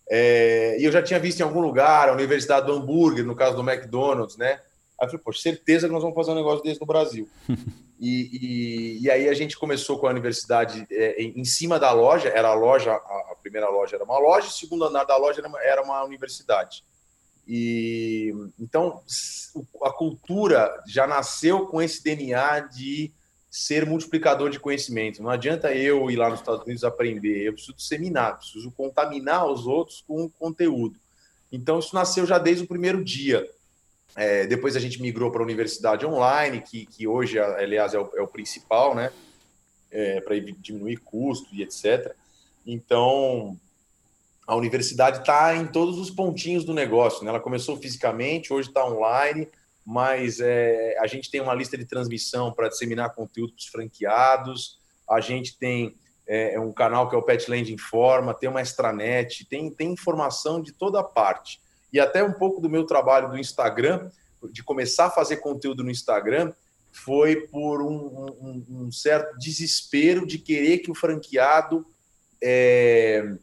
É, 0.09 0.77
e 0.77 0.83
eu 0.83 0.91
já 0.91 1.01
tinha 1.01 1.19
visto 1.19 1.39
em 1.39 1.43
algum 1.43 1.61
lugar 1.61 2.09
a 2.09 2.13
Universidade 2.13 2.65
do 2.65 2.73
Hambúrguer, 2.73 3.25
no 3.25 3.35
caso 3.35 3.55
do 3.55 3.69
McDonald's, 3.69 4.35
né? 4.35 4.59
Aí 5.05 5.07
eu 5.07 5.11
falei, 5.11 5.23
pô, 5.23 5.33
certeza 5.33 5.87
que 5.87 5.93
nós 5.93 6.01
vamos 6.01 6.15
fazer 6.15 6.31
um 6.31 6.35
negócio 6.35 6.63
desse 6.63 6.81
no 6.81 6.87
Brasil. 6.87 7.29
e, 7.99 8.97
e, 8.99 9.03
e, 9.03 9.11
aí 9.11 9.29
a 9.29 9.33
gente 9.33 9.57
começou 9.57 9.99
com 9.99 10.07
a 10.07 10.11
universidade 10.11 10.85
é, 10.91 11.21
em 11.21 11.45
cima 11.45 11.79
da 11.79 11.91
loja, 11.91 12.29
era 12.29 12.49
a 12.49 12.53
loja, 12.53 12.91
a, 12.91 12.95
a, 13.31 13.35
primeira 13.41 13.69
loja 13.69 13.95
era 13.95 14.03
uma 14.03 14.17
loja, 14.17 14.47
o 14.47 14.51
segundo 14.51 14.85
andar 14.85 15.03
da 15.03 15.15
loja 15.15 15.39
era 15.39 15.47
uma, 15.47 15.61
era 15.61 15.81
uma 15.81 16.03
universidade. 16.03 16.83
E 17.47 18.33
então 18.59 19.01
a 19.83 19.91
cultura 19.91 20.81
já 20.87 21.05
nasceu 21.05 21.67
com 21.67 21.79
esse 21.79 22.03
DNA 22.03 22.61
de 22.61 23.13
ser 23.49 23.85
multiplicador 23.85 24.49
de 24.49 24.59
conhecimento. 24.59 25.21
Não 25.21 25.29
adianta 25.29 25.73
eu 25.73 26.09
ir 26.09 26.15
lá 26.15 26.29
nos 26.29 26.39
Estados 26.39 26.63
Unidos 26.63 26.83
aprender, 26.83 27.45
eu 27.45 27.53
preciso 27.53 27.73
disseminar, 27.73 28.37
preciso 28.37 28.71
contaminar 28.71 29.45
os 29.45 29.65
outros 29.67 30.03
com 30.05 30.29
conteúdo. 30.29 30.99
Então 31.51 31.79
isso 31.79 31.95
nasceu 31.95 32.25
já 32.25 32.37
desde 32.37 32.63
o 32.63 32.67
primeiro 32.67 33.03
dia. 33.03 33.47
É, 34.15 34.47
depois 34.47 34.75
a 34.75 34.79
gente 34.79 35.01
migrou 35.01 35.29
para 35.29 35.41
a 35.41 35.43
universidade 35.43 36.05
online, 36.05 36.61
que, 36.61 36.85
que 36.85 37.07
hoje, 37.07 37.37
aliás, 37.37 37.93
é 37.93 37.99
o, 37.99 38.09
é 38.15 38.21
o 38.21 38.27
principal, 38.27 38.95
né? 38.95 39.11
É, 39.91 40.21
para 40.21 40.39
diminuir 40.39 40.97
custo 40.97 41.53
e 41.53 41.61
etc. 41.61 42.15
Então, 42.65 43.57
a 44.47 44.55
universidade 44.55 45.19
está 45.19 45.55
em 45.55 45.67
todos 45.67 45.97
os 45.97 46.09
pontinhos 46.09 46.63
do 46.63 46.73
negócio. 46.73 47.23
Né? 47.23 47.29
Ela 47.29 47.39
começou 47.39 47.77
fisicamente, 47.77 48.53
hoje 48.53 48.69
está 48.69 48.85
online, 48.85 49.47
mas 49.85 50.39
é, 50.39 50.97
a 50.99 51.07
gente 51.07 51.29
tem 51.29 51.41
uma 51.41 51.53
lista 51.53 51.77
de 51.77 51.85
transmissão 51.85 52.51
para 52.51 52.69
disseminar 52.69 53.13
conteúdo 53.13 53.53
para 53.53 53.59
os 53.59 53.67
franqueados. 53.67 54.79
A 55.09 55.19
gente 55.19 55.57
tem 55.57 55.95
é, 56.27 56.55
é, 56.55 56.59
um 56.59 56.71
canal 56.71 57.09
que 57.09 57.15
é 57.15 57.17
o 57.17 57.23
Petland 57.23 57.71
Informa, 57.71 58.33
tem 58.33 58.49
uma 58.49 58.61
extranet, 58.61 59.45
tem, 59.45 59.69
tem 59.69 59.91
informação 59.91 60.61
de 60.61 60.71
toda 60.71 61.03
parte. 61.03 61.59
E 61.91 61.99
até 61.99 62.23
um 62.23 62.33
pouco 62.33 62.61
do 62.61 62.69
meu 62.69 62.85
trabalho 62.85 63.29
do 63.29 63.37
Instagram, 63.37 64.09
de 64.51 64.63
começar 64.63 65.05
a 65.05 65.11
fazer 65.11 65.37
conteúdo 65.37 65.83
no 65.83 65.91
Instagram, 65.91 66.53
foi 66.91 67.47
por 67.47 67.81
um, 67.81 68.31
um, 68.41 68.65
um 68.69 68.91
certo 68.91 69.37
desespero 69.37 70.25
de 70.25 70.37
querer 70.37 70.79
que 70.79 70.91
o 70.91 70.95
franqueado 70.95 71.85
é, 72.41 73.35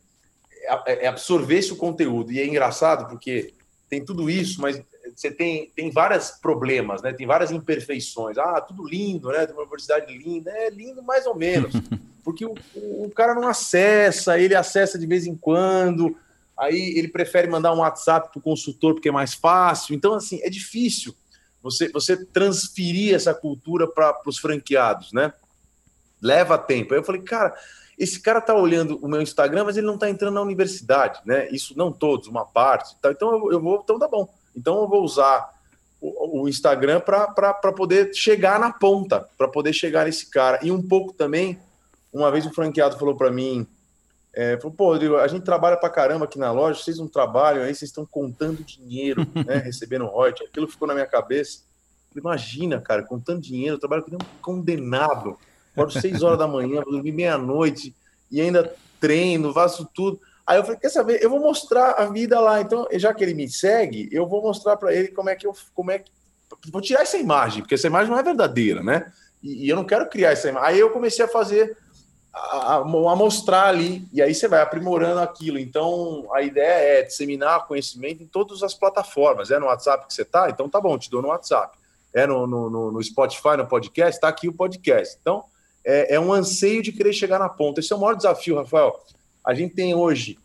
é, 0.87 1.05
é 1.05 1.07
absorver 1.07 1.59
esse 1.59 1.75
conteúdo. 1.75 2.33
E 2.33 2.41
é 2.41 2.47
engraçado 2.47 3.09
porque 3.09 3.53
tem 3.91 4.05
tudo 4.05 4.31
isso, 4.31 4.61
mas 4.61 4.83
você 5.15 5.31
tem, 5.31 5.71
tem 5.77 5.91
vários 5.91 6.31
problemas, 6.31 7.03
né? 7.03 7.13
Tem 7.13 7.27
várias 7.27 7.51
imperfeições. 7.51 8.39
Ah, 8.39 8.61
tudo 8.61 8.87
lindo, 8.87 9.29
né? 9.29 9.45
Tem 9.45 9.55
uma 9.55 9.63
universidade 9.63 10.17
linda. 10.17 10.51
É 10.51 10.71
lindo 10.71 11.03
mais 11.03 11.27
ou 11.27 11.37
menos. 11.37 11.75
Porque 12.25 12.47
o, 12.47 12.55
o, 12.75 13.11
cara 13.11 13.35
não 13.35 13.49
acessa, 13.49 14.39
ele 14.39 14.55
acessa 14.55 14.97
de 14.99 15.07
vez 15.07 15.27
em 15.27 15.35
quando, 15.35 16.17
aí 16.59 16.95
ele 16.97 17.09
prefere 17.09 17.49
mandar 17.49 17.73
um 17.73 17.79
WhatsApp 17.79 18.31
para 18.31 18.39
o 18.39 18.43
consultor 18.43 18.95
porque 18.95 19.09
é 19.09 19.13
mais 19.13 19.35
fácil. 19.35 19.95
Então, 19.95 20.15
assim, 20.15 20.41
é 20.43 20.51
difícil 20.51 21.15
você, 21.63 21.89
você 21.89 22.25
transferir 22.25 23.15
essa 23.15 23.33
cultura 23.33 23.87
para 23.87 24.21
os 24.27 24.39
franqueados, 24.39 25.13
né? 25.13 25.33
Leva 26.21 26.59
tempo. 26.59 26.93
Aí 26.93 27.01
eu 27.01 27.05
falei, 27.05 27.23
cara, 27.23 27.55
esse 27.99 28.21
cara 28.21 28.41
tá 28.41 28.55
olhando 28.55 28.99
o 29.03 29.09
meu 29.09 29.23
Instagram, 29.23 29.65
mas 29.65 29.77
ele 29.77 29.87
não 29.87 29.99
tá 29.99 30.11
entrando 30.11 30.35
na 30.35 30.43
universidade, 30.43 31.21
né? 31.25 31.49
Isso 31.51 31.77
não 31.77 31.93
todos, 31.93 32.27
uma 32.27 32.45
parte. 32.45 32.97
Tá? 33.01 33.11
Então 33.13 33.31
eu, 33.33 33.53
eu 33.53 33.61
vou, 33.61 33.81
então 33.83 33.99
tá 33.99 34.09
bom. 34.09 34.29
Então 34.57 34.83
eu 34.83 34.89
vou 34.89 35.03
usar 35.03 35.53
o, 36.01 36.43
o 36.43 36.49
Instagram 36.49 37.01
para 37.01 37.73
poder 37.73 38.13
chegar 38.15 38.59
na 38.59 38.73
ponta, 38.73 39.29
para 39.39 39.47
poder 39.47 39.73
chegar 39.73 40.07
nesse 40.07 40.29
cara. 40.31 40.59
E 40.63 40.73
um 40.73 40.83
pouco 40.83 41.13
também, 41.13 41.59
uma 42.13 42.31
vez 42.31 42.45
um 42.45 42.53
franqueado 42.53 42.99
falou 42.99 43.15
para 43.15 43.31
mim, 43.31 43.67
é, 44.35 44.57
falou, 44.59 44.75
pô, 44.75 44.87
Rodrigo, 44.93 45.17
a 45.17 45.29
gente 45.29 45.43
trabalha 45.43 45.77
para 45.77 45.91
caramba 45.91 46.25
aqui 46.25 46.39
na 46.39 46.51
loja, 46.51 46.83
vocês 46.83 46.99
não 46.99 47.07
trabalham 47.07 47.63
aí, 47.63 47.75
vocês 47.75 47.91
estão 47.91 48.07
contando 48.07 48.65
dinheiro, 48.65 49.27
né, 49.47 49.57
recebendo 49.57 50.07
royalties. 50.07 50.49
Aquilo 50.49 50.67
ficou 50.67 50.89
na 50.89 50.95
minha 50.95 51.07
cabeça. 51.07 51.65
Imagina, 52.17 52.81
cara, 52.81 53.03
contando 53.03 53.41
dinheiro, 53.41 53.77
eu 53.77 53.81
trabalho 53.81 54.03
com 54.03 54.15
um 54.15 54.19
condenado. 54.41 55.37
Acordo 55.73 55.93
seis 55.93 56.23
horas 56.23 56.39
da 56.39 56.47
manhã, 56.47 56.83
vou 56.83 56.93
dormir 56.93 57.13
meia-noite 57.13 57.95
e 58.31 58.41
ainda 58.41 58.75
treino, 59.01 59.53
faço 59.53 59.89
tudo. 59.95 60.21
Aí 60.47 60.59
eu 60.59 60.65
falei, 60.65 60.79
quer 60.79 60.91
saber? 60.91 61.23
Eu 61.23 61.31
vou 61.31 61.41
mostrar 61.41 61.93
a 61.93 62.07
vida 62.07 62.39
lá. 62.41 62.61
Então, 62.61 62.87
já 62.93 63.15
que 63.15 63.23
ele 63.23 63.35
me 63.35 63.49
segue, 63.49 64.09
eu 64.13 64.27
vou 64.27 64.43
mostrar 64.43 64.77
para 64.77 64.95
ele 64.95 65.09
como 65.09 65.31
é 65.31 65.37
que 65.37 65.47
eu, 65.47 65.55
como 65.75 65.91
é 65.91 65.99
que 65.99 66.11
vou 66.71 66.81
tirar 66.81 67.03
essa 67.03 67.17
imagem, 67.17 67.63
porque 67.63 67.75
essa 67.75 67.87
imagem 67.87 68.11
não 68.11 68.19
é 68.19 68.23
verdadeira, 68.23 68.83
né? 68.83 69.11
E, 69.43 69.67
e 69.67 69.69
eu 69.69 69.77
não 69.77 69.85
quero 69.85 70.09
criar 70.09 70.31
essa 70.31 70.49
imagem. 70.49 70.69
Aí 70.69 70.79
eu 70.79 70.91
comecei 70.91 71.25
a 71.25 71.29
fazer 71.29 71.77
a, 72.33 72.77
a, 72.77 72.85
mostrar 72.85 73.67
ali, 73.67 74.09
e 74.13 74.23
aí 74.23 74.35
você 74.35 74.49
vai 74.49 74.63
aprimorando 74.63 75.21
aquilo. 75.21 75.59
Então, 75.59 76.27
a 76.33 76.41
ideia 76.41 77.01
é 77.01 77.03
disseminar 77.03 77.67
conhecimento 77.67 78.23
em 78.23 78.27
todas 78.27 78.63
as 78.63 78.73
plataformas. 78.73 79.51
É 79.51 79.59
no 79.59 79.67
WhatsApp 79.67 80.07
que 80.07 80.15
você 80.15 80.23
está? 80.23 80.49
Então 80.49 80.69
tá 80.69 80.81
bom, 80.81 80.97
te 80.97 81.11
dou 81.11 81.21
no 81.21 81.29
WhatsApp. 81.29 81.77
É 82.15 82.27
no, 82.27 82.47
no, 82.47 82.93
no 82.93 83.03
Spotify, 83.03 83.57
no 83.57 83.67
podcast? 83.67 84.17
Está 84.17 84.29
aqui 84.29 84.49
o 84.49 84.53
podcast. 84.53 85.19
Então, 85.21 85.45
é, 85.85 86.15
é, 86.15 86.21
um 86.21 86.33
anseio 86.33 86.83
de 86.83 86.93
querer 86.93 87.13
chegar 87.13 87.39
na 87.39 87.49
ponta. 87.49 87.81
Esse 87.81 87.93
é 87.93 87.97
o 87.97 88.01
maior 88.01 88.15
desafio, 88.15 88.57
Rafael. 88.57 88.99
A 89.45 89.53
gente 89.53 89.75
tem 89.75 89.95
hoje 89.95 90.39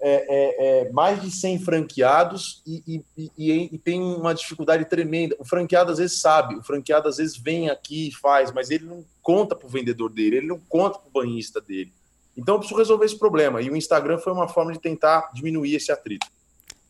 é, 0.00 0.26
é, 0.28 0.80
é 0.80 0.92
mais 0.92 1.22
de 1.22 1.30
100 1.30 1.60
franqueados 1.60 2.62
e, 2.66 3.02
e, 3.16 3.30
e, 3.38 3.74
e, 3.74 3.78
tem 3.78 4.02
uma 4.02 4.34
dificuldade 4.34 4.84
tremenda. 4.84 5.36
O 5.38 5.44
franqueado 5.44 5.92
às 5.92 5.98
vezes 5.98 6.20
sabe, 6.20 6.56
o 6.56 6.62
franqueado 6.62 7.08
às 7.08 7.16
vezes 7.16 7.36
vem 7.36 7.70
aqui 7.70 8.08
e 8.08 8.12
faz, 8.12 8.52
mas 8.52 8.70
ele 8.70 8.84
não 8.84 9.04
conta 9.22 9.56
para 9.56 9.66
o 9.66 9.70
vendedor 9.70 10.10
dele, 10.10 10.36
ele 10.36 10.46
não 10.46 10.60
conta 10.68 10.98
para 10.98 11.08
o 11.08 11.12
banhista 11.12 11.60
dele. 11.60 11.92
Então 12.36 12.56
eu 12.56 12.58
preciso 12.58 12.78
resolver 12.78 13.04
esse 13.04 13.18
problema. 13.18 13.62
E 13.62 13.70
o 13.70 13.76
Instagram 13.76 14.18
foi 14.18 14.32
uma 14.32 14.48
forma 14.48 14.72
de 14.72 14.80
tentar 14.80 15.30
diminuir 15.32 15.74
esse 15.74 15.90
atrito. 15.92 16.26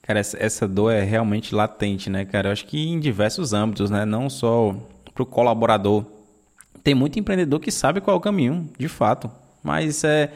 Cara, 0.02 0.20
essa, 0.20 0.36
essa 0.42 0.68
dor 0.68 0.90
é 0.90 1.02
realmente 1.02 1.54
latente, 1.54 2.10
né, 2.10 2.24
cara? 2.24 2.48
Eu 2.48 2.52
acho 2.52 2.66
que 2.66 2.78
em 2.78 3.00
diversos 3.00 3.52
âmbitos, 3.52 3.90
né? 3.90 4.04
Não 4.04 4.28
só 4.28 4.74
para 5.14 5.22
o 5.22 5.26
colaborador. 5.26 6.04
Tem 6.82 6.94
muito 6.94 7.18
empreendedor 7.18 7.60
que 7.60 7.70
sabe 7.70 8.00
qual 8.00 8.14
é 8.14 8.18
o 8.18 8.20
caminho, 8.20 8.68
de 8.78 8.88
fato. 8.88 9.30
Mas 9.62 10.04
é 10.04 10.30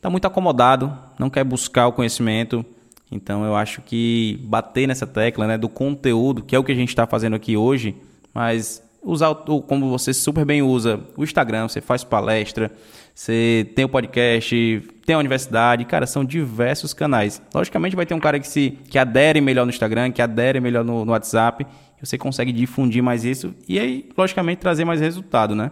está 0.00 0.08
muito 0.08 0.26
acomodado, 0.26 0.90
não 1.18 1.28
quer 1.28 1.44
buscar 1.44 1.86
o 1.86 1.92
conhecimento. 1.92 2.64
Então 3.12 3.44
eu 3.44 3.54
acho 3.54 3.82
que 3.82 4.40
bater 4.44 4.88
nessa 4.88 5.06
tecla 5.06 5.46
né, 5.46 5.58
do 5.58 5.68
conteúdo, 5.68 6.42
que 6.42 6.56
é 6.56 6.58
o 6.58 6.64
que 6.64 6.72
a 6.72 6.74
gente 6.74 6.88
está 6.88 7.06
fazendo 7.06 7.36
aqui 7.36 7.56
hoje, 7.56 7.94
mas 8.32 8.82
usar 9.02 9.28
o, 9.28 9.60
como 9.60 9.90
você 9.90 10.14
super 10.14 10.44
bem 10.44 10.62
usa 10.62 11.00
o 11.16 11.22
Instagram, 11.22 11.68
você 11.68 11.82
faz 11.82 12.02
palestra, 12.02 12.72
você 13.14 13.70
tem 13.74 13.84
o 13.84 13.88
podcast, 13.88 14.88
tem 15.04 15.14
a 15.14 15.18
universidade, 15.18 15.84
cara, 15.84 16.06
são 16.06 16.24
diversos 16.24 16.94
canais. 16.94 17.42
Logicamente 17.54 17.94
vai 17.94 18.06
ter 18.06 18.14
um 18.14 18.20
cara 18.20 18.40
que 18.40 18.48
se 18.48 18.78
que 18.88 18.98
adere 18.98 19.40
melhor 19.42 19.66
no 19.66 19.70
Instagram, 19.70 20.12
que 20.12 20.22
adere 20.22 20.60
melhor 20.60 20.84
no, 20.84 21.04
no 21.04 21.12
WhatsApp, 21.12 21.66
você 22.00 22.16
consegue 22.16 22.52
difundir 22.52 23.02
mais 23.02 23.24
isso 23.24 23.54
e 23.68 23.78
aí, 23.78 24.08
logicamente, 24.16 24.60
trazer 24.60 24.86
mais 24.86 25.00
resultado, 25.00 25.54
né? 25.54 25.70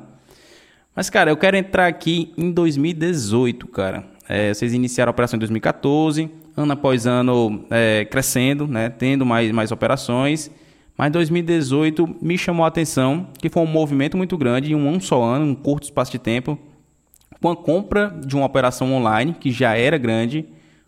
Mas, 0.99 1.09
cara, 1.09 1.31
eu 1.31 1.37
quero 1.37 1.57
entrar 1.57 1.87
aqui 1.87 2.33
em 2.37 2.51
2018, 2.51 3.69
cara. 3.69 4.05
É, 4.29 4.53
vocês 4.53 4.75
iniciaram 4.75 5.11
a 5.11 5.13
operação 5.13 5.37
em 5.37 5.39
2014, 5.39 6.29
ano 6.57 6.73
após 6.73 7.07
ano 7.07 7.65
é, 7.71 8.05
crescendo, 8.05 8.67
né, 8.67 8.91
tendo 8.91 9.25
mais, 9.25 9.53
mais 9.53 9.71
operações. 9.71 10.51
Mas 10.97 11.13
2018 11.13 12.17
me 12.21 12.37
chamou 12.37 12.65
a 12.65 12.67
atenção 12.67 13.29
que 13.39 13.49
foi 13.49 13.63
um 13.63 13.67
movimento 13.67 14.17
muito 14.17 14.37
grande 14.37 14.73
em 14.73 14.75
um 14.75 14.99
só 14.99 15.23
ano, 15.23 15.45
um 15.45 15.55
curto 15.55 15.85
espaço 15.85 16.11
de 16.11 16.19
tempo, 16.19 16.59
com 17.41 17.49
a 17.49 17.55
compra 17.55 18.13
de 18.27 18.35
uma 18.35 18.47
operação 18.47 18.93
online 18.93 19.37
que 19.39 19.53
já 19.53 19.77
era 19.77 19.97
grande, 19.99 20.47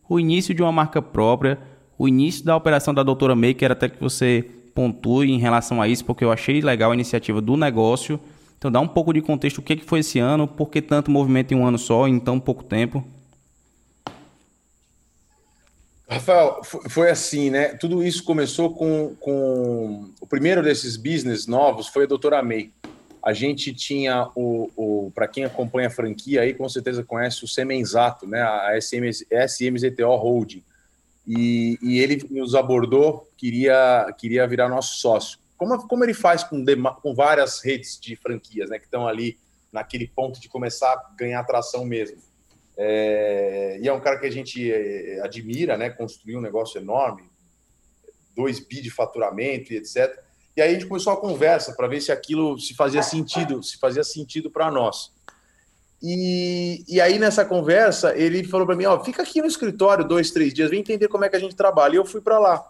o 0.09 0.19
início 0.19 0.53
de 0.53 0.61
uma 0.61 0.73
marca 0.73 1.01
própria, 1.01 1.57
o 1.97 2.09
início 2.09 2.45
da 2.45 2.57
operação 2.57 2.93
da 2.93 3.05
Doutora 3.05 3.37
Maker, 3.37 3.71
até 3.71 3.89
que 3.89 4.01
você 4.01 4.45
pontue 4.75 5.31
em 5.31 5.39
relação 5.39 5.81
a 5.81 5.87
isso, 5.87 6.05
porque 6.05 6.25
eu 6.25 6.33
achei 6.33 6.61
legal 6.61 6.91
a 6.91 6.95
iniciativa 6.95 7.41
do 7.41 7.57
negócio. 7.57 8.19
Então 8.61 8.71
dá 8.71 8.79
um 8.79 8.87
pouco 8.87 9.11
de 9.15 9.23
contexto 9.23 9.57
o 9.57 9.63
que 9.63 9.75
foi 9.79 10.01
esse 10.01 10.19
ano, 10.19 10.47
por 10.47 10.69
que 10.69 10.83
tanto 10.83 11.11
movimento 11.11 11.55
em 11.55 11.57
um 11.57 11.67
ano 11.67 11.79
só, 11.79 12.07
em 12.07 12.21
tão 12.21 12.39
pouco 12.39 12.63
tempo. 12.63 13.03
Rafael, 16.07 16.61
foi 16.63 17.09
assim, 17.09 17.49
né? 17.49 17.69
Tudo 17.69 18.05
isso 18.05 18.23
começou 18.23 18.75
com, 18.75 19.17
com 19.19 20.11
o 20.21 20.27
primeiro 20.27 20.63
desses 20.63 20.99
business 20.99 21.47
novos 21.47 21.89
foi 21.89 22.05
a 22.05 22.07
doutora 22.07 22.43
May. 22.43 22.71
A 23.25 23.33
gente 23.33 23.73
tinha 23.73 24.29
o, 24.35 24.71
o 24.77 25.13
para 25.15 25.27
quem 25.27 25.45
acompanha 25.45 25.89
a 25.89 25.91
franquia 25.91 26.43
aí, 26.43 26.53
com 26.53 26.69
certeza 26.69 27.03
conhece 27.03 27.43
o 27.43 27.49
Semenzato, 27.49 28.27
né? 28.27 28.43
A 28.43 28.79
SM, 28.79 29.09
SMZTO 29.09 30.17
Holding. 30.17 30.63
E, 31.27 31.79
e, 31.81 31.99
ele 31.99 32.23
nos 32.31 32.55
abordou, 32.55 33.27
queria, 33.39 34.15
queria 34.19 34.47
virar 34.47 34.69
nosso 34.69 34.97
sócio. 34.97 35.39
Como, 35.61 35.87
como 35.87 36.03
ele 36.03 36.15
faz 36.15 36.43
com, 36.43 36.65
com 37.03 37.15
várias 37.15 37.63
redes 37.63 38.01
de 38.01 38.17
franquias, 38.17 38.71
né? 38.71 38.79
Que 38.79 38.87
estão 38.87 39.07
ali 39.07 39.39
naquele 39.71 40.09
ponto 40.09 40.41
de 40.41 40.49
começar 40.49 40.91
a 40.91 41.15
ganhar 41.15 41.45
tração 41.45 41.85
mesmo. 41.85 42.17
É, 42.79 43.79
e 43.79 43.87
é 43.87 43.93
um 43.93 44.01
cara 44.01 44.19
que 44.19 44.25
a 44.25 44.31
gente 44.33 44.73
é, 44.73 45.21
admira, 45.23 45.77
né? 45.77 45.91
Construiu 45.91 46.39
um 46.39 46.41
negócio 46.41 46.81
enorme, 46.81 47.31
2 48.35 48.59
bi 48.61 48.81
de 48.81 48.91
faturamento 48.91 49.75
e 49.75 49.77
etc. 49.77 50.19
E 50.57 50.63
aí 50.63 50.71
a 50.71 50.73
gente 50.73 50.87
começou 50.87 51.13
a 51.13 51.21
conversa 51.21 51.75
para 51.75 51.87
ver 51.87 52.01
se 52.01 52.11
aquilo 52.11 52.59
se 52.59 52.75
fazia 52.75 53.03
sentido, 53.03 53.63
se 53.63 53.77
fazia 53.77 54.03
sentido 54.03 54.51
para 54.51 54.71
nós. 54.71 55.13
E, 56.03 56.83
e 56.89 57.03
aí 57.03 57.19
nessa 57.19 57.45
conversa 57.45 58.17
ele 58.17 58.45
falou 58.45 58.67
para 58.67 58.77
mim, 58.77 58.87
ó, 58.87 59.05
fica 59.05 59.23
aqui 59.23 59.43
no 59.43 59.47
escritório 59.47 60.09
dois, 60.09 60.31
três 60.31 60.55
dias, 60.55 60.71
vem 60.71 60.81
entender 60.81 61.09
como 61.09 61.27
é 61.27 61.29
que 61.29 61.37
a 61.37 61.41
gente 61.41 61.55
trabalha. 61.55 61.93
E 61.93 61.97
eu 61.97 62.07
fui 62.07 62.23
para 62.23 62.39
lá, 62.39 62.65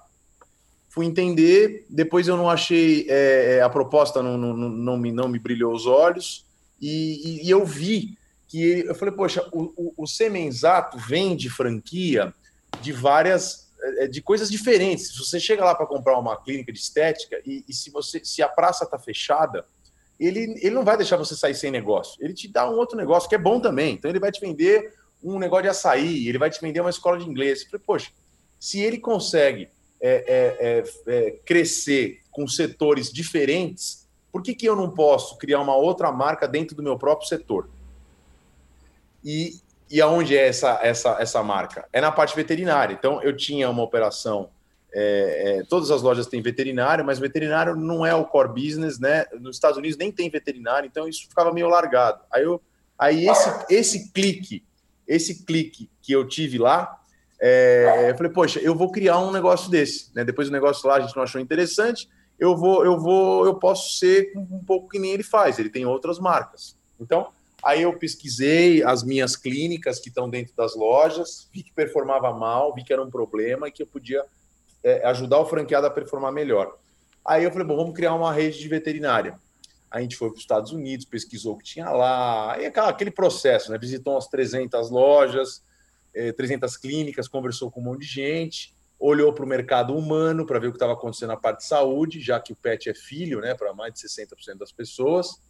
fui 0.90 1.06
entender. 1.06 1.86
Depois 1.88 2.28
eu 2.28 2.36
não 2.36 2.50
achei 2.50 3.06
é, 3.08 3.56
é, 3.56 3.62
a 3.62 3.70
proposta 3.70 4.22
não, 4.22 4.36
não, 4.36 4.54
não, 4.54 4.98
me, 4.98 5.10
não 5.10 5.28
me 5.28 5.38
brilhou 5.38 5.72
os 5.72 5.86
olhos 5.86 6.44
e, 6.80 7.40
e, 7.40 7.46
e 7.46 7.50
eu 7.50 7.64
vi 7.64 8.18
que 8.48 8.80
eu 8.80 8.94
falei, 8.96 9.14
poxa, 9.14 9.48
o, 9.52 9.72
o, 9.76 9.94
o 9.98 10.06
Semenzato 10.06 10.98
vende 10.98 11.48
franquia 11.48 12.34
de 12.82 12.92
várias 12.92 13.70
é, 13.98 14.08
de 14.08 14.20
coisas 14.20 14.50
diferentes. 14.50 15.08
Se 15.08 15.18
você 15.18 15.38
chega 15.38 15.64
lá 15.64 15.74
para 15.74 15.86
comprar 15.86 16.18
uma 16.18 16.36
clínica 16.36 16.72
de 16.72 16.80
estética 16.80 17.40
e, 17.46 17.64
e, 17.68 17.72
se 17.72 17.90
você 17.90 18.20
se 18.24 18.42
a 18.42 18.48
praça 18.48 18.84
está 18.84 18.98
fechada, 18.98 19.64
ele, 20.18 20.58
ele 20.60 20.74
não 20.74 20.84
vai 20.84 20.96
deixar 20.96 21.16
você 21.16 21.36
sair 21.36 21.54
sem 21.54 21.70
negócio. 21.70 22.22
Ele 22.22 22.34
te 22.34 22.48
dá 22.48 22.68
um 22.68 22.74
outro 22.74 22.96
negócio 22.96 23.28
que 23.28 23.36
é 23.36 23.38
bom 23.38 23.60
também. 23.60 23.94
Então 23.94 24.10
ele 24.10 24.18
vai 24.18 24.32
te 24.32 24.40
vender 24.40 24.92
um 25.22 25.38
negócio 25.38 25.64
de 25.64 25.68
açaí, 25.68 26.26
ele 26.26 26.38
vai 26.38 26.50
te 26.50 26.60
vender 26.60 26.80
uma 26.80 26.90
escola 26.90 27.18
de 27.18 27.28
inglês. 27.28 27.62
Eu 27.62 27.70
falei, 27.70 27.84
poxa, 27.86 28.10
se 28.58 28.80
ele 28.80 28.98
consegue 28.98 29.68
é, 30.00 30.24
é, 30.26 31.12
é, 31.12 31.26
é 31.26 31.30
crescer 31.44 32.20
com 32.30 32.46
setores 32.46 33.12
diferentes, 33.12 34.08
por 34.32 34.42
que, 34.42 34.54
que 34.54 34.66
eu 34.66 34.76
não 34.76 34.90
posso 34.90 35.36
criar 35.38 35.60
uma 35.60 35.76
outra 35.76 36.12
marca 36.12 36.46
dentro 36.46 36.76
do 36.76 36.82
meu 36.82 36.96
próprio 36.96 37.28
setor? 37.28 37.68
E, 39.24 39.60
e 39.90 40.00
aonde 40.00 40.36
é 40.36 40.48
essa, 40.48 40.78
essa, 40.82 41.16
essa 41.20 41.42
marca? 41.42 41.86
É 41.92 42.00
na 42.00 42.12
parte 42.12 42.34
veterinária. 42.34 42.94
Então, 42.94 43.20
eu 43.22 43.36
tinha 43.36 43.68
uma 43.68 43.82
operação. 43.82 44.50
É, 44.92 45.58
é, 45.58 45.62
todas 45.64 45.90
as 45.90 46.02
lojas 46.02 46.26
têm 46.26 46.40
veterinário, 46.42 47.04
mas 47.04 47.18
veterinário 47.18 47.76
não 47.76 48.04
é 48.06 48.14
o 48.14 48.24
core 48.24 48.48
business, 48.48 48.98
né? 48.98 49.24
Nos 49.40 49.56
Estados 49.56 49.78
Unidos 49.78 49.96
nem 49.96 50.10
tem 50.10 50.30
veterinário, 50.30 50.86
então 50.86 51.08
isso 51.08 51.28
ficava 51.28 51.52
meio 51.52 51.68
largado. 51.68 52.22
Aí, 52.32 52.42
eu, 52.42 52.60
aí 52.98 53.28
esse, 53.28 53.66
esse 53.68 54.12
clique, 54.12 54.64
esse 55.06 55.44
clique 55.44 55.88
que 56.02 56.12
eu 56.12 56.26
tive 56.26 56.58
lá, 56.58 56.99
é, 57.40 58.10
eu 58.10 58.16
falei, 58.16 58.32
poxa, 58.32 58.60
eu 58.60 58.74
vou 58.74 58.90
criar 58.90 59.18
um 59.18 59.32
negócio 59.32 59.70
desse. 59.70 60.10
Né? 60.14 60.24
Depois 60.24 60.48
do 60.48 60.52
negócio 60.52 60.88
lá 60.88 60.96
a 60.96 61.00
gente 61.00 61.16
não 61.16 61.22
achou 61.22 61.40
interessante, 61.40 62.08
eu 62.38 62.56
vou, 62.56 62.84
eu 62.84 62.98
vou, 62.98 63.44
eu 63.46 63.54
posso 63.54 63.98
ser 63.98 64.32
um 64.36 64.64
pouco 64.64 64.88
que 64.88 64.98
nem 64.98 65.12
ele 65.12 65.22
faz. 65.22 65.58
Ele 65.58 65.70
tem 65.70 65.86
outras 65.86 66.18
marcas. 66.18 66.76
Então, 66.98 67.28
Aí 67.62 67.82
eu 67.82 67.92
pesquisei 67.98 68.82
as 68.82 69.02
minhas 69.02 69.36
clínicas 69.36 70.00
que 70.00 70.08
estão 70.08 70.30
dentro 70.30 70.54
das 70.56 70.74
lojas, 70.74 71.48
vi 71.52 71.62
que 71.62 71.72
performava 71.72 72.32
mal, 72.32 72.74
vi 72.74 72.82
que 72.82 72.92
era 72.92 73.02
um 73.02 73.10
problema 73.10 73.68
e 73.68 73.70
que 73.70 73.82
eu 73.82 73.86
podia 73.86 74.24
é, 74.82 75.06
ajudar 75.08 75.38
o 75.38 75.46
franqueado 75.46 75.86
a 75.86 75.90
performar 75.90 76.32
melhor. 76.32 76.74
Aí 77.24 77.44
eu 77.44 77.50
falei, 77.50 77.66
bom, 77.66 77.76
vamos 77.76 77.94
criar 77.94 78.14
uma 78.14 78.32
rede 78.32 78.58
de 78.58 78.68
veterinária. 78.68 79.38
A 79.90 80.00
gente 80.00 80.16
foi 80.16 80.28
para 80.28 80.36
os 80.36 80.42
Estados 80.42 80.72
Unidos, 80.72 81.04
pesquisou 81.04 81.54
o 81.54 81.58
que 81.58 81.64
tinha 81.64 81.90
lá, 81.90 82.54
aí 82.54 82.66
aquele 82.66 83.10
processo, 83.10 83.70
né? 83.70 83.76
Visitou 83.76 84.14
umas 84.14 84.28
300 84.28 84.88
lojas, 84.88 85.62
300 86.36 86.74
eh, 86.74 86.78
clínicas, 86.80 87.28
conversou 87.28 87.70
com 87.70 87.80
um 87.80 87.84
monte 87.84 88.00
de 88.00 88.06
gente, 88.06 88.74
olhou 88.98 89.32
para 89.32 89.44
o 89.44 89.48
mercado 89.48 89.96
humano 89.96 90.46
para 90.46 90.58
ver 90.58 90.68
o 90.68 90.70
que 90.72 90.76
estava 90.76 90.92
acontecendo 90.92 91.30
na 91.30 91.36
parte 91.36 91.58
de 91.58 91.66
saúde, 91.66 92.20
já 92.20 92.38
que 92.38 92.52
o 92.52 92.56
pet 92.56 92.88
é 92.88 92.94
filho, 92.94 93.40
né, 93.40 93.54
para 93.54 93.72
mais 93.72 93.94
de 93.94 94.00
60% 94.00 94.58
das 94.58 94.72
pessoas, 94.72 95.40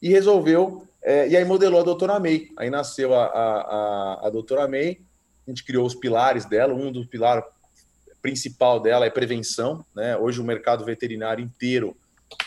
e 0.00 0.08
resolveu, 0.08 0.86
é, 1.02 1.28
e 1.28 1.36
aí 1.36 1.44
modelou 1.44 1.80
a 1.80 1.84
doutora 1.84 2.20
May. 2.20 2.48
Aí 2.56 2.70
nasceu 2.70 3.14
a, 3.14 3.26
a, 3.26 3.60
a, 3.60 4.26
a 4.26 4.30
doutora 4.30 4.68
May, 4.68 5.00
a 5.46 5.50
gente 5.50 5.64
criou 5.64 5.86
os 5.86 5.94
pilares 5.94 6.44
dela, 6.44 6.74
um 6.74 6.90
dos 6.90 7.06
pilares 7.06 7.44
principal 8.24 8.80
dela 8.80 9.04
é 9.04 9.10
prevenção, 9.10 9.84
né? 9.94 10.16
Hoje 10.16 10.40
o 10.40 10.44
mercado 10.44 10.82
veterinário 10.82 11.44
inteiro, 11.44 11.94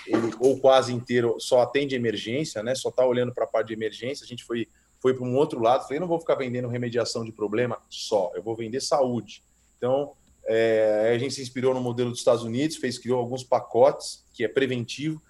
ele, 0.08 0.34
ou 0.40 0.60
quase 0.60 0.92
inteiro, 0.92 1.36
só 1.40 1.62
atende 1.62 1.96
emergência, 1.96 2.64
né? 2.64 2.74
Só 2.74 2.90
está 2.90 3.06
olhando 3.06 3.32
para 3.32 3.44
a 3.44 3.48
parte 3.48 3.68
de 3.68 3.74
emergência. 3.74 4.24
A 4.24 4.28
gente 4.28 4.44
foi, 4.44 4.68
foi 5.00 5.14
para 5.14 5.26
um 5.26 5.36
outro 5.36 5.60
lado, 5.60 5.84
falei, 5.84 6.00
não 6.00 6.08
vou 6.08 6.20
ficar 6.20 6.36
vendendo 6.36 6.68
remediação 6.68 7.24
de 7.24 7.32
problema 7.32 7.78
só, 7.90 8.32
eu 8.36 8.42
vou 8.42 8.56
vender 8.56 8.82
saúde. 8.82 9.44
Então, 9.78 10.14
é, 10.46 11.12
a 11.14 11.18
gente 11.18 11.34
se 11.34 11.42
inspirou 11.42 11.74
no 11.74 11.82
modelo 11.82 12.10
dos 12.10 12.20
Estados 12.20 12.44
Unidos, 12.44 12.78
fez, 12.78 12.98
criou 12.98 13.20
alguns 13.20 13.44
pacotes, 13.44 14.24
que 14.34 14.44
é 14.44 14.48
preventivo, 14.48 15.22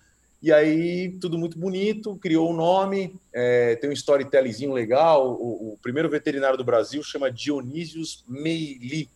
e 0.41 0.53
aí 0.53 1.17
tudo 1.19 1.37
muito 1.37 1.57
bonito, 1.57 2.15
criou 2.17 2.49
o 2.49 2.53
um 2.53 2.55
nome, 2.55 3.15
é, 3.33 3.75
tem 3.75 3.89
um 3.89 3.93
storytellingzinho 3.93 4.71
legal. 4.71 5.33
O, 5.33 5.73
o, 5.73 5.77
primeiro 5.81 6.09
veterinário 6.09 6.57
do 6.57 6.63
Brasil 6.63 7.01
chama 7.01 7.31
Dionísios 7.31 8.23
Meili, 8.27 9.09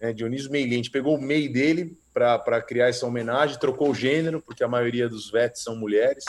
né, 0.00 0.12
Dionísio 0.12 0.52
Meili. 0.52 0.74
A 0.74 0.76
gente 0.76 0.90
pegou 0.90 1.16
o 1.16 1.20
MEI 1.20 1.48
dele 1.48 1.96
para 2.14 2.62
criar 2.62 2.88
essa 2.88 3.06
homenagem, 3.06 3.58
trocou 3.58 3.90
o 3.90 3.94
gênero, 3.94 4.40
porque 4.40 4.62
a 4.62 4.68
maioria 4.68 5.08
dos 5.08 5.30
vets 5.30 5.62
são 5.62 5.74
mulheres. 5.74 6.24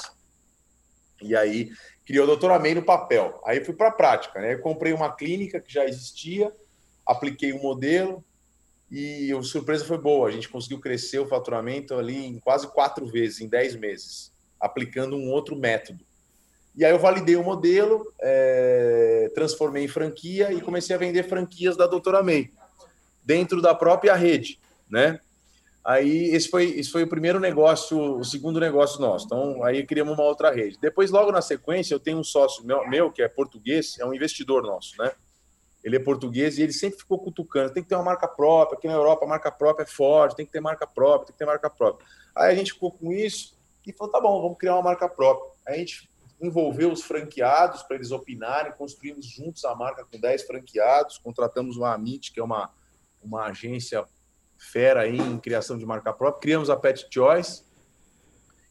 E 1.24 1.36
aí 1.36 1.72
criou 2.06 2.26
o 2.26 2.28
doutora 2.28 2.60
May 2.60 2.76
no 2.76 2.84
papel. 2.84 3.42
Aí 3.46 3.64
fui 3.64 3.74
para 3.74 3.90
a 3.90 3.92
prática. 3.92 4.40
Né? 4.40 4.54
Eu 4.54 4.60
comprei 4.60 4.94
uma 4.94 5.14
clínica 5.14 5.60
que 5.60 5.74
já 5.74 5.86
existia, 5.86 6.52
apliquei 7.06 7.54
o 7.54 7.58
um 7.58 7.62
modelo 7.62 8.24
e 8.92 9.32
a 9.32 9.42
surpresa 9.42 9.86
foi 9.86 9.98
boa. 9.98 10.28
A 10.28 10.32
gente 10.32 10.50
conseguiu 10.50 10.80
crescer 10.80 11.20
o 11.20 11.28
faturamento 11.28 11.96
ali 11.96 12.26
em 12.26 12.40
quase 12.40 12.68
quatro 12.68 13.06
vezes, 13.08 13.42
em 13.42 13.48
dez 13.48 13.76
meses, 13.76 14.32
aplicando 14.60 15.16
um 15.16 15.32
outro 15.32 15.56
método. 15.56 16.06
E 16.76 16.84
aí 16.84 16.92
eu 16.92 17.00
validei 17.00 17.36
o 17.36 17.44
modelo, 17.44 18.12
é, 18.20 19.32
transformei 19.36 19.86
em 19.86 19.88
franquia 19.88 20.52
e 20.52 20.60
comecei 20.60 20.96
a 20.96 21.00
vender 21.00 21.24
franquias 21.24 21.78
da 21.78 21.86
doutora 21.86 22.24
May 22.24 22.50
dentro 23.24 23.62
da 23.62 23.74
própria 23.74 24.16
rede, 24.16 24.60
né? 24.90 25.20
Aí 25.84 26.30
esse 26.34 26.48
foi, 26.48 26.66
esse 26.80 26.90
foi 26.90 27.04
o 27.04 27.08
primeiro 27.08 27.40
negócio, 27.42 28.18
o 28.18 28.24
segundo 28.24 28.60
negócio 28.60 29.02
nosso. 29.02 29.26
Então 29.26 29.64
aí 29.64 29.86
criamos 29.86 30.14
uma 30.14 30.24
outra 30.24 30.50
rede. 30.50 30.78
Depois, 30.80 31.12
logo 31.12 31.32
na 31.32 31.42
sequência, 31.42 31.94
eu 31.94 32.00
tenho 32.00 32.18
um 32.18 32.24
sócio 32.24 32.66
meu, 32.66 32.88
meu 32.88 33.12
que 33.12 33.22
é 33.22 33.28
português, 33.28 34.00
é 34.00 34.06
um 34.06 34.14
investidor 34.14 34.64
nosso, 34.64 34.96
né? 34.98 35.12
Ele 35.84 35.98
é 35.98 36.00
português 36.00 36.58
e 36.58 36.62
ele 36.62 36.72
sempre 36.72 37.00
ficou 37.00 37.20
cutucando. 37.20 37.74
Tem 37.74 37.84
que 37.84 37.90
ter 37.90 37.96
uma 37.96 38.06
marca 38.06 38.26
própria. 38.26 38.78
Aqui 38.78 38.88
na 38.88 38.94
Europa 38.94 39.26
a 39.26 39.28
marca 39.28 39.52
própria 39.52 39.84
é 39.84 39.86
forte. 39.86 40.38
Tem 40.38 40.46
que 40.46 40.52
ter 40.54 40.62
marca 40.62 40.88
própria. 40.88 41.28
Tem 41.28 41.34
que 41.34 41.40
ter 41.40 41.46
marca 41.46 41.70
própria. 41.70 42.08
Aí 42.34 42.54
a 42.54 42.56
gente 42.56 42.72
ficou 42.72 42.92
com 42.92 43.12
isso 43.12 43.58
e 43.86 43.92
falou: 43.92 44.10
tá 44.10 44.22
bom, 44.22 44.42
vamos 44.42 44.58
criar 44.58 44.76
uma 44.76 44.84
marca 44.84 45.10
própria. 45.10 45.52
Aí 45.68 45.76
a 45.76 45.78
gente 45.80 46.10
envolveu 46.42 46.90
os 46.90 47.04
franqueados 47.04 47.84
para 47.84 47.98
eles 47.98 48.12
opinarem. 48.12 48.72
Construímos 48.72 49.26
juntos 49.26 49.66
a 49.66 49.76
marca 49.76 50.06
com 50.06 50.18
10 50.18 50.44
franqueados. 50.44 51.18
Contratamos 51.18 51.76
uma 51.76 51.94
Amit, 51.94 52.32
que 52.32 52.40
é 52.40 52.44
uma 52.44 52.72
uma 53.24 53.46
agência 53.46 54.04
fera 54.64 55.02
aí 55.02 55.18
em 55.18 55.38
criação 55.38 55.78
de 55.78 55.86
marca 55.86 56.14
própria. 56.14 56.42
Criamos 56.42 56.70
a 56.70 56.76
Pet 56.76 57.08
Choice 57.12 57.64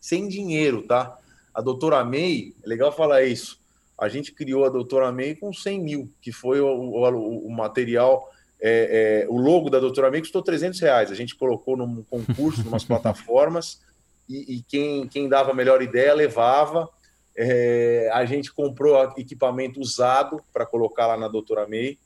sem 0.01 0.27
dinheiro, 0.27 0.83
tá? 0.83 1.17
A 1.55 1.61
doutora 1.61 2.05
May, 2.05 2.55
é 2.65 2.69
legal 2.69 2.91
falar 2.91 3.23
isso. 3.23 3.61
A 3.99 4.09
gente 4.09 4.33
criou 4.33 4.65
a 4.65 4.69
doutora 4.69 5.13
May 5.13 5.37
com 5.37 5.53
100 5.53 5.81
mil, 5.81 6.13
que 6.21 6.33
foi 6.33 6.61
o, 6.61 6.67
o, 6.67 7.47
o 7.47 7.51
material. 7.53 8.29
É, 8.61 9.25
é, 9.25 9.27
o 9.29 9.37
logo 9.37 9.71
da 9.71 9.79
doutora 9.79 10.11
May 10.11 10.21
custou 10.21 10.43
300 10.43 10.81
reais. 10.81 11.13
A 11.13 11.15
gente 11.15 11.37
colocou 11.37 11.77
num 11.77 12.03
concurso, 12.03 12.67
umas 12.67 12.83
plataformas, 12.85 13.81
e, 14.29 14.57
e, 14.57 14.63
quem, 14.63 15.07
quem 15.07 15.29
dava 15.29 15.53
a 15.53 15.55
melhor 15.55 15.83
ideia 15.83 16.15
levava. 16.15 16.89
É, 17.37 18.11
a 18.13 18.25
gente 18.25 18.53
comprou 18.53 19.01
equipamento 19.17 19.81
usado 19.81 20.43
para 20.53 20.67
colocar 20.67 21.07
lá 21.07 21.17
na 21.17 21.29
doutora 21.29 21.67
May 21.69 21.97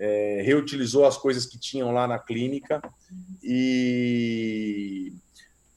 é, 0.00 0.40
reutilizou 0.42 1.04
as 1.04 1.18
coisas 1.18 1.44
que 1.44 1.58
tinham 1.58 1.92
lá 1.92 2.08
na 2.08 2.18
clínica 2.18 2.80
e, 3.42 5.12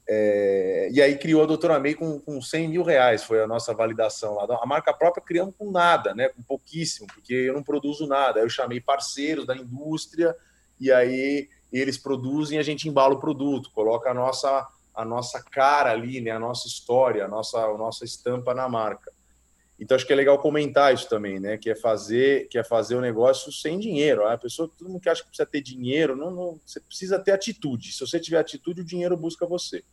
é, 0.08 0.90
e 0.94 1.02
aí 1.02 1.18
criou 1.18 1.44
a 1.44 1.46
Doutora 1.46 1.78
May 1.78 1.94
com, 1.94 2.22
com 2.22 2.42
100 2.42 2.70
mil 2.70 2.84
reais, 2.84 3.26
foi 3.26 3.44
a 3.44 3.48
nossa 3.48 3.74
validação 3.74 4.36
lá. 4.36 4.48
A 4.62 4.66
marca 4.66 4.94
própria 4.94 5.22
criamos 5.22 5.54
com 5.58 5.70
nada, 5.70 6.16
né, 6.16 6.30
com 6.30 6.42
pouquíssimo, 6.42 7.06
porque 7.08 7.34
eu 7.34 7.54
não 7.54 7.62
produzo 7.62 8.08
nada. 8.08 8.40
Eu 8.40 8.50
chamei 8.50 8.80
parceiros 8.80 9.46
da 9.46 9.58
indústria 9.58 10.34
e 10.80 10.90
aí 10.90 11.50
eles 11.70 11.98
produzem 11.98 12.58
e 12.58 12.60
a 12.60 12.64
gente 12.64 12.88
embala 12.88 13.16
o 13.16 13.20
produto, 13.20 13.72
coloca 13.72 14.10
a 14.10 14.14
nossa, 14.14 14.68
a 14.96 15.04
nossa 15.04 15.44
cara 15.44 15.92
ali, 15.92 16.22
né, 16.22 16.32
a 16.32 16.40
nossa 16.40 16.66
história, 16.66 17.26
a 17.26 17.28
nossa, 17.28 17.60
a 17.60 17.78
nossa 17.78 18.06
estampa 18.06 18.54
na 18.54 18.70
marca. 18.70 19.12
Então 19.84 19.96
acho 19.96 20.08
que 20.08 20.14
é 20.14 20.16
legal 20.16 20.40
comentar 20.40 20.94
isso 20.94 21.10
também, 21.10 21.42
né? 21.42 21.58
Que 21.58 21.70
é 21.70 21.76
fazer, 21.76 22.48
que 22.48 22.58
é 22.58 22.64
fazer 22.64 22.96
o 22.96 23.02
negócio 23.02 23.52
sem 23.52 23.78
dinheiro. 23.78 24.26
A 24.26 24.38
pessoa, 24.38 24.72
todo 24.78 24.88
mundo 24.88 25.02
que 25.02 25.10
acha 25.10 25.22
que 25.22 25.28
precisa 25.28 25.46
ter 25.46 25.62
dinheiro, 25.62 26.16
não, 26.16 26.32
não, 26.32 26.60
você 26.66 26.80
precisa 26.80 27.20
ter 27.20 27.32
atitude. 27.32 27.92
Se 27.92 28.00
você 28.00 28.18
tiver 28.18 28.40
atitude, 28.40 28.80
o 28.80 28.86
dinheiro 28.86 29.18
busca 29.18 29.46
você. 29.46 29.84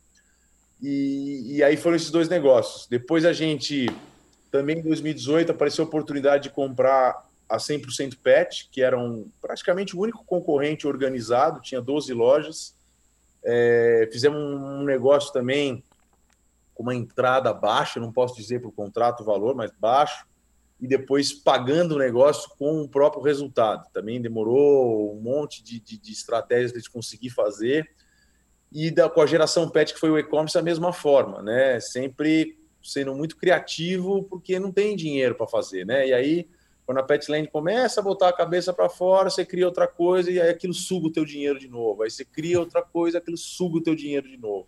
E, 0.81 1.57
e 1.57 1.63
aí 1.63 1.75
foram 1.75 1.97
esses 1.97 2.09
dois 2.09 2.29
negócios. 2.29 2.87
Depois 2.87 3.25
a 3.25 3.33
gente 3.33 3.87
também 4.49 4.79
em 4.79 4.81
2018 4.81 5.51
apareceu 5.51 5.83
a 5.83 5.87
oportunidade 5.87 6.43
de 6.43 6.49
comprar 6.51 7.27
a 7.49 7.57
100% 7.57 8.17
Pet, 8.23 8.69
que 8.71 8.81
era 8.81 8.97
um, 8.97 9.29
praticamente 9.41 9.93
o 9.93 9.99
único 9.99 10.23
concorrente 10.23 10.87
organizado, 10.87 11.59
tinha 11.59 11.81
12 11.81 12.13
lojas. 12.13 12.73
É, 13.43 14.07
fizemos 14.09 14.39
um 14.39 14.85
negócio 14.85 15.33
também 15.33 15.83
uma 16.81 16.95
entrada 16.95 17.53
baixa, 17.53 17.99
não 17.99 18.11
posso 18.11 18.35
dizer 18.35 18.59
para 18.59 18.69
o 18.69 18.73
contrato 18.73 19.21
o 19.21 19.25
valor, 19.25 19.55
mas 19.55 19.71
baixo, 19.71 20.25
e 20.79 20.87
depois 20.87 21.31
pagando 21.31 21.95
o 21.95 21.99
negócio 21.99 22.49
com 22.57 22.81
o 22.81 22.89
próprio 22.89 23.21
resultado. 23.21 23.87
Também 23.93 24.19
demorou 24.19 25.15
um 25.15 25.21
monte 25.21 25.63
de, 25.63 25.79
de, 25.79 25.97
de 25.97 26.11
estratégias 26.11 26.73
de 26.73 26.89
conseguir 26.89 27.29
fazer. 27.29 27.87
E 28.71 28.89
da, 28.89 29.09
com 29.09 29.21
a 29.21 29.27
geração 29.27 29.69
PET, 29.69 29.93
que 29.93 29.99
foi 29.99 30.09
o 30.09 30.17
e-commerce, 30.17 30.57
a 30.57 30.61
mesma 30.61 30.91
forma, 30.91 31.43
né? 31.43 31.79
Sempre 31.79 32.57
sendo 32.81 33.13
muito 33.13 33.37
criativo, 33.37 34.23
porque 34.23 34.59
não 34.59 34.71
tem 34.71 34.95
dinheiro 34.95 35.35
para 35.35 35.45
fazer, 35.45 35.85
né? 35.85 36.07
E 36.07 36.13
aí, 36.13 36.49
quando 36.85 36.97
a 36.97 37.03
Petland 37.03 37.47
começa 37.49 37.99
a 37.99 38.03
botar 38.03 38.29
a 38.29 38.33
cabeça 38.33 38.73
para 38.73 38.89
fora, 38.89 39.29
você 39.29 39.45
cria 39.45 39.67
outra 39.67 39.87
coisa 39.87 40.31
e 40.31 40.41
aí 40.41 40.49
aquilo 40.49 40.73
suga 40.73 41.07
o 41.07 41.11
teu 41.11 41.23
dinheiro 41.23 41.59
de 41.59 41.67
novo. 41.67 42.01
Aí 42.01 42.09
você 42.09 42.25
cria 42.25 42.59
outra 42.59 42.81
coisa, 42.81 43.19
aquilo 43.19 43.37
suga 43.37 43.77
o 43.77 43.83
teu 43.83 43.93
dinheiro 43.93 44.27
de 44.27 44.37
novo. 44.37 44.67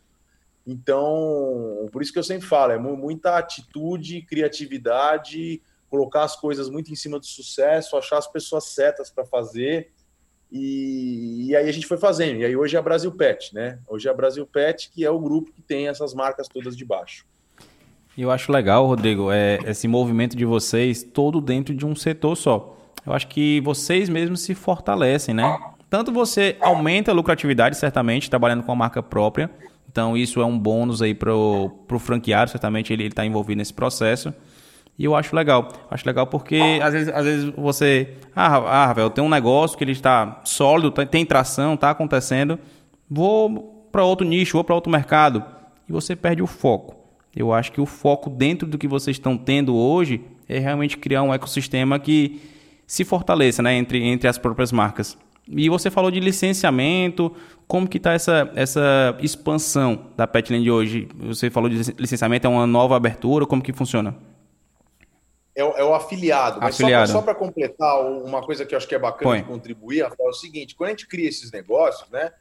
Então, 0.66 1.88
por 1.92 2.02
isso 2.02 2.14
que 2.14 2.20
eu 2.20 2.24
sempre 2.24 2.48
falo, 2.48 2.72
é 2.72 2.78
muita 2.78 3.38
atitude, 3.38 4.22
criatividade, 4.22 5.62
colocar 5.90 6.24
as 6.24 6.36
coisas 6.36 6.70
muito 6.70 6.92
em 6.92 6.96
cima 6.96 7.20
do 7.20 7.26
sucesso, 7.26 7.98
achar 7.98 8.18
as 8.18 8.28
pessoas 8.28 8.66
certas 8.66 9.10
para 9.10 9.26
fazer. 9.26 9.92
E, 10.52 11.48
e, 11.50 11.56
aí 11.56 11.68
a 11.68 11.72
gente 11.72 11.88
foi 11.88 11.98
fazendo. 11.98 12.40
E 12.40 12.46
aí 12.46 12.56
hoje 12.56 12.76
é 12.76 12.80
a 12.80 12.82
Brasil 12.82 13.12
Pet, 13.12 13.54
né? 13.54 13.80
Hoje 13.88 14.08
é 14.08 14.12
a 14.12 14.14
Brasil 14.14 14.46
Pet, 14.46 14.90
que 14.92 15.04
é 15.04 15.10
o 15.10 15.20
grupo 15.20 15.52
que 15.52 15.62
tem 15.62 15.88
essas 15.88 16.14
marcas 16.14 16.48
todas 16.48 16.78
de 16.78 16.86
baixo. 16.86 17.26
Eu 18.16 18.30
acho 18.30 18.52
legal, 18.52 18.86
Rodrigo, 18.86 19.32
é, 19.32 19.58
esse 19.66 19.88
movimento 19.88 20.38
de 20.38 20.46
vocês 20.46 21.04
todo 21.04 21.42
dentro 21.42 21.74
de 21.74 21.86
um 21.86 21.96
setor 21.96 22.36
só. 22.36 22.78
Eu 23.06 23.12
acho 23.12 23.28
que 23.28 23.60
vocês 23.62 24.08
mesmos 24.08 24.42
se 24.42 24.54
fortalecem, 24.54 25.34
né? 25.34 25.60
Tanto 25.90 26.12
você 26.12 26.56
aumenta 26.62 27.12
a 27.12 27.14
lucratividade, 27.14 27.76
certamente, 27.76 28.30
trabalhando 28.30 28.64
com 28.64 28.72
a 28.72 28.76
marca 28.76 29.02
própria, 29.02 29.50
então 29.94 30.18
isso 30.18 30.42
é 30.42 30.46
um 30.46 30.58
bônus 30.58 31.04
aí 31.04 31.14
pro, 31.14 31.70
pro 31.88 32.00
franqueado, 32.00 32.50
certamente 32.50 32.92
ele 32.92 33.06
está 33.06 33.24
envolvido 33.24 33.60
nesse 33.60 33.72
processo. 33.72 34.34
E 34.98 35.06
eu 35.06 35.16
acho 35.16 35.36
legal. 35.36 35.72
Acho 35.90 36.04
legal 36.08 36.26
porque 36.26 36.80
às 36.82 36.94
vezes, 36.94 37.14
às 37.14 37.24
vezes 37.24 37.54
você. 37.56 38.16
Ah, 38.36 38.58
ah 38.58 38.86
Rafael, 38.88 39.12
tem 39.12 39.24
um 39.24 39.30
negócio 39.30 39.78
que 39.78 39.84
ele 39.84 39.92
está 39.92 40.42
sólido, 40.44 40.92
tem 41.06 41.24
tração, 41.24 41.76
está 41.76 41.92
acontecendo. 41.92 42.58
Vou 43.08 43.88
para 43.92 44.04
outro 44.04 44.26
nicho, 44.26 44.54
vou 44.54 44.64
para 44.64 44.74
outro 44.74 44.92
mercado. 44.92 45.44
E 45.88 45.92
você 45.92 46.16
perde 46.16 46.42
o 46.42 46.48
foco. 46.48 46.96
Eu 47.36 47.54
acho 47.54 47.72
que 47.72 47.80
o 47.80 47.86
foco 47.86 48.32
dentro 48.32 48.68
do 48.68 48.80
que 48.80 48.88
vocês 48.88 49.16
estão 49.16 49.38
tendo 49.38 49.76
hoje 49.76 50.22
é 50.50 50.58
realmente 50.58 50.98
criar 50.98 51.22
um 51.22 51.32
ecossistema 51.32 52.00
que 52.00 52.42
se 52.88 53.04
fortaleça 53.04 53.62
né, 53.62 53.76
entre, 53.76 54.04
entre 54.04 54.28
as 54.28 54.40
próprias 54.40 54.72
marcas. 54.72 55.16
E 55.48 55.70
você 55.70 55.92
falou 55.92 56.10
de 56.10 56.20
licenciamento, 56.20 57.36
como 57.68 57.88
que 57.88 57.98
está 57.98 58.14
essa, 58.14 58.52
essa 58.56 59.18
expansão 59.22 60.08
da 60.16 60.26
Petland 60.26 60.70
hoje? 60.70 61.08
Você 61.16 61.50
falou 61.50 61.70
de 61.70 61.94
licenciamento, 61.98 62.48
é 62.48 62.50
uma 62.50 62.68
nova 62.68 62.96
abertura, 62.96 63.46
como 63.46 63.62
que 63.62 63.74
funciona? 63.74 64.16
é, 65.56 65.62
é 65.62 65.84
o 65.84 65.94
afiliado. 65.94 66.60
Mas 66.60 66.76
afiliado. 66.76 67.12
só 67.12 67.22
para 67.22 67.36
completar, 67.36 68.02
uma 68.02 68.42
coisa 68.42 68.66
que 68.66 68.74
eu 68.74 68.78
acho 68.78 68.88
que 68.88 68.96
é 68.96 69.00
bacana 69.00 69.32
Põe. 69.32 69.42
de 69.42 69.48
contribuir, 69.48 70.02
Rafael, 70.02 70.28
é 70.28 70.32
o 70.32 70.34
seguinte: 70.34 70.76
quando 70.76 70.88
a 70.88 70.92
gente 70.92 71.08
cria 71.08 71.30
esses 71.30 71.52
negócios, 71.52 72.10
né? 72.10 72.32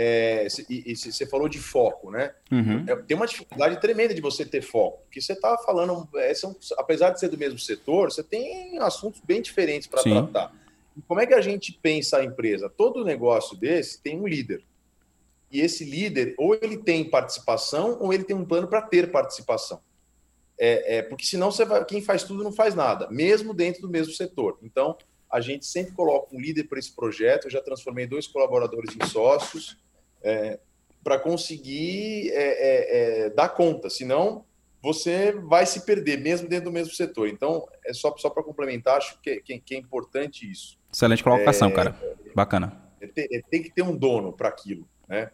É, 0.00 0.46
e, 0.68 0.92
e 0.92 0.96
você 0.96 1.26
falou 1.26 1.48
de 1.48 1.58
foco, 1.58 2.10
né? 2.10 2.32
Uhum. 2.52 2.84
É, 2.86 2.94
tem 2.94 3.16
uma 3.16 3.26
dificuldade 3.26 3.80
tremenda 3.80 4.14
de 4.14 4.20
você 4.20 4.44
ter 4.44 4.60
foco, 4.60 4.98
porque 5.04 5.20
você 5.20 5.32
está 5.32 5.56
falando, 5.58 6.06
é, 6.16 6.32
são, 6.34 6.54
apesar 6.76 7.10
de 7.10 7.18
ser 7.18 7.28
do 7.28 7.38
mesmo 7.38 7.58
setor, 7.58 8.12
você 8.12 8.22
tem 8.22 8.78
assuntos 8.78 9.20
bem 9.24 9.40
diferentes 9.40 9.88
para 9.88 10.02
tratar. 10.02 10.52
Como 11.06 11.20
é 11.20 11.26
que 11.26 11.34
a 11.34 11.40
gente 11.40 11.72
pensa 11.72 12.18
a 12.18 12.24
empresa? 12.24 12.68
Todo 12.68 13.04
negócio 13.04 13.56
desse 13.56 14.02
tem 14.02 14.18
um 14.20 14.26
líder. 14.26 14.64
E 15.50 15.60
esse 15.60 15.84
líder, 15.84 16.34
ou 16.38 16.54
ele 16.54 16.76
tem 16.76 17.08
participação, 17.08 17.98
ou 18.00 18.12
ele 18.12 18.24
tem 18.24 18.36
um 18.36 18.44
plano 18.44 18.68
para 18.68 18.82
ter 18.82 19.10
participação. 19.10 19.80
É, 20.58 20.98
é, 20.98 21.02
porque 21.02 21.24
senão 21.24 21.50
você 21.50 21.64
vai, 21.64 21.84
quem 21.84 22.02
faz 22.02 22.24
tudo 22.24 22.42
não 22.42 22.52
faz 22.52 22.74
nada, 22.74 23.08
mesmo 23.10 23.54
dentro 23.54 23.80
do 23.82 23.88
mesmo 23.88 24.12
setor. 24.12 24.58
Então, 24.62 24.96
a 25.30 25.40
gente 25.40 25.64
sempre 25.66 25.92
coloca 25.92 26.34
um 26.34 26.40
líder 26.40 26.64
para 26.64 26.78
esse 26.78 26.92
projeto. 26.92 27.44
Eu 27.46 27.50
já 27.50 27.62
transformei 27.62 28.06
dois 28.06 28.26
colaboradores 28.26 28.94
em 28.96 29.06
sócios 29.06 29.78
é, 30.22 30.58
para 31.04 31.18
conseguir 31.18 32.30
é, 32.30 32.42
é, 32.42 33.26
é, 33.26 33.30
dar 33.30 33.50
conta, 33.50 33.88
senão 33.88 34.44
você 34.82 35.32
vai 35.32 35.66
se 35.66 35.84
perder, 35.84 36.20
mesmo 36.20 36.48
dentro 36.48 36.66
do 36.66 36.72
mesmo 36.72 36.94
setor. 36.94 37.28
Então, 37.28 37.66
é 37.84 37.92
só, 37.92 38.16
só 38.16 38.30
para 38.30 38.42
complementar, 38.42 38.98
acho 38.98 39.20
que, 39.20 39.40
que, 39.40 39.58
que, 39.58 39.74
é 39.74 39.78
importante 39.78 40.48
isso. 40.48 40.77
Excelente 40.92 41.22
colocação, 41.22 41.70
cara. 41.70 41.98
Bacana. 42.34 42.80
Ter, 43.14 43.44
tem 43.50 43.62
que 43.62 43.70
ter 43.70 43.82
um 43.82 43.96
dono 43.96 44.32
para 44.32 44.48
aquilo, 44.48 44.88
né? 45.08 45.30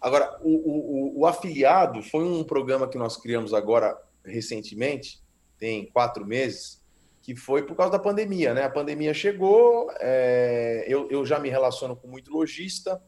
Agora, 0.00 0.36
o, 0.42 0.50
o, 0.50 1.20
o, 1.20 1.26
afiliado 1.26 2.02
foi 2.02 2.24
um 2.24 2.42
programa 2.42 2.88
que 2.88 2.98
nós 2.98 3.16
criamos 3.16 3.54
agora 3.54 3.96
recentemente, 4.24 5.22
tem 5.56 5.86
quatro 5.86 6.26
meses, 6.26 6.82
que 7.20 7.36
foi 7.36 7.64
por 7.64 7.76
causa 7.76 7.92
da 7.92 7.98
pandemia, 8.00 8.52
né? 8.52 8.64
A 8.64 8.70
pandemia 8.70 9.14
chegou, 9.14 9.88
é, 10.00 10.84
eu, 10.88 11.08
eu 11.08 11.24
já 11.24 11.38
me 11.38 11.48
relaciono 11.48 11.94
com 11.94 12.08
muito 12.08 12.32
lojista, 12.32 13.00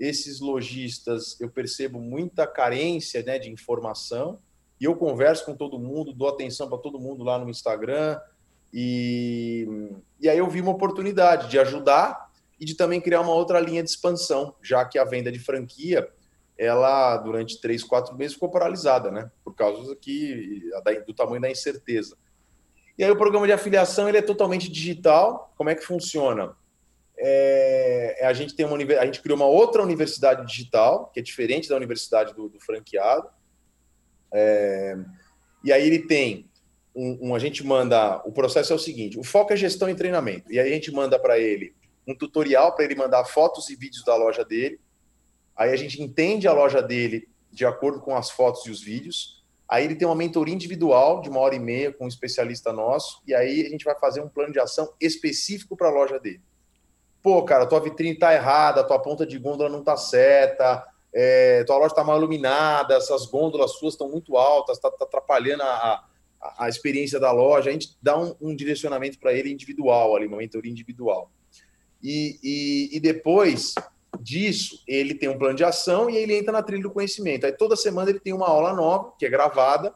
esses 0.00 0.40
lojistas 0.40 1.40
eu 1.40 1.48
percebo 1.48 2.00
muita 2.00 2.44
carência 2.44 3.22
né, 3.22 3.38
de 3.38 3.48
informação, 3.48 4.40
e 4.80 4.84
eu 4.84 4.96
converso 4.96 5.46
com 5.46 5.54
todo 5.54 5.78
mundo, 5.78 6.12
dou 6.12 6.28
atenção 6.28 6.68
para 6.68 6.78
todo 6.78 6.98
mundo 6.98 7.22
lá 7.22 7.38
no 7.38 7.48
Instagram, 7.48 8.18
e, 8.72 9.68
e 10.20 10.28
aí 10.28 10.38
eu 10.38 10.48
vi 10.48 10.60
uma 10.60 10.70
oportunidade 10.70 11.48
de 11.48 11.58
ajudar 11.58 12.30
e 12.58 12.64
de 12.64 12.74
também 12.74 13.00
criar 13.00 13.20
uma 13.20 13.34
outra 13.34 13.60
linha 13.60 13.82
de 13.82 13.90
expansão, 13.90 14.54
já 14.62 14.84
que 14.84 14.98
a 14.98 15.04
venda 15.04 15.30
de 15.30 15.38
franquia, 15.38 16.08
ela 16.56 17.16
durante 17.16 17.60
três, 17.60 17.82
quatro 17.82 18.16
meses 18.16 18.34
ficou 18.34 18.50
paralisada, 18.50 19.10
né? 19.10 19.30
Por 19.44 19.54
causa 19.54 19.96
que, 19.96 20.62
do 21.06 21.12
tamanho 21.12 21.42
da 21.42 21.50
incerteza. 21.50 22.16
E 22.96 23.02
aí 23.02 23.10
o 23.10 23.16
programa 23.16 23.46
de 23.46 23.52
afiliação 23.52 24.08
ele 24.08 24.18
é 24.18 24.22
totalmente 24.22 24.70
digital. 24.70 25.52
Como 25.56 25.70
é 25.70 25.74
que 25.74 25.84
funciona? 25.84 26.54
É, 27.18 28.18
é, 28.20 28.26
a 28.26 28.32
gente 28.32 28.54
tem 28.54 28.64
uma 28.64 28.76
a 28.76 29.04
gente 29.06 29.20
criou 29.20 29.36
uma 29.36 29.46
outra 29.46 29.82
universidade 29.82 30.46
digital 30.46 31.10
que 31.12 31.20
é 31.20 31.22
diferente 31.22 31.68
da 31.68 31.76
universidade 31.76 32.34
do, 32.34 32.48
do 32.48 32.60
franqueado. 32.60 33.28
É, 34.32 34.96
e 35.64 35.72
aí 35.72 35.86
ele 35.86 36.06
tem 36.06 36.50
um, 36.94 37.28
um, 37.28 37.34
a 37.34 37.38
gente 37.38 37.64
manda 37.64 38.20
o 38.24 38.32
processo 38.32 38.72
é 38.72 38.76
o 38.76 38.78
seguinte: 38.78 39.18
o 39.18 39.24
foco 39.24 39.52
é 39.52 39.56
gestão 39.56 39.88
e 39.88 39.94
treinamento. 39.94 40.52
E 40.52 40.58
aí 40.58 40.70
a 40.70 40.74
gente 40.74 40.92
manda 40.92 41.18
para 41.18 41.38
ele 41.38 41.74
um 42.06 42.14
tutorial 42.14 42.74
para 42.74 42.84
ele 42.84 42.94
mandar 42.94 43.24
fotos 43.24 43.70
e 43.70 43.76
vídeos 43.76 44.04
da 44.04 44.16
loja 44.16 44.44
dele. 44.44 44.80
Aí 45.56 45.70
a 45.70 45.76
gente 45.76 46.02
entende 46.02 46.48
a 46.48 46.52
loja 46.52 46.82
dele 46.82 47.28
de 47.50 47.64
acordo 47.64 48.00
com 48.00 48.16
as 48.16 48.30
fotos 48.30 48.66
e 48.66 48.70
os 48.70 48.82
vídeos. 48.82 49.42
Aí 49.68 49.84
ele 49.84 49.94
tem 49.94 50.06
uma 50.06 50.14
mentoria 50.14 50.54
individual 50.54 51.22
de 51.22 51.30
uma 51.30 51.40
hora 51.40 51.54
e 51.54 51.58
meia 51.58 51.92
com 51.92 52.04
um 52.04 52.08
especialista 52.08 52.72
nosso, 52.72 53.22
e 53.26 53.34
aí 53.34 53.64
a 53.64 53.70
gente 53.70 53.84
vai 53.84 53.98
fazer 53.98 54.20
um 54.20 54.28
plano 54.28 54.52
de 54.52 54.60
ação 54.60 54.92
específico 55.00 55.76
para 55.76 55.88
a 55.88 55.90
loja 55.90 56.18
dele. 56.18 56.42
Pô, 57.22 57.42
cara, 57.42 57.64
tua 57.64 57.80
vitrine 57.80 58.18
tá 58.18 58.34
errada, 58.34 58.84
tua 58.84 58.98
ponta 58.98 59.24
de 59.24 59.38
gôndola 59.38 59.70
não 59.70 59.82
tá 59.82 59.96
certa, 59.96 60.86
é, 61.10 61.64
tua 61.64 61.78
loja 61.78 61.94
tá 61.94 62.04
mal 62.04 62.18
iluminada, 62.18 62.94
essas 62.94 63.24
gôndolas 63.24 63.72
suas 63.72 63.94
estão 63.94 64.10
muito 64.10 64.36
altas, 64.36 64.78
tá, 64.78 64.90
tá 64.90 65.04
atrapalhando 65.04 65.62
a, 65.62 66.04
a, 66.58 66.68
experiência 66.68 67.20
da 67.20 67.30
loja. 67.30 67.70
A 67.70 67.72
gente 67.72 67.96
dá 68.02 68.18
um, 68.18 68.34
um 68.40 68.56
direcionamento 68.56 69.18
para 69.18 69.32
ele 69.32 69.52
individual 69.52 70.16
ali, 70.16 70.26
uma 70.26 70.38
mentoria 70.38 70.70
individual. 70.70 71.30
E, 72.02 72.38
e, 72.42 72.96
e 72.96 73.00
depois 73.00 73.74
disso, 74.20 74.82
ele 74.86 75.14
tem 75.14 75.28
um 75.28 75.38
plano 75.38 75.56
de 75.56 75.64
ação 75.64 76.10
e 76.10 76.16
ele 76.16 76.36
entra 76.36 76.52
na 76.52 76.62
trilha 76.62 76.82
do 76.82 76.90
conhecimento. 76.90 77.46
Aí 77.46 77.52
toda 77.52 77.76
semana 77.76 78.10
ele 78.10 78.20
tem 78.20 78.32
uma 78.32 78.48
aula 78.48 78.72
nova, 78.72 79.12
que 79.18 79.24
é 79.24 79.30
gravada, 79.30 79.94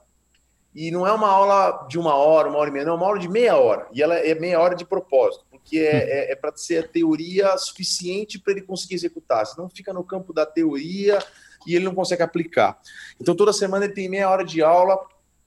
e 0.75 0.91
não 0.91 1.07
é 1.07 1.13
uma 1.13 1.29
aula 1.29 1.87
de 1.89 1.99
uma 1.99 2.15
hora, 2.15 2.49
uma 2.49 2.59
hora 2.59 2.69
e 2.69 2.73
meia, 2.73 2.85
não, 2.85 2.93
é 2.93 2.97
uma 2.97 3.07
aula 3.07 3.19
de 3.19 3.29
meia 3.29 3.57
hora. 3.57 3.89
E 3.93 4.03
ela 4.03 4.15
é 4.15 4.35
meia 4.35 4.61
hora 4.61 4.75
de 4.75 4.85
propósito, 4.85 5.45
porque 5.51 5.79
é, 5.79 6.29
é, 6.29 6.33
é 6.33 6.37
para 6.37 6.55
ser 6.55 6.85
a 6.85 6.89
teoria 6.89 7.57
suficiente 7.57 8.39
para 8.39 8.53
ele 8.53 8.63
conseguir 8.63 8.95
executar. 8.95 9.47
Senão 9.47 9.71
fica 9.71 9.93
no 9.93 10.05
campo 10.05 10.35
da 10.35 10.45
teoria 10.45 11.19
e 11.67 11.75
ele 11.75 11.87
não 11.87 11.95
consegue 11.95 12.23
aplicar. 12.23 12.79
Então 13.19 13.35
toda 13.35 13.53
semana 13.55 13.87
ele 13.87 13.95
tem 13.95 14.09
meia 14.09 14.29
hora 14.29 14.45
de 14.45 14.63
aula, 14.63 14.99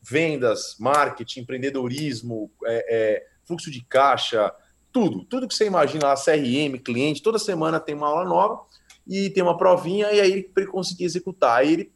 vendas, 0.02 0.76
marketing, 0.80 1.42
empreendedorismo, 1.42 2.52
é, 2.66 2.86
é 2.90 3.28
fluxo 3.46 3.72
de 3.72 3.84
caixa, 3.84 4.54
tudo, 4.92 5.24
tudo 5.26 5.48
que 5.48 5.54
você 5.54 5.66
imagina 5.66 6.08
lá, 6.08 6.16
CRM, 6.16 6.78
cliente, 6.84 7.22
toda 7.22 7.38
semana 7.38 7.80
tem 7.80 7.96
uma 7.96 8.08
aula 8.08 8.26
nova 8.26 8.62
e 9.08 9.30
tem 9.30 9.44
uma 9.44 9.58
provinha, 9.58 10.12
e 10.12 10.22
aí 10.22 10.32
ele 10.32 10.68
conseguir 10.68 11.06
executar. 11.06 11.60
Aí 11.60 11.74
ele 11.74 11.92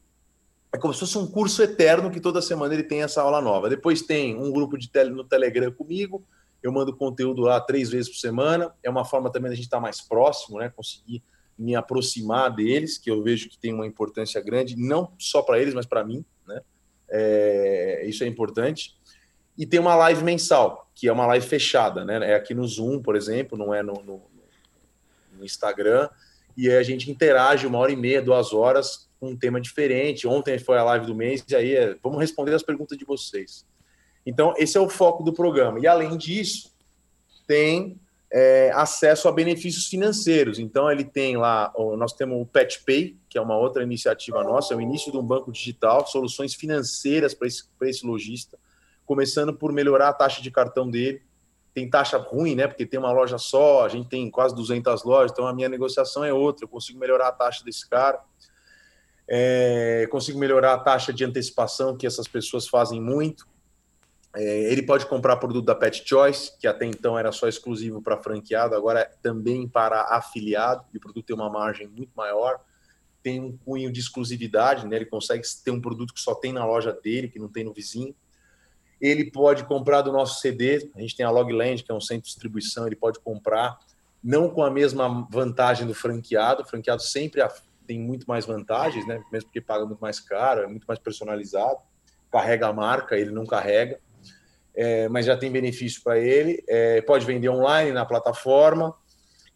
é 0.74 0.78
como 0.78 0.94
se 0.94 1.00
fosse 1.00 1.18
um 1.18 1.28
curso 1.28 1.62
eterno 1.62 2.10
que 2.10 2.20
toda 2.20 2.42
semana 2.42 2.74
ele 2.74 2.84
tem 2.84 3.04
essa 3.04 3.22
aula 3.22 3.40
nova. 3.40 3.70
Depois 3.70 4.02
tem 4.02 4.36
um 4.36 4.52
grupo 4.52 4.78
de 4.78 4.90
tele, 4.90 5.12
no 5.12 5.24
Telegram 5.24 5.72
comigo, 5.72 6.26
eu 6.64 6.72
mando 6.72 6.96
conteúdo 6.96 7.42
lá 7.42 7.60
três 7.60 7.90
vezes 7.90 8.10
por 8.10 8.18
semana. 8.18 8.74
É 8.82 8.90
uma 8.90 9.06
forma 9.06 9.32
também 9.32 9.50
da 9.50 9.56
gente 9.56 9.66
estar 9.66 9.80
mais 9.80 10.02
próximo, 10.02 10.60
né? 10.60 10.72
Conseguir 10.76 11.22
me 11.58 11.76
aproximar 11.76 12.50
deles, 12.56 12.98
que 12.98 13.12
eu 13.12 13.22
vejo 13.22 13.50
que 13.50 13.58
tem 13.60 13.74
uma 13.74 13.86
importância 13.86 14.42
grande, 14.42 14.76
não 14.76 15.14
só 15.20 15.42
para 15.42 15.60
eles, 15.60 15.74
mas 15.74 15.86
para 15.86 16.04
mim, 16.04 16.26
né? 16.48 16.62
É, 17.16 18.04
isso 18.08 18.24
é 18.24 18.28
importante. 18.28 18.98
E 19.56 19.68
tem 19.68 19.80
uma 19.80 19.96
live 19.96 20.24
mensal, 20.24 20.90
que 20.96 21.08
é 21.08 21.14
uma 21.14 21.28
live 21.28 21.46
fechada, 21.46 22.04
né? 22.04 22.32
É 22.32 22.36
aqui 22.36 22.56
no 22.56 22.68
Zoom, 22.68 23.02
por 23.02 23.16
exemplo, 23.16 23.56
não 23.56 23.72
é 23.72 23.84
no, 23.84 23.94
no, 24.04 24.22
no 25.34 25.46
Instagram. 25.46 26.10
E 26.58 26.70
a 26.72 26.82
gente 26.82 27.12
interage 27.12 27.68
uma 27.68 27.78
hora 27.78 27.92
e 27.92 27.96
meia, 27.96 28.22
duas 28.22 28.52
horas, 28.52 29.08
com 29.20 29.30
um 29.30 29.38
tema 29.38 29.62
diferente. 29.62 30.28
Ontem 30.28 30.58
foi 30.58 30.78
a 30.78 30.84
live 30.84 31.06
do 31.06 31.14
mês, 31.14 31.44
e 31.48 31.56
aí 31.56 31.76
é, 31.76 31.96
vamos 32.02 32.20
responder 32.20 32.54
as 32.56 32.64
perguntas 32.64 32.98
de 32.98 33.06
vocês. 33.06 33.64
Então, 34.26 34.54
esse 34.58 34.76
é 34.76 34.82
o 34.82 34.90
foco 34.90 35.24
do 35.24 35.34
programa. 35.34 35.80
E 35.80 35.86
além 35.86 36.18
disso, 36.18 36.74
tem 37.46 38.00
é, 38.34 38.72
acesso 38.74 39.28
a 39.28 39.32
benefícios 39.32 39.88
financeiros. 39.88 40.58
Então, 40.58 40.92
ele 40.92 41.04
tem 41.04 41.38
lá, 41.38 41.72
nós 41.98 42.14
temos 42.14 42.42
o 42.42 42.46
PetPay, 42.46 43.16
que 43.30 43.38
é 43.38 43.42
uma 43.42 43.56
outra 43.56 43.84
iniciativa 43.84 44.44
nossa, 44.44 44.74
é 44.74 44.78
o 44.78 44.82
início 44.82 45.12
de 45.12 45.18
um 45.18 45.24
banco 45.24 45.52
digital, 45.52 46.08
soluções 46.08 46.56
financeiras 46.56 47.34
para 47.34 47.48
esse, 47.48 47.64
esse 47.84 48.06
lojista 48.06 48.58
começando 49.06 49.54
por 49.54 49.72
melhorar 49.72 50.10
a 50.10 50.14
taxa 50.14 50.42
de 50.42 50.50
cartão 50.50 50.90
dele. 50.90 51.22
Tem 51.74 51.90
taxa 51.90 52.18
ruim, 52.18 52.56
né? 52.56 52.68
Porque 52.68 52.86
tem 52.86 53.00
uma 53.00 53.12
loja 53.12 53.38
só, 53.38 53.86
a 53.86 53.90
gente 53.90 54.08
tem 54.08 54.30
quase 54.30 54.56
200 54.56 55.04
lojas, 55.04 55.32
então 55.32 55.48
a 55.48 55.54
minha 55.54 55.70
negociação 55.70 56.24
é 56.24 56.32
outra. 56.32 56.66
Eu 56.66 56.70
consigo 56.70 57.00
melhorar 57.00 57.30
a 57.30 57.32
taxa 57.32 57.64
desse 57.64 57.88
cara. 57.90 58.20
É, 59.28 60.08
consigo 60.12 60.38
melhorar 60.38 60.74
a 60.74 60.80
taxa 60.80 61.12
de 61.12 61.24
antecipação 61.24 61.98
que 61.98 62.06
essas 62.06 62.28
pessoas 62.28 62.68
fazem 62.68 63.02
muito. 63.02 63.48
É, 64.36 64.72
ele 64.72 64.82
pode 64.82 65.06
comprar 65.06 65.38
produto 65.38 65.66
da 65.66 65.76
Pet 65.76 66.04
Choice, 66.06 66.58
que 66.58 66.68
até 66.68 66.86
então 66.86 67.18
era 67.18 67.32
só 67.32 67.48
exclusivo 67.48 68.02
para 68.02 68.18
franqueado, 68.18 68.76
agora 68.76 69.02
é 69.02 69.12
também 69.22 69.68
para 69.68 70.02
afiliado, 70.16 70.84
e 70.92 70.98
o 70.98 71.00
produto 71.00 71.26
tem 71.26 71.36
uma 71.36 71.50
margem 71.50 71.88
muito 71.88 72.12
maior. 72.16 72.60
Tem 73.22 73.40
um 73.40 73.56
cunho 73.56 73.92
de 73.92 74.00
exclusividade, 74.00 74.88
né? 74.88 74.96
ele 74.96 75.06
consegue 75.06 75.44
ter 75.64 75.72
um 75.72 75.80
produto 75.80 76.14
que 76.14 76.20
só 76.20 76.34
tem 76.34 76.52
na 76.52 76.66
loja 76.66 76.92
dele, 76.92 77.30
que 77.30 77.40
não 77.40 77.48
tem 77.48 77.64
no 77.64 77.74
vizinho. 77.74 78.14
Ele 79.00 79.30
pode 79.30 79.66
comprar 79.66 80.02
do 80.02 80.12
nosso 80.12 80.42
CD, 80.42 80.90
a 80.96 81.00
gente 81.00 81.16
tem 81.16 81.26
a 81.26 81.30
Logland, 81.30 81.84
que 81.84 81.92
é 81.92 81.96
um 81.96 82.02
centro 82.02 82.24
de 82.24 82.30
distribuição, 82.30 82.88
ele 82.88 82.96
pode 82.96 83.20
comprar, 83.20 83.78
não 84.24 84.50
com 84.50 84.64
a 84.64 84.72
mesma 84.72 85.28
vantagem 85.30 85.86
do 85.86 85.94
franqueado, 85.94 86.64
o 86.64 86.66
franqueado 86.66 87.04
sempre 87.04 87.42
tem 87.86 88.00
muito 88.00 88.26
mais 88.26 88.46
vantagens, 88.46 89.06
né? 89.06 89.22
mesmo 89.32 89.50
porque 89.50 89.62
paga 89.62 89.86
muito 89.86 90.00
mais 90.00 90.20
caro, 90.20 90.62
é 90.62 90.68
muito 90.68 90.86
mais 90.86 91.00
personalizado, 91.00 91.80
carrega 92.32 92.68
a 92.68 92.74
marca, 92.74 93.18
ele 93.18 93.32
não 93.32 93.46
carrega, 93.46 94.00
é, 94.76 95.08
mas 95.10 95.26
já 95.26 95.38
tem 95.38 95.52
benefício 95.52 96.02
para 96.04 96.20
ele, 96.20 96.64
é, 96.68 97.02
pode 97.02 97.26
vender 97.26 97.50
online 97.50 97.92
na 97.92 98.06
plataforma, 98.06 98.96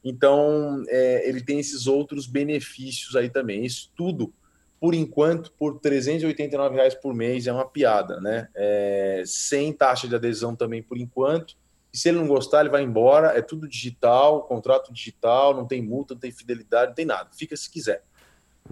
então 0.04 0.84
é, 0.88 1.28
ele 1.28 1.42
tem 1.42 1.60
esses 1.60 1.88
outros 1.88 2.28
benefícios 2.28 3.16
aí 3.16 3.30
também. 3.30 3.66
Isso 3.66 3.92
tudo 3.96 4.34
por 4.80 4.94
enquanto, 4.94 5.52
por 5.54 5.80
389 5.80 6.76
reais 6.76 6.94
por 6.94 7.14
mês 7.14 7.48
é 7.48 7.52
uma 7.52 7.68
piada, 7.68 8.22
né? 8.22 8.48
É, 8.56 9.24
sem 9.26 9.74
taxa 9.74 10.08
de 10.08 10.16
adesão 10.16 10.56
também 10.56 10.84
por 10.84 10.98
enquanto. 10.98 11.58
E 11.92 11.98
se 11.98 12.10
ele 12.10 12.20
não 12.20 12.28
gostar, 12.28 12.62
ele 12.62 12.70
vai 12.70 12.84
embora. 12.84 13.38
É 13.38 13.42
tudo 13.42 13.68
digital, 13.68 14.44
contrato 14.44 14.94
digital, 14.94 15.56
não 15.56 15.66
tem 15.66 15.82
multa, 15.82 16.14
não 16.14 16.22
tem 16.22 16.32
fidelidade, 16.32 16.90
não 16.90 16.96
tem 16.96 17.06
nada. 17.06 17.30
Fica 17.36 17.58
se 17.58 17.70
quiser. 17.70 18.04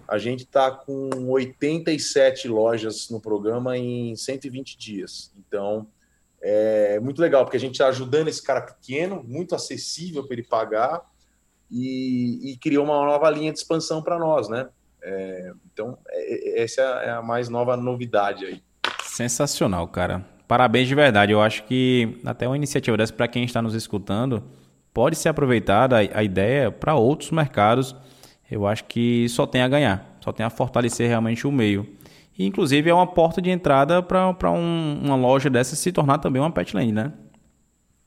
A 0.07 0.17
gente 0.17 0.43
está 0.43 0.69
com 0.69 1.09
87 1.29 2.47
lojas 2.47 3.09
no 3.09 3.19
programa 3.19 3.77
em 3.77 4.15
120 4.15 4.77
dias. 4.77 5.33
Então, 5.37 5.87
É 6.47 6.99
muito 6.99 7.19
legal, 7.19 7.43
porque 7.43 7.57
a 7.57 7.59
gente 7.59 7.71
está 7.71 7.87
ajudando 7.87 8.27
esse 8.27 8.41
cara 8.41 8.61
pequeno, 8.61 9.23
muito 9.23 9.55
acessível 9.55 10.23
para 10.23 10.35
ele 10.35 10.43
pagar, 10.43 11.01
e, 11.71 12.51
e, 12.51 12.57
criou 12.57 12.85
uma 12.85 13.03
nova 13.03 13.27
linha 13.31 13.51
de 13.51 13.57
expansão 13.57 13.99
para 13.99 14.19
nós, 14.19 14.47
né? 14.47 14.69
É, 15.01 15.51
então, 15.73 15.97
é, 16.07 16.59
é 16.59 16.63
essa 16.63 16.81
é 16.81 17.09
a 17.09 17.21
mais 17.23 17.49
nova 17.49 17.75
novidade 17.75 18.45
aí. 18.45 18.61
Sensacional, 19.03 19.87
cara. 19.87 20.23
Parabéns 20.47 20.87
de 20.87 20.93
verdade. 20.93 21.31
Eu 21.31 21.41
acho 21.41 21.63
que 21.63 22.19
até 22.23 22.45
uma 22.45 22.55
iniciativa 22.55 22.95
dessa, 22.95 23.11
para 23.11 23.27
quem 23.27 23.43
está 23.43 23.59
nos 23.59 23.73
escutando, 23.73 24.43
pode 24.93 25.15
ser 25.15 25.29
aproveitada 25.29 25.97
a 25.97 26.23
ideia 26.23 26.69
para 26.69 26.93
outros 26.93 27.31
mercados. 27.31 27.95
Eu 28.49 28.67
acho 28.67 28.83
que 28.83 29.27
só 29.29 29.47
tem 29.47 29.63
a 29.63 29.67
ganhar, 29.67 30.17
só 30.23 30.31
tem 30.31 30.45
a 30.45 30.51
fortalecer 30.51 31.07
realmente 31.07 31.47
o 31.47 31.51
meio. 31.51 31.94
E, 32.38 32.45
inclusive, 32.45 32.89
é 32.89 32.93
uma 32.93 33.07
porta 33.07 33.41
de 33.41 33.49
entrada 33.49 34.03
para 34.03 34.51
um, 34.51 34.99
uma 35.03 35.15
loja 35.15 35.49
dessa 35.49 35.75
se 35.75 35.91
tornar 35.91 36.17
também 36.17 36.41
uma 36.41 36.51
petland, 36.51 36.91
né? 36.91 37.13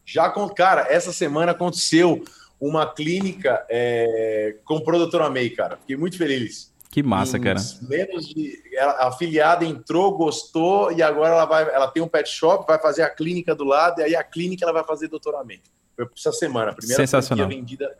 Já, 0.04 0.30
cara, 0.54 0.86
essa 0.88 1.12
semana 1.12 1.52
aconteceu 1.52 2.22
uma 2.60 2.86
clínica 2.86 3.64
é, 3.68 4.56
com 4.64 4.76
o 4.76 4.84
produtor 4.84 5.28
May, 5.30 5.50
cara. 5.50 5.76
Fiquei 5.78 5.96
muito 5.96 6.16
feliz. 6.16 6.72
Que 6.90 7.02
massa, 7.02 7.36
em 7.36 7.40
cara. 7.42 7.60
Menos 7.82 8.26
de. 8.26 8.62
a 8.78 9.08
afiliada 9.08 9.64
entrou, 9.64 10.16
gostou, 10.16 10.90
e 10.90 11.02
agora 11.02 11.34
ela 11.34 11.44
vai. 11.44 11.62
Ela 11.62 11.88
tem 11.88 12.02
um 12.02 12.08
pet 12.08 12.28
shop, 12.28 12.66
vai 12.66 12.78
fazer 12.78 13.02
a 13.02 13.10
clínica 13.10 13.54
do 13.54 13.64
lado, 13.64 14.00
e 14.00 14.04
aí 14.04 14.16
a 14.16 14.24
clínica 14.24 14.64
ela 14.64 14.72
vai 14.72 14.84
fazer 14.84 15.08
doutoramento. 15.08 15.70
Foi 15.94 16.06
essa 16.16 16.32
semana. 16.32 16.70
A 16.70 16.74
primeira 16.74 17.02
Sensacional. 17.02 17.46
vendida 17.48 17.94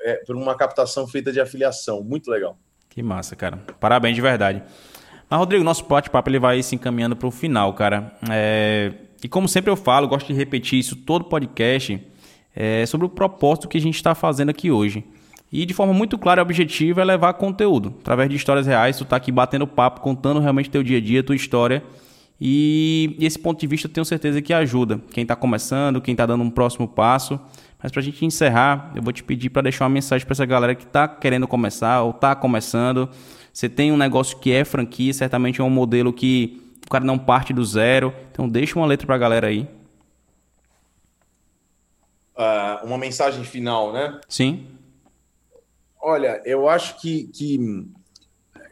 é, 0.00 0.16
por 0.26 0.36
uma 0.36 0.54
captação 0.54 1.06
feita 1.06 1.32
de 1.32 1.40
afiliação. 1.40 2.02
Muito 2.02 2.30
legal. 2.30 2.58
Que 2.90 3.02
massa, 3.02 3.34
cara. 3.34 3.58
Parabéns 3.80 4.14
de 4.14 4.20
verdade. 4.20 4.62
Mas, 5.28 5.38
Rodrigo, 5.38 5.64
nosso 5.64 5.84
bate-papo 5.84 6.30
ele 6.30 6.38
vai 6.38 6.62
se 6.62 6.74
encaminhando 6.74 7.16
para 7.16 7.28
o 7.28 7.30
final, 7.30 7.72
cara. 7.74 8.16
É... 8.30 8.92
E 9.22 9.28
como 9.28 9.48
sempre 9.48 9.70
eu 9.70 9.76
falo, 9.76 10.08
gosto 10.08 10.28
de 10.28 10.32
repetir 10.32 10.78
isso 10.78 10.96
todo 10.96 11.24
podcast, 11.24 12.00
é... 12.54 12.86
sobre 12.86 13.06
o 13.06 13.10
propósito 13.10 13.68
que 13.68 13.78
a 13.78 13.80
gente 13.80 13.96
está 13.96 14.14
fazendo 14.14 14.50
aqui 14.50 14.70
hoje. 14.70 15.04
E 15.50 15.64
de 15.64 15.72
forma 15.72 15.94
muito 15.94 16.18
clara 16.18 16.40
e 16.40 16.42
objetiva 16.42 17.00
é 17.00 17.04
levar 17.04 17.32
conteúdo. 17.34 17.94
Através 18.00 18.28
de 18.28 18.36
histórias 18.36 18.66
reais, 18.66 18.96
tu 18.96 19.04
tá 19.04 19.16
aqui 19.16 19.32
batendo 19.32 19.66
papo, 19.66 20.00
contando 20.00 20.40
realmente 20.40 20.70
teu 20.70 20.82
dia 20.82 20.98
a 20.98 21.00
dia, 21.00 21.22
tua 21.22 21.36
história. 21.36 21.82
E, 22.40 23.16
esse 23.18 23.38
ponto 23.38 23.58
de 23.58 23.66
vista 23.66 23.88
eu 23.88 23.92
tenho 23.92 24.04
certeza 24.04 24.40
que 24.40 24.52
ajuda. 24.52 25.00
Quem 25.10 25.22
está 25.22 25.34
começando, 25.34 26.00
quem 26.00 26.12
está 26.12 26.26
dando 26.26 26.44
um 26.44 26.50
próximo 26.50 26.86
passo. 26.86 27.40
Mas 27.82 27.90
para 27.90 28.00
a 28.00 28.04
gente 28.04 28.24
encerrar, 28.24 28.92
eu 28.94 29.02
vou 29.02 29.12
te 29.12 29.22
pedir 29.22 29.50
para 29.50 29.62
deixar 29.62 29.84
uma 29.84 29.90
mensagem 29.90 30.26
para 30.26 30.34
essa 30.34 30.44
galera 30.44 30.74
que 30.74 30.84
está 30.84 31.08
querendo 31.08 31.46
começar 31.48 32.02
ou 32.02 32.10
está 32.10 32.34
começando. 32.34 33.08
Você 33.58 33.68
tem 33.68 33.90
um 33.90 33.96
negócio 33.96 34.38
que 34.38 34.52
é 34.52 34.64
franquia, 34.64 35.12
certamente 35.12 35.60
é 35.60 35.64
um 35.64 35.68
modelo 35.68 36.12
que 36.12 36.62
o 36.86 36.88
cara 36.88 37.04
não 37.04 37.18
parte 37.18 37.52
do 37.52 37.64
zero. 37.64 38.14
Então 38.30 38.48
deixa 38.48 38.78
uma 38.78 38.86
letra 38.86 39.04
para 39.04 39.16
a 39.16 39.18
galera 39.18 39.48
aí. 39.48 39.68
Uh, 42.36 42.86
uma 42.86 42.96
mensagem 42.96 43.42
final, 43.42 43.92
né? 43.92 44.20
Sim. 44.28 44.64
Olha, 46.00 46.40
eu 46.44 46.68
acho 46.68 47.00
que, 47.00 47.26
que 47.34 47.84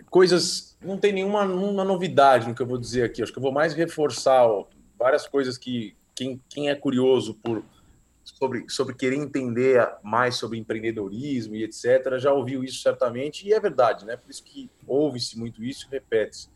coisas. 0.08 0.78
Não 0.80 0.96
tem 0.96 1.12
nenhuma, 1.12 1.44
nenhuma 1.44 1.82
novidade 1.82 2.46
no 2.46 2.54
que 2.54 2.62
eu 2.62 2.66
vou 2.68 2.78
dizer 2.78 3.02
aqui. 3.02 3.24
Acho 3.24 3.32
que 3.32 3.38
eu 3.38 3.42
vou 3.42 3.50
mais 3.50 3.74
reforçar 3.74 4.46
ó, 4.46 4.66
várias 4.96 5.26
coisas 5.26 5.58
que 5.58 5.96
quem, 6.14 6.40
quem 6.48 6.68
é 6.70 6.76
curioso 6.76 7.34
por 7.34 7.64
sobre, 8.26 8.68
sobre 8.68 8.94
querer 8.94 9.16
entender 9.16 9.88
mais 10.02 10.34
sobre 10.36 10.58
empreendedorismo 10.58 11.54
e 11.54 11.62
etc., 11.62 12.18
já 12.18 12.32
ouviu 12.32 12.64
isso 12.64 12.82
certamente, 12.82 13.46
e 13.46 13.52
é 13.52 13.60
verdade, 13.60 14.04
né? 14.04 14.16
Por 14.16 14.30
isso 14.30 14.42
que 14.42 14.68
ouve-se 14.86 15.38
muito 15.38 15.62
isso 15.62 15.86
e 15.86 15.90
repete-se. 15.90 16.48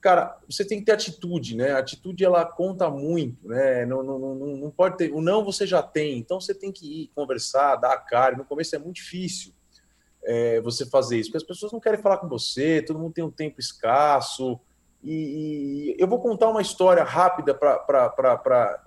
Cara, 0.00 0.36
você 0.48 0.64
tem 0.64 0.78
que 0.78 0.84
ter 0.84 0.92
atitude, 0.92 1.56
né? 1.56 1.72
A 1.72 1.78
atitude 1.78 2.24
ela 2.24 2.44
conta 2.44 2.88
muito, 2.90 3.46
né? 3.46 3.84
Não, 3.84 4.02
não, 4.02 4.18
não, 4.18 4.34
não 4.34 4.70
pode 4.70 4.96
ter. 4.96 5.12
O 5.12 5.20
não 5.20 5.44
você 5.44 5.66
já 5.66 5.82
tem, 5.82 6.18
então 6.18 6.40
você 6.40 6.54
tem 6.54 6.72
que 6.72 7.02
ir 7.02 7.10
conversar, 7.14 7.76
dar 7.76 7.92
a 7.92 7.98
cara. 7.98 8.36
No 8.36 8.44
começo 8.44 8.74
é 8.74 8.78
muito 8.78 8.96
difícil 8.96 9.52
é, 10.24 10.60
você 10.60 10.86
fazer 10.86 11.18
isso, 11.18 11.30
porque 11.30 11.44
as 11.44 11.48
pessoas 11.48 11.72
não 11.72 11.80
querem 11.80 12.00
falar 12.00 12.18
com 12.18 12.28
você, 12.28 12.82
todo 12.82 12.98
mundo 12.98 13.12
tem 13.12 13.24
um 13.24 13.30
tempo 13.30 13.60
escasso. 13.60 14.58
E, 15.02 15.94
e 15.94 15.96
eu 15.98 16.06
vou 16.06 16.20
contar 16.20 16.48
uma 16.48 16.62
história 16.62 17.02
rápida 17.02 17.54
para 17.54 18.80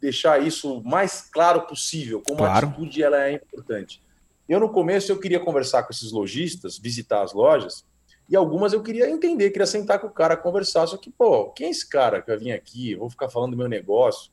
deixar 0.00 0.42
isso 0.42 0.82
mais 0.82 1.22
claro 1.22 1.62
possível, 1.62 2.22
como 2.26 2.38
claro. 2.38 2.66
a 2.66 2.70
atitude 2.70 3.02
ela 3.02 3.24
é 3.24 3.32
importante. 3.32 4.02
Eu, 4.48 4.58
no 4.58 4.68
começo, 4.68 5.12
eu 5.12 5.20
queria 5.20 5.38
conversar 5.38 5.82
com 5.84 5.92
esses 5.92 6.10
lojistas, 6.10 6.78
visitar 6.78 7.22
as 7.22 7.32
lojas, 7.32 7.84
e 8.28 8.36
algumas 8.36 8.72
eu 8.72 8.82
queria 8.82 9.10
entender, 9.10 9.50
queria 9.50 9.66
sentar 9.66 9.98
com 9.98 10.06
o 10.06 10.10
cara, 10.10 10.36
conversar, 10.36 10.86
só 10.86 10.96
que, 10.96 11.10
pô, 11.10 11.50
quem 11.50 11.66
é 11.66 11.70
esse 11.70 11.88
cara 11.88 12.22
que 12.22 12.28
vai 12.28 12.38
vir 12.38 12.52
aqui? 12.52 12.92
Eu 12.92 13.00
vou 13.00 13.10
ficar 13.10 13.28
falando 13.28 13.52
do 13.52 13.56
meu 13.56 13.68
negócio. 13.68 14.30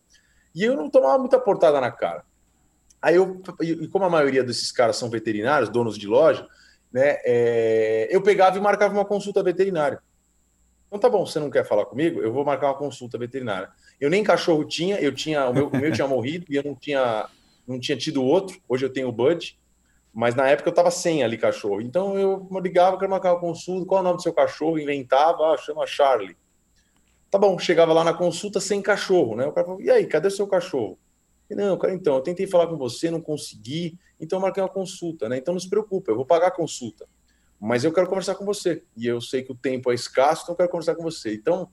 E 0.54 0.64
eu 0.64 0.76
não 0.76 0.90
tomava 0.90 1.18
muita 1.18 1.40
portada 1.40 1.82
na 1.82 1.92
cara. 1.92 2.24
Aí 3.02 3.16
eu, 3.16 3.42
e 3.62 3.88
como 3.88 4.06
a 4.06 4.10
maioria 4.10 4.44
desses 4.44 4.72
caras 4.72 4.98
são 4.98 5.10
veterinários, 5.10 5.70
donos 5.70 5.98
de 5.98 6.08
loja, 6.08 6.48
né, 6.92 7.18
é, 7.26 8.08
eu 8.12 8.22
pegava 8.22 8.58
e 8.58 8.62
marcava 8.62 8.94
uma 8.94 9.06
consulta 9.06 9.44
veterinária. 9.44 10.02
Então 10.88 11.00
tá 11.00 11.10
bom, 11.10 11.26
você 11.26 11.40
não 11.40 11.50
quer 11.50 11.66
falar 11.66 11.86
comigo? 11.86 12.22
Eu 12.22 12.32
vou 12.32 12.46
marcar 12.46 12.68
uma 12.68 12.78
consulta 12.78 13.18
veterinária. 13.18 13.70
Eu 14.00 14.10
nem 14.10 14.24
cachorro 14.24 14.64
tinha, 14.64 15.00
eu 15.00 15.14
tinha, 15.14 15.48
o 15.50 15.54
meu, 15.54 15.68
o 15.68 15.78
meu 15.78 15.92
tinha 15.92 16.08
morrido 16.08 16.46
e 16.50 16.56
eu 16.56 16.64
não 16.64 16.74
tinha, 16.74 17.28
não 17.68 17.80
tinha 17.80 17.98
tido 17.98 18.24
outro. 18.24 18.58
Hoje 18.70 18.86
eu 18.86 18.90
tenho 18.90 19.10
o 19.10 19.12
Bud, 19.12 19.60
mas 20.14 20.34
na 20.34 20.48
época 20.48 20.70
eu 20.70 20.74
tava 20.74 20.90
sem 20.90 21.24
ali 21.24 21.38
cachorro. 21.38 21.82
Então 21.82 22.18
eu 22.18 22.48
ligava, 22.62 22.98
quero 22.98 23.12
marcar 23.12 23.34
uma 23.34 23.40
consulta, 23.40 23.86
qual 23.86 24.00
é 24.00 24.02
o 24.02 24.04
nome 24.04 24.18
do 24.18 24.24
seu 24.24 24.34
cachorro? 24.34 24.80
Inventava, 24.80 25.54
ah, 25.54 25.58
chama 25.58 25.86
Charlie. 25.86 26.38
Tá 27.30 27.38
bom, 27.38 27.60
chegava 27.60 27.92
lá 27.92 28.06
na 28.06 28.14
consulta 28.14 28.62
sem 28.62 28.82
cachorro, 28.82 29.36
né? 29.36 29.46
O 29.46 29.52
cara 29.52 29.68
falou, 29.68 29.82
e 29.82 29.92
aí, 29.92 30.06
cadê 30.08 30.30
o 30.30 30.32
seu 30.32 30.48
cachorro? 30.48 30.98
Não, 31.50 31.78
cara, 31.78 31.94
então, 31.94 32.16
eu 32.16 32.22
tentei 32.22 32.48
falar 32.48 32.68
com 32.68 32.78
você, 32.78 33.10
não 33.10 33.22
consegui, 33.22 33.98
então 34.20 34.38
eu 34.38 34.42
marquei 34.42 34.62
uma 34.62 34.70
consulta, 34.70 35.30
né? 35.30 35.38
Então 35.38 35.54
não 35.54 35.60
se 35.60 35.70
preocupe, 35.70 36.10
eu 36.10 36.16
vou 36.16 36.26
pagar 36.26 36.48
a 36.48 36.52
consulta. 36.52 37.08
Mas 37.60 37.84
eu 37.84 37.92
quero 37.92 38.08
conversar 38.08 38.36
com 38.36 38.46
você. 38.46 38.84
E 38.96 39.08
eu 39.08 39.20
sei 39.20 39.44
que 39.44 39.52
o 39.52 39.56
tempo 39.56 39.92
é 39.92 39.96
escasso, 39.96 40.44
então 40.44 40.54
eu 40.54 40.58
quero 40.58 40.70
conversar 40.70 40.96
com 40.96 41.04
você. 41.04 41.34
Então, 41.34 41.70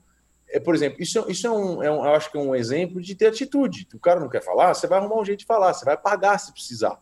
é, 0.49 0.59
por 0.59 0.73
exemplo, 0.75 1.01
isso, 1.01 1.23
isso 1.29 1.47
é, 1.47 1.51
um, 1.51 1.83
é 1.83 1.91
um, 1.91 2.05
eu 2.05 2.13
acho 2.13 2.31
que 2.31 2.37
é 2.37 2.41
um 2.41 2.55
exemplo 2.55 3.01
de 3.01 3.15
ter 3.15 3.27
atitude. 3.27 3.87
O 3.93 3.99
cara 3.99 4.19
não 4.19 4.29
quer 4.29 4.43
falar, 4.43 4.73
você 4.73 4.87
vai 4.87 4.99
arrumar 4.99 5.19
um 5.19 5.25
jeito 5.25 5.39
de 5.39 5.45
falar, 5.45 5.73
você 5.73 5.85
vai 5.85 5.97
pagar 5.97 6.37
se 6.39 6.51
precisar. 6.51 6.99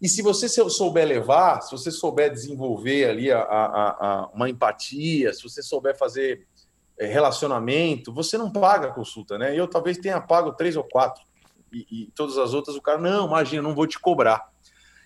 E 0.00 0.08
se 0.08 0.22
você 0.22 0.48
souber 0.48 1.06
levar, 1.06 1.60
se 1.60 1.72
você 1.72 1.90
souber 1.90 2.30
desenvolver 2.30 3.06
ali 3.06 3.32
a, 3.32 3.40
a, 3.40 3.90
a 4.00 4.26
uma 4.28 4.48
empatia, 4.48 5.32
se 5.32 5.42
você 5.42 5.60
souber 5.62 5.96
fazer 5.98 6.46
é, 6.96 7.06
relacionamento, 7.06 8.12
você 8.12 8.38
não 8.38 8.50
paga 8.50 8.88
a 8.88 8.92
consulta, 8.92 9.36
né? 9.36 9.58
Eu 9.58 9.66
talvez 9.66 9.98
tenha 9.98 10.20
pago 10.20 10.52
três 10.52 10.76
ou 10.76 10.84
quatro 10.84 11.24
e, 11.72 11.86
e 11.90 12.10
todas 12.12 12.38
as 12.38 12.54
outras, 12.54 12.76
o 12.76 12.82
cara, 12.82 12.98
não, 12.98 13.26
imagina, 13.26 13.62
não 13.62 13.74
vou 13.74 13.86
te 13.86 13.98
cobrar. 13.98 14.50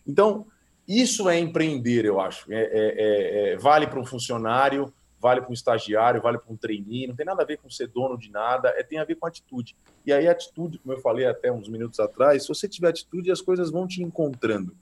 Então, 0.07 0.47
isso 0.87 1.29
é 1.29 1.39
empreender, 1.39 2.05
eu 2.05 2.21
acho. 2.21 2.53
É, 2.53 2.63
é, 2.63 2.71
é, 2.73 3.53
é 3.53 3.57
vale 3.57 3.87
para 3.87 4.01
um 4.01 4.05
funcionário, 4.05 4.93
vale 5.21 5.41
para 5.41 5.51
um 5.51 5.55
estagiário, 5.55 6.21
vale 6.21 6.39
para 6.39 6.53
um 6.53 6.57
trainee, 6.57 7.07
não 7.07 7.15
tem 7.15 7.25
nada 7.25 7.43
a 7.43 7.47
ver 7.47 7.59
com 7.59 7.71
ser 7.71 7.87
dono 7.87 8.19
de 8.19 8.31
nada, 8.31 8.75
é, 8.77 8.83
tem 8.83 8.99
a 8.99 9.05
ver 9.05 9.15
com 9.15 9.27
atitude. 9.27 9.77
E 10.05 10.13
aí, 10.13 10.27
atitude, 10.27 10.79
como 10.79 10.95
eu 10.95 11.01
falei 11.01 11.27
até 11.27 11.53
uns 11.53 11.69
minutos 11.69 12.01
atrás, 12.01 12.43
se 12.43 12.49
você 12.49 12.69
tiver 12.69 12.89
atitude, 12.89 13.31
as 13.31 13.41
coisas 13.41 13.71
vão 13.71 13.87
te 13.87 14.03
encontrando. 14.03 14.77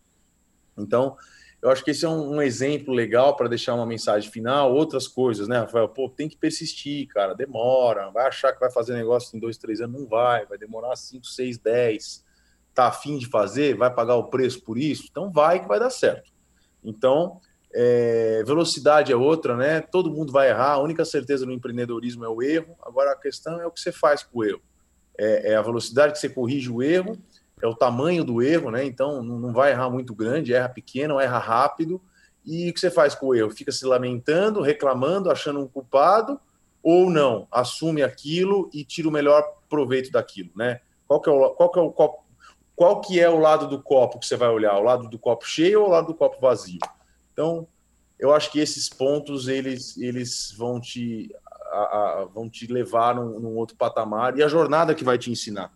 Então, 0.78 1.16
eu 1.60 1.68
acho 1.68 1.84
que 1.84 1.90
esse 1.90 2.06
é 2.06 2.08
um, 2.08 2.36
um 2.36 2.42
exemplo 2.42 2.94
legal 2.94 3.36
para 3.36 3.48
deixar 3.48 3.74
uma 3.74 3.84
mensagem 3.84 4.30
final. 4.30 4.74
Outras 4.74 5.06
coisas, 5.06 5.46
né, 5.46 5.58
Rafael? 5.58 5.88
Pô, 5.88 6.08
tem 6.08 6.26
que 6.26 6.36
persistir, 6.36 7.06
cara, 7.08 7.34
demora. 7.34 8.10
Vai 8.10 8.26
achar 8.26 8.52
que 8.54 8.60
vai 8.60 8.70
fazer 8.70 8.94
negócio 8.94 9.36
em 9.36 9.40
dois, 9.40 9.58
três 9.58 9.80
anos? 9.82 10.00
Não 10.00 10.08
vai, 10.08 10.46
vai 10.46 10.56
demorar 10.56 10.96
cinco, 10.96 11.26
seis, 11.26 11.58
dez. 11.58 12.24
Tá 12.80 12.88
afim 12.88 13.18
de 13.18 13.26
fazer? 13.26 13.76
Vai 13.76 13.92
pagar 13.92 14.16
o 14.16 14.24
preço 14.24 14.62
por 14.62 14.78
isso? 14.78 15.06
Então 15.10 15.30
vai 15.30 15.60
que 15.60 15.68
vai 15.68 15.78
dar 15.78 15.90
certo. 15.90 16.30
Então, 16.82 17.40
é, 17.74 18.42
velocidade 18.46 19.12
é 19.12 19.16
outra, 19.16 19.56
né? 19.56 19.80
Todo 19.80 20.10
mundo 20.10 20.32
vai 20.32 20.48
errar. 20.48 20.72
A 20.72 20.82
única 20.82 21.04
certeza 21.04 21.44
no 21.44 21.52
empreendedorismo 21.52 22.24
é 22.24 22.28
o 22.28 22.42
erro. 22.42 22.76
Agora 22.82 23.12
a 23.12 23.16
questão 23.16 23.60
é 23.60 23.66
o 23.66 23.70
que 23.70 23.80
você 23.80 23.92
faz 23.92 24.22
com 24.22 24.38
o 24.38 24.44
erro. 24.44 24.62
É, 25.18 25.52
é 25.52 25.56
a 25.56 25.62
velocidade 25.62 26.14
que 26.14 26.18
você 26.18 26.28
corrige 26.28 26.70
o 26.70 26.82
erro 26.82 27.18
é 27.62 27.66
o 27.66 27.74
tamanho 27.74 28.24
do 28.24 28.42
erro, 28.42 28.70
né? 28.70 28.84
Então 28.84 29.22
não 29.22 29.52
vai 29.52 29.72
errar 29.72 29.90
muito 29.90 30.14
grande, 30.14 30.54
erra 30.54 30.68
pequeno, 30.68 31.20
erra 31.20 31.38
rápido. 31.38 32.00
E 32.44 32.70
o 32.70 32.74
que 32.74 32.80
você 32.80 32.90
faz 32.90 33.14
com 33.14 33.26
o 33.26 33.34
erro? 33.34 33.50
Fica 33.50 33.70
se 33.70 33.84
lamentando, 33.84 34.62
reclamando, 34.62 35.30
achando 35.30 35.60
um 35.60 35.68
culpado, 35.68 36.40
ou 36.82 37.10
não? 37.10 37.46
Assume 37.50 38.02
aquilo 38.02 38.70
e 38.72 38.84
tira 38.84 39.08
o 39.08 39.12
melhor 39.12 39.44
proveito 39.68 40.10
daquilo, 40.10 40.50
né? 40.56 40.80
Qual 41.06 41.20
que 41.20 41.28
é 41.28 41.32
o, 41.32 41.50
qual 41.50 41.70
que 41.70 41.78
é 41.78 41.82
o 41.82 41.92
copo, 41.92 42.24
qual 42.80 42.98
que 43.02 43.20
é 43.20 43.28
o 43.28 43.38
lado 43.38 43.68
do 43.68 43.82
copo 43.82 44.18
que 44.18 44.24
você 44.24 44.38
vai 44.38 44.48
olhar? 44.48 44.74
O 44.78 44.82
lado 44.82 45.06
do 45.06 45.18
copo 45.18 45.44
cheio 45.44 45.82
ou 45.82 45.88
o 45.88 45.90
lado 45.90 46.06
do 46.06 46.14
copo 46.14 46.40
vazio? 46.40 46.78
Então, 47.30 47.68
eu 48.18 48.32
acho 48.32 48.50
que 48.50 48.58
esses 48.58 48.88
pontos 48.88 49.48
eles, 49.48 49.98
eles 49.98 50.54
vão 50.56 50.80
te 50.80 51.30
a, 51.70 52.22
a, 52.22 52.24
vão 52.24 52.48
te 52.48 52.66
levar 52.66 53.14
num, 53.14 53.38
num 53.38 53.54
outro 53.54 53.76
patamar 53.76 54.38
e 54.38 54.42
a 54.42 54.48
jornada 54.48 54.94
que 54.94 55.04
vai 55.04 55.18
te 55.18 55.30
ensinar 55.30 55.70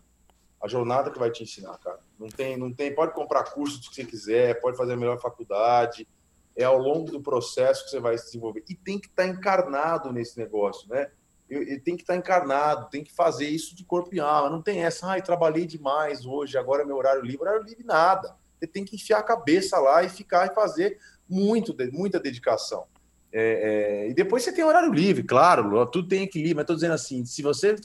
a 0.59 0.67
jornada 0.67 1.11
que 1.11 1.19
vai 1.19 1.29
te 1.29 1.43
ensinar, 1.43 1.77
cara. 1.77 1.99
Não 2.17 2.27
tem, 2.27 2.57
não 2.57 2.73
tem, 2.73 2.91
pode 2.91 3.13
comprar 3.13 3.43
curso 3.43 3.79
que 3.87 3.93
você 3.93 4.03
quiser, 4.03 4.59
pode 4.59 4.75
fazer 4.75 4.93
a 4.93 4.97
melhor 4.97 5.21
faculdade, 5.21 6.07
é 6.55 6.63
ao 6.63 6.79
longo 6.79 7.11
do 7.11 7.21
processo 7.21 7.83
que 7.83 7.91
você 7.91 7.99
vai 7.99 8.17
se 8.17 8.25
desenvolver. 8.25 8.63
E 8.67 8.73
tem 8.73 8.97
que 8.97 9.05
estar 9.05 9.25
tá 9.25 9.29
encarnado 9.29 10.11
nesse 10.11 10.39
negócio, 10.39 10.89
né? 10.89 11.11
Eu 11.49 11.81
tem 11.83 11.95
que 11.95 12.03
estar 12.03 12.15
encarnado, 12.15 12.89
tem 12.89 13.03
que 13.03 13.13
fazer 13.13 13.47
isso 13.47 13.75
de 13.75 13.83
corpo 13.83 14.13
e 14.13 14.19
alma. 14.19 14.49
Não 14.49 14.61
tem 14.61 14.83
essa, 14.83 15.07
ai, 15.07 15.21
trabalhei 15.21 15.65
demais 15.65 16.25
hoje, 16.25 16.57
agora 16.57 16.81
é 16.81 16.85
meu 16.85 16.97
horário 16.97 17.21
livre. 17.21 17.41
Horário 17.41 17.63
livre 17.63 17.83
nada. 17.83 18.35
Você 18.59 18.67
tem 18.67 18.83
que 18.83 18.95
enfiar 18.95 19.19
a 19.19 19.23
cabeça 19.23 19.77
lá 19.77 20.03
e 20.03 20.09
ficar 20.09 20.47
e 20.47 20.55
fazer 20.55 20.97
muito, 21.29 21.75
muita 21.91 22.19
dedicação. 22.19 22.85
É, 23.31 24.05
é, 24.05 24.09
e 24.09 24.13
depois 24.13 24.43
você 24.43 24.51
tem 24.51 24.63
horário 24.63 24.93
livre, 24.93 25.21
claro, 25.21 25.85
tudo 25.87 26.07
tem 26.07 26.23
equilíbrio, 26.23 26.55
mas 26.55 26.63
estou 26.63 26.75
dizendo 26.75 26.93
assim, 26.93 27.25
se 27.25 27.41
você 27.41 27.75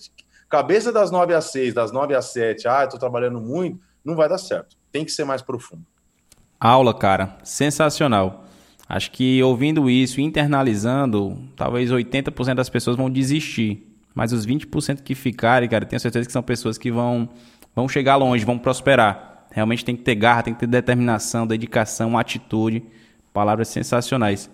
cabeça 0.49 0.93
das 0.93 1.11
9 1.11 1.35
às 1.35 1.47
6, 1.47 1.75
das 1.75 1.93
9 1.93 2.15
às 2.15 2.27
7, 2.27 2.69
ah, 2.69 2.85
estou 2.85 3.01
trabalhando 3.01 3.41
muito, 3.41 3.81
não 4.05 4.15
vai 4.15 4.29
dar 4.29 4.39
certo. 4.39 4.77
Tem 4.93 5.05
que 5.05 5.11
ser 5.11 5.25
mais 5.25 5.43
profundo. 5.43 5.85
Aula, 6.59 6.93
cara, 6.93 7.39
sensacional. 7.43 8.45
Acho 8.93 9.13
que 9.13 9.41
ouvindo 9.41 9.89
isso, 9.89 10.21
internalizando, 10.21 11.39
talvez 11.55 11.93
80% 11.93 12.55
das 12.57 12.69
pessoas 12.69 12.97
vão 12.97 13.09
desistir. 13.09 13.87
Mas 14.13 14.33
os 14.33 14.45
20% 14.45 15.03
que 15.05 15.15
ficarem, 15.15 15.69
cara, 15.69 15.87
tenho 15.87 16.01
certeza 16.01 16.27
que 16.27 16.33
são 16.33 16.43
pessoas 16.43 16.77
que 16.77 16.91
vão, 16.91 17.29
vão 17.73 17.89
chegar 17.89 18.17
longe, 18.17 18.45
vão 18.45 18.59
prosperar. 18.59 19.47
Realmente 19.53 19.85
tem 19.85 19.95
que 19.95 20.03
ter 20.03 20.17
garra, 20.17 20.43
tem 20.43 20.53
que 20.53 20.59
ter 20.59 20.67
determinação, 20.67 21.47
dedicação, 21.47 22.19
atitude. 22.19 22.83
Palavras 23.33 23.69
sensacionais. 23.69 24.51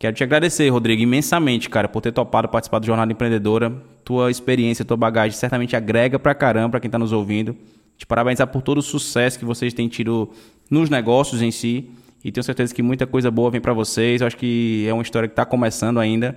Quero 0.00 0.16
te 0.16 0.24
agradecer, 0.24 0.68
Rodrigo, 0.68 1.00
imensamente, 1.00 1.70
cara, 1.70 1.86
por 1.86 2.00
ter 2.00 2.10
topado 2.10 2.48
participar 2.48 2.80
do 2.80 2.86
Jornada 2.86 3.12
Empreendedora. 3.12 3.70
Tua 4.04 4.32
experiência, 4.32 4.84
tua 4.84 4.96
bagagem 4.96 5.38
certamente 5.38 5.76
agrega 5.76 6.18
pra 6.18 6.34
caramba 6.34 6.70
pra 6.70 6.80
quem 6.80 6.90
tá 6.90 6.98
nos 6.98 7.12
ouvindo. 7.12 7.56
Te 7.96 8.04
parabenizar 8.04 8.48
por 8.48 8.62
todo 8.62 8.78
o 8.78 8.82
sucesso 8.82 9.38
que 9.38 9.44
vocês 9.44 9.72
têm 9.72 9.86
tido 9.86 10.28
nos 10.68 10.90
negócios 10.90 11.40
em 11.40 11.52
si. 11.52 11.88
E 12.24 12.32
tenho 12.32 12.42
certeza 12.42 12.74
que 12.74 12.82
muita 12.82 13.06
coisa 13.06 13.30
boa 13.30 13.50
vem 13.50 13.60
para 13.60 13.72
vocês. 13.72 14.20
Eu 14.20 14.26
acho 14.26 14.36
que 14.36 14.84
é 14.88 14.92
uma 14.92 15.02
história 15.02 15.28
que 15.28 15.32
está 15.32 15.44
começando 15.44 16.00
ainda. 16.00 16.36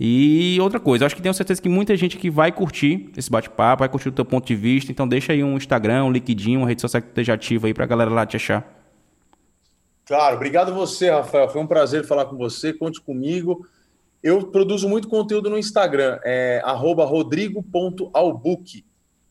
E 0.00 0.58
outra 0.60 0.80
coisa, 0.80 1.06
acho 1.06 1.14
que 1.14 1.22
tenho 1.22 1.34
certeza 1.34 1.62
que 1.62 1.68
muita 1.68 1.96
gente 1.96 2.16
que 2.16 2.28
vai 2.28 2.50
curtir 2.50 3.10
esse 3.16 3.30
bate-papo, 3.30 3.80
vai 3.80 3.88
curtir 3.88 4.08
o 4.08 4.12
teu 4.12 4.24
ponto 4.24 4.46
de 4.46 4.56
vista. 4.56 4.90
Então 4.90 5.06
deixa 5.06 5.32
aí 5.32 5.44
um 5.44 5.56
Instagram, 5.56 6.04
um 6.04 6.10
LinkedIn, 6.10 6.56
uma 6.56 6.66
rede 6.66 6.80
social 6.80 7.02
que 7.02 7.08
esteja 7.08 7.34
ativa 7.34 7.68
aí 7.68 7.74
para 7.74 7.84
a 7.84 7.86
galera 7.86 8.10
lá 8.10 8.26
te 8.26 8.36
achar. 8.36 8.80
Claro, 10.04 10.36
obrigado 10.36 10.74
você, 10.74 11.10
Rafael. 11.10 11.48
Foi 11.48 11.62
um 11.62 11.66
prazer 11.66 12.04
falar 12.04 12.24
com 12.24 12.36
você. 12.36 12.72
Conte 12.72 13.00
comigo. 13.00 13.64
Eu 14.22 14.48
produzo 14.48 14.88
muito 14.88 15.08
conteúdo 15.08 15.50
no 15.50 15.58
Instagram, 15.58 16.18
é 16.24 16.62
rodrigo.albuque. 16.64 18.84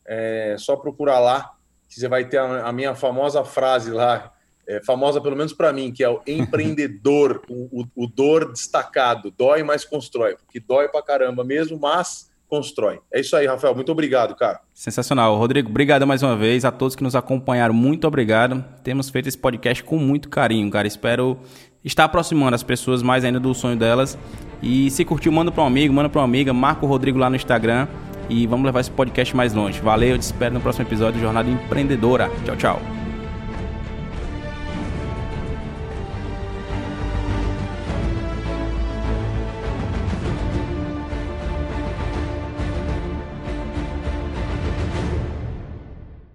É 0.06 0.56
só 0.58 0.76
procurar 0.76 1.20
lá, 1.20 1.52
que 1.88 2.00
você 2.00 2.08
vai 2.08 2.26
ter 2.26 2.38
a 2.38 2.72
minha 2.72 2.96
famosa 2.96 3.44
frase 3.44 3.92
lá, 3.92 4.32
é, 4.68 4.82
famosa 4.84 5.22
pelo 5.22 5.36
menos 5.36 5.54
para 5.54 5.74
mim, 5.74 5.92
que 5.92 6.04
é 6.04 6.10
o 6.10 6.22
empreendedor, 6.26 7.42
o, 7.50 7.82
o, 7.82 8.04
o 8.04 8.08
dor 8.08 8.52
destacado. 8.52 9.34
Dói, 9.38 9.64
mas 9.64 9.86
constrói. 9.86 10.36
Porque 10.36 10.60
dói 10.60 10.88
pra 10.88 11.02
caramba 11.02 11.44
mesmo, 11.44 11.80
mas 11.80 12.32
constrói. 12.48 13.00
É 13.12 13.22
isso 13.22 13.36
aí, 13.36 13.48
Rafael. 13.48 13.74
Muito 13.74 13.92
obrigado, 13.92 14.36
cara. 14.36 14.60
Sensacional. 14.74 15.38
Rodrigo, 15.38 15.70
obrigado 15.70 16.06
mais 16.06 16.22
uma 16.22 16.36
vez. 16.36 16.66
A 16.66 16.72
todos 16.72 16.96
que 16.96 17.04
nos 17.04 17.16
acompanharam, 17.16 17.74
muito 17.74 18.06
obrigado. 18.06 18.64
Temos 18.84 19.10
feito 19.10 19.30
esse 19.30 19.38
podcast 19.38 19.82
com 19.84 19.98
muito 19.98 20.28
carinho, 20.28 20.70
cara. 20.70 20.86
Espero 20.86 21.40
estar 21.84 22.04
aproximando 22.04 22.54
as 22.54 22.62
pessoas 22.62 23.02
mais 23.02 23.24
ainda 23.24 23.40
do 23.40 23.54
sonho 23.54 23.78
delas. 23.78 24.18
E 24.62 24.92
se 24.92 25.06
curtiu, 25.06 25.32
manda 25.32 25.52
para 25.52 25.64
um 25.64 25.68
amigo, 25.68 25.94
manda 25.94 26.10
para 26.10 26.20
uma 26.20 26.26
amiga, 26.26 26.54
marca 26.54 26.86
o 26.86 26.90
Rodrigo 26.90 27.18
lá 27.18 27.30
no 27.30 27.36
Instagram 27.36 27.88
e 28.30 28.46
vamos 28.46 28.66
levar 28.66 28.82
esse 28.82 28.92
podcast 28.92 29.36
mais 29.36 29.54
longe. 29.54 29.80
Valeu, 29.80 30.10
eu 30.10 30.18
te 30.18 30.24
espero 30.24 30.54
no 30.54 30.62
próximo 30.62 30.86
episódio 30.86 31.16
de 31.16 31.22
Jornada 31.22 31.50
Empreendedora. 31.50 32.30
Tchau, 32.46 32.56
tchau. 32.56 33.11